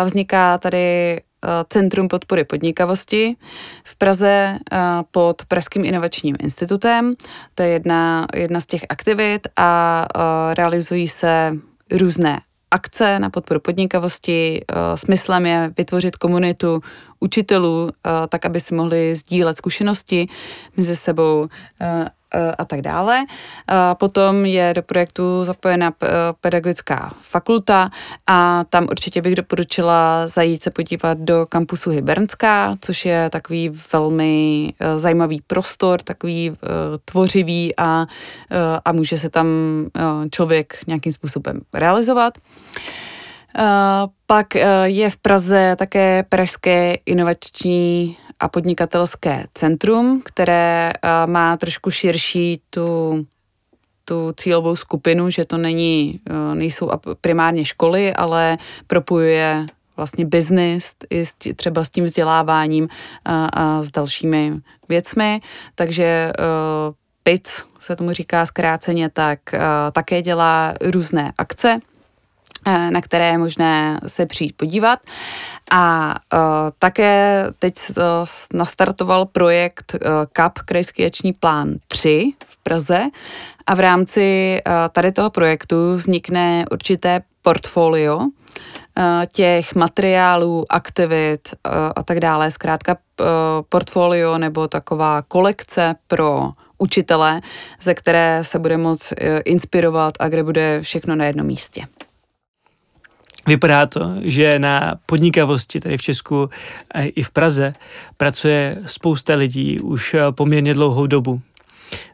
Vzniká 0.05 0.59
tady 0.59 1.21
Centrum 1.69 2.09
podpory 2.09 2.45
podnikavosti 2.45 3.37
v 3.85 3.97
Praze 3.97 4.59
pod 5.11 5.45
Pražským 5.45 5.85
inovačním 5.85 6.37
institutem. 6.41 7.15
To 7.55 7.63
je 7.63 7.69
jedna, 7.69 8.27
jedna 8.35 8.61
z 8.61 8.67
těch 8.67 8.87
aktivit 8.89 9.49
a 9.57 10.07
realizují 10.55 11.09
se 11.09 11.57
různé 11.91 12.41
akce 12.71 13.19
na 13.19 13.31
podporu 13.31 13.61
podnikavosti. 13.61 14.61
Eh, 14.61 14.97
smyslem 14.97 15.47
je 15.47 15.73
vytvořit 15.77 16.17
komunitu 16.17 16.81
učitelů, 17.21 17.91
eh, 17.91 18.11
tak 18.29 18.47
aby 18.47 18.61
si 18.61 18.75
mohli 18.75 19.15
sdílet 19.15 19.57
zkušenosti 19.57 20.29
mezi 20.77 20.97
sebou 20.97 21.49
eh, 21.81 21.89
Eh, 21.89 22.09
a 22.59 22.65
tak 22.65 22.81
dále. 22.81 23.25
Potom 23.95 24.47
je 24.47 24.73
do 24.75 24.83
projektu 24.83 25.45
zapojena 25.45 25.93
pedagogická 26.41 27.13
fakulta 27.21 27.91
a 28.27 28.65
tam 28.71 28.85
určitě 28.91 29.23
bych 29.23 29.35
doporučila 29.35 30.27
zajít 30.27 30.63
se 30.63 30.71
podívat 30.71 31.19
do 31.19 31.47
kampusu 31.47 31.91
Hybernská, 31.91 32.77
což 32.81 33.05
je 33.05 33.31
takový 33.31 33.71
velmi 33.93 34.73
eh, 34.81 34.99
zajímavý 34.99 35.43
prostor, 35.47 36.03
takový 36.03 36.51
eh, 36.51 36.67
tvořivý 37.05 37.77
a, 37.77 38.07
a 38.85 38.93
může 38.93 39.19
se 39.19 39.31
tam 39.31 39.47
člověk 40.31 40.81
nějakým 40.87 41.13
způsobem 41.13 41.61
realizovat. 41.75 42.39
Pak 44.27 44.55
je 44.85 45.11
v 45.11 45.17
Praze 45.17 45.77
také 45.79 46.23
Pražské 46.29 46.95
inovační 47.07 48.17
a 48.41 48.49
podnikatelské 48.49 49.47
centrum, 49.55 50.23
které 50.25 50.93
má 51.27 51.57
trošku 51.57 51.91
širší 51.91 52.61
tu 52.71 53.27
tu 54.05 54.33
cílovou 54.37 54.77
skupinu, 54.77 55.31
že 55.31 55.45
to 55.45 55.57
není, 55.57 56.21
nejsou 56.55 56.91
primárně 57.21 57.65
školy, 57.65 58.15
ale 58.15 58.59
propojuje 58.87 59.67
vlastně 59.97 60.25
biznis 60.25 60.95
i 61.11 61.25
třeba 61.55 61.85
s 61.85 61.91
tím 61.91 62.05
vzděláváním 62.05 62.89
a, 63.25 63.47
a 63.47 63.83
s 63.83 63.91
dalšími 63.91 64.53
věcmi. 64.89 65.41
Takže 65.75 66.33
PIC 67.23 67.65
se 67.81 67.97
tomu 67.97 68.13
říká 68.13 68.47
zkráceně, 68.47 69.09
tak 69.09 69.41
také 69.93 70.23
dělá 70.23 70.75
různé 70.83 71.33
akce, 71.39 71.81
na 72.67 73.01
které 73.01 73.29
je 73.29 73.39
možné 73.39 74.01
se 74.07 74.27
přijít 74.27 74.57
podívat. 74.57 74.99
A 75.71 76.15
uh, 76.33 76.39
také 76.79 77.45
teď 77.59 77.75
uh, 77.89 78.03
nastartoval 78.53 79.27
projekt 79.27 79.95
uh, 79.95 80.01
CAP, 80.33 80.59
Krajský 80.59 81.07
ační 81.07 81.33
plán 81.33 81.75
3 81.89 82.33
v 82.47 82.63
Praze 82.63 83.05
a 83.67 83.75
v 83.75 83.81
rámci 83.81 84.59
uh, 84.67 84.73
tady 84.93 85.13
toho 85.13 85.31
projektu 85.31 85.95
vznikne 85.95 86.65
určité 86.71 87.21
portfolio 87.43 88.17
uh, 88.19 88.27
těch 89.33 89.75
materiálů, 89.75 90.65
aktivit 90.69 91.49
uh, 91.53 91.73
a 91.97 92.03
tak 92.03 92.21
dále. 92.21 92.51
Zkrátka 92.51 92.97
uh, 93.21 93.27
portfolio 93.69 94.39
nebo 94.39 94.69
taková 94.69 95.23
kolekce 95.23 95.95
pro 96.07 96.51
učitele, 96.79 97.41
ze 97.81 97.95
které 97.95 98.45
se 98.45 98.59
bude 98.59 98.77
moct 98.77 99.13
uh, 99.13 99.29
inspirovat 99.45 100.15
a 100.19 100.29
kde 100.29 100.43
bude 100.43 100.83
všechno 100.83 101.17
na 101.17 101.25
jednom 101.25 101.47
místě. 101.47 101.87
Vypadá 103.49 103.87
to, 103.87 104.15
že 104.21 104.59
na 104.59 104.95
podnikavosti 105.07 105.81
tady 105.81 105.97
v 105.97 106.03
Česku 106.03 106.51
i 107.15 107.23
v 107.23 107.31
Praze 107.31 107.75
pracuje 108.17 108.77
spousta 108.87 109.35
lidí 109.35 109.81
už 109.81 110.15
eh, 110.15 110.21
poměrně 110.31 110.75
dlouhou 110.75 111.07
dobu. 111.07 111.41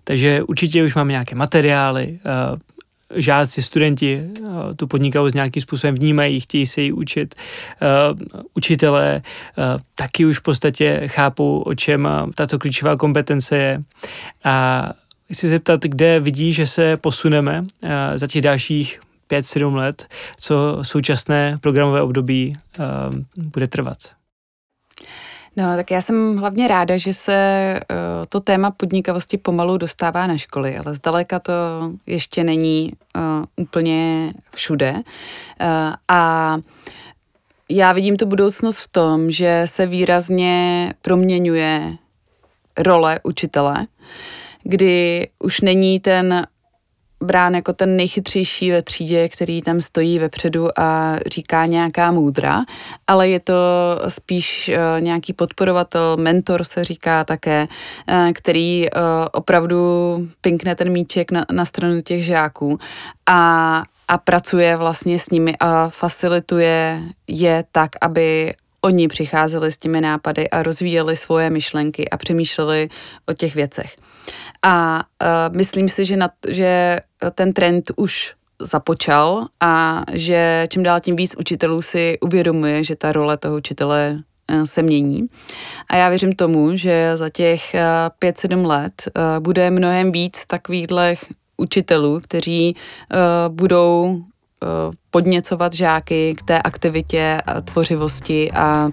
Takže 0.04 0.42
určitě 0.42 0.84
už 0.84 0.94
máme 0.94 1.12
nějaké 1.12 1.34
materiály, 1.34 2.18
eh, 2.26 3.20
žáci, 3.20 3.62
studenti 3.62 4.20
eh, 4.20 4.74
tu 4.74 4.86
podnikavost 4.86 5.34
nějakým 5.34 5.62
způsobem 5.62 5.94
vnímají, 5.94 6.40
chtějí 6.40 6.66
se 6.66 6.80
ji 6.80 6.92
učit. 6.92 7.34
Učitelé 8.54 9.22
taky 9.94 10.26
už 10.26 10.38
v 10.38 10.42
podstatě 10.42 11.02
chápou, 11.06 11.60
o 11.60 11.74
čem 11.74 12.08
tato 12.34 12.58
klíčová 12.58 12.96
kompetence 12.96 13.56
je. 13.56 13.82
A 14.44 14.88
chci 15.32 15.48
zeptat, 15.48 15.82
kde 15.82 16.20
vidí, 16.20 16.52
že 16.52 16.66
se 16.66 16.96
posuneme 16.96 17.64
za 18.16 18.26
těch 18.26 18.42
dalších 18.42 19.00
5-7 19.38 19.74
let, 19.74 20.06
co 20.36 20.78
současné 20.82 21.56
programové 21.60 22.02
období 22.02 22.52
uh, 22.78 23.44
bude 23.52 23.66
trvat. 23.66 23.98
No, 25.56 25.76
tak 25.76 25.90
já 25.90 26.02
jsem 26.02 26.36
hlavně 26.36 26.68
ráda, 26.68 26.96
že 26.96 27.14
se 27.14 27.80
uh, 27.90 27.96
to 28.28 28.40
téma 28.40 28.70
podnikavosti 28.70 29.38
pomalu 29.38 29.78
dostává 29.78 30.26
na 30.26 30.38
školy, 30.38 30.78
ale 30.78 30.94
zdaleka 30.94 31.38
to 31.38 31.52
ještě 32.06 32.44
není 32.44 32.92
uh, 33.16 33.22
úplně 33.56 34.32
všude. 34.54 34.92
Uh, 34.92 35.02
a 36.08 36.56
já 37.68 37.92
vidím 37.92 38.16
tu 38.16 38.26
budoucnost 38.26 38.78
v 38.78 38.88
tom, 38.88 39.30
že 39.30 39.62
se 39.64 39.86
výrazně 39.86 40.92
proměňuje 41.02 41.96
role 42.78 43.20
učitele, 43.22 43.86
kdy 44.62 45.28
už 45.38 45.60
není 45.60 46.00
ten 46.00 46.46
brán 47.24 47.54
jako 47.54 47.72
ten 47.72 47.96
nejchytřejší 47.96 48.70
ve 48.70 48.82
třídě, 48.82 49.28
který 49.28 49.62
tam 49.62 49.80
stojí 49.80 50.18
vepředu 50.18 50.80
a 50.80 51.18
říká 51.26 51.66
nějaká 51.66 52.10
moudra, 52.10 52.64
ale 53.06 53.28
je 53.28 53.40
to 53.40 53.54
spíš 54.08 54.70
uh, 54.74 55.00
nějaký 55.00 55.32
podporovatel, 55.32 56.16
mentor 56.16 56.64
se 56.64 56.84
říká 56.84 57.24
také, 57.24 57.68
uh, 58.10 58.32
který 58.32 58.90
uh, 58.90 59.00
opravdu 59.32 59.78
pinkne 60.40 60.74
ten 60.74 60.92
míček 60.92 61.30
na, 61.30 61.44
na 61.52 61.64
stranu 61.64 62.00
těch 62.00 62.24
žáků 62.24 62.78
a, 63.26 63.82
a 64.08 64.18
pracuje 64.18 64.76
vlastně 64.76 65.18
s 65.18 65.30
nimi 65.30 65.56
a 65.60 65.88
facilituje 65.88 67.02
je 67.26 67.64
tak, 67.72 67.90
aby 68.00 68.54
oni 68.80 69.08
přicházeli 69.08 69.72
s 69.72 69.78
těmi 69.78 70.00
nápady 70.00 70.50
a 70.50 70.62
rozvíjeli 70.62 71.16
svoje 71.16 71.50
myšlenky 71.50 72.10
a 72.10 72.16
přemýšleli 72.16 72.88
o 73.26 73.32
těch 73.32 73.54
věcech. 73.54 73.96
A 74.62 75.04
uh, 75.22 75.56
myslím 75.56 75.88
si, 75.88 76.04
že, 76.04 76.16
na, 76.16 76.30
že 76.48 77.00
ten 77.34 77.52
trend 77.52 77.90
už 77.96 78.34
započal 78.62 79.46
a 79.60 80.02
že 80.12 80.66
čím 80.70 80.82
dál 80.82 81.00
tím 81.00 81.16
víc 81.16 81.36
učitelů 81.38 81.82
si 81.82 82.18
uvědomuje, 82.20 82.84
že 82.84 82.96
ta 82.96 83.12
role 83.12 83.36
toho 83.36 83.56
učitele 83.56 84.18
e, 84.48 84.66
se 84.66 84.82
mění. 84.82 85.26
A 85.88 85.96
já 85.96 86.08
věřím 86.08 86.32
tomu, 86.32 86.76
že 86.76 87.16
za 87.16 87.28
těch 87.28 87.74
5-7 88.20 88.62
e, 88.64 88.66
let 88.66 89.08
bude 89.38 89.70
mnohem 89.70 90.12
víc 90.12 90.46
takovýchhle 90.46 91.14
učitelů, 91.56 92.20
kteří 92.20 92.76
budou 93.48 94.22
podněcovat 95.10 95.72
žáky 95.72 96.34
k 96.38 96.42
té 96.42 96.62
aktivitě, 96.62 97.40
tvořivosti 97.64 98.50
a 98.52 98.90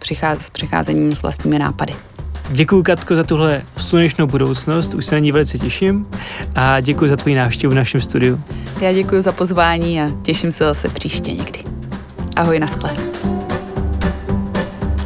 přicházením 0.52 1.16
s 1.16 1.22
vlastními 1.22 1.60
nápady. 1.60 2.11
Děkuji, 2.54 2.84
Katko, 2.84 3.16
za 3.16 3.24
tuhle 3.24 3.62
slunečnou 3.78 4.28
budoucnost, 4.28 4.94
už 4.94 5.06
se 5.06 5.16
na 5.16 5.20
ní 5.20 5.32
velice 5.32 5.58
těším 5.58 6.06
a 6.56 6.80
děkuji 6.80 7.10
za 7.10 7.16
tvoji 7.16 7.36
návštěvu 7.36 7.72
v 7.74 7.76
našem 7.76 8.02
studiu. 8.02 8.40
Já 8.82 8.94
děkuji 8.94 9.22
za 9.22 9.32
pozvání 9.32 10.02
a 10.02 10.10
těším 10.22 10.52
se 10.52 10.64
zase 10.64 10.90
příště 10.90 11.32
někdy. 11.32 11.60
Ahoj, 12.36 12.60
naschle. 12.60 12.92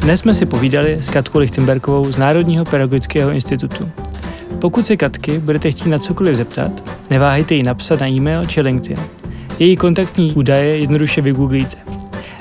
Dnes 0.00 0.20
jsme 0.20 0.34
si 0.34 0.46
povídali 0.46 0.94
s 0.94 1.10
Katkou 1.10 1.38
Lichtenbergovou 1.38 2.12
z 2.12 2.16
Národního 2.16 2.64
pedagogického 2.64 3.30
institutu. 3.30 3.90
Pokud 4.58 4.86
se 4.86 4.96
Katky 4.96 5.38
budete 5.38 5.70
chtít 5.70 5.88
na 5.88 5.98
cokoliv 5.98 6.36
zeptat, 6.36 6.72
neváhejte 7.10 7.54
ji 7.54 7.62
napsat 7.62 8.00
na 8.00 8.08
e-mail 8.08 8.46
či 8.46 8.60
LinkedIn. 8.60 8.98
Její 9.58 9.76
kontaktní 9.76 10.32
údaje 10.32 10.78
jednoduše 10.78 11.20
vygooglíte. 11.20 11.76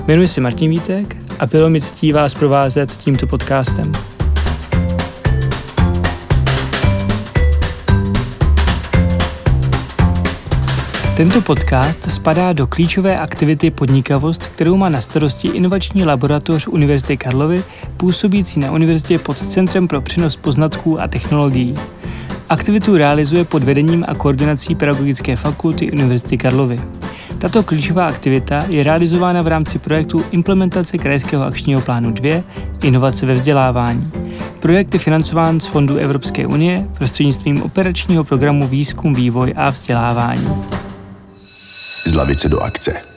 Jmenuji 0.08 0.28
se 0.28 0.41
Martin 0.41 0.70
Vítek 0.70 1.16
a 1.39 1.45
bylo 1.45 1.70
mi 1.70 1.82
ctí 1.82 2.12
vás 2.12 2.34
provázet 2.34 2.91
tímto 2.91 3.28
podcastem. 3.28 3.91
Tento 11.18 11.41
podcast 11.41 12.11
spadá 12.13 12.53
do 12.53 12.68
klíčové 12.68 13.20
aktivity 13.20 13.72
Podnikavost, 13.72 14.43
kterou 14.47 14.78
má 14.78 14.89
na 14.89 15.01
starosti 15.01 15.47
inovační 15.47 16.05
laboratoř 16.05 16.68
Univerzity 16.68 17.18
Karlovy, 17.18 17.63
působící 17.97 18.59
na 18.59 18.72
univerzitě 18.72 19.20
pod 19.20 19.38
Centrem 19.38 19.88
pro 19.88 20.01
přenos 20.01 20.36
poznatků 20.36 21.01
a 21.01 21.07
technologií. 21.07 21.76
Aktivitu 22.49 22.97
realizuje 22.97 23.45
pod 23.45 23.63
vedením 23.63 24.05
a 24.07 24.16
koordinací 24.16 24.76
Pedagogické 24.76 25.36
fakulty 25.36 25.91
Univerzity 25.91 26.38
Karlovy. 26.38 26.80
Tato 27.38 27.63
klíčová 27.63 28.07
aktivita 28.07 28.63
je 28.70 28.84
realizována 28.84 29.41
v 29.41 29.47
rámci 29.47 29.80
projektu 29.80 30.24
Implementace 30.32 30.97
Krajského 30.97 31.43
akčního 31.43 31.82
plánu 31.82 32.11
2 32.11 32.43
Inovace 32.84 33.26
ve 33.26 33.34
vzdělávání. 33.34 34.11
Projekt 34.59 34.93
je 34.93 34.99
financován 34.99 35.59
z 35.59 35.66
Fondu 35.66 35.95
Evropské 35.95 36.47
unie 36.47 36.88
prostřednictvím 36.97 37.61
operačního 37.61 38.24
programu 38.24 38.68
Výzkum, 38.68 39.13
vývoj 39.13 39.53
a 39.55 39.70
vzdělávání 39.70 40.47
z 42.06 42.14
lavice 42.14 42.49
do 42.49 42.64
akce. 42.64 43.14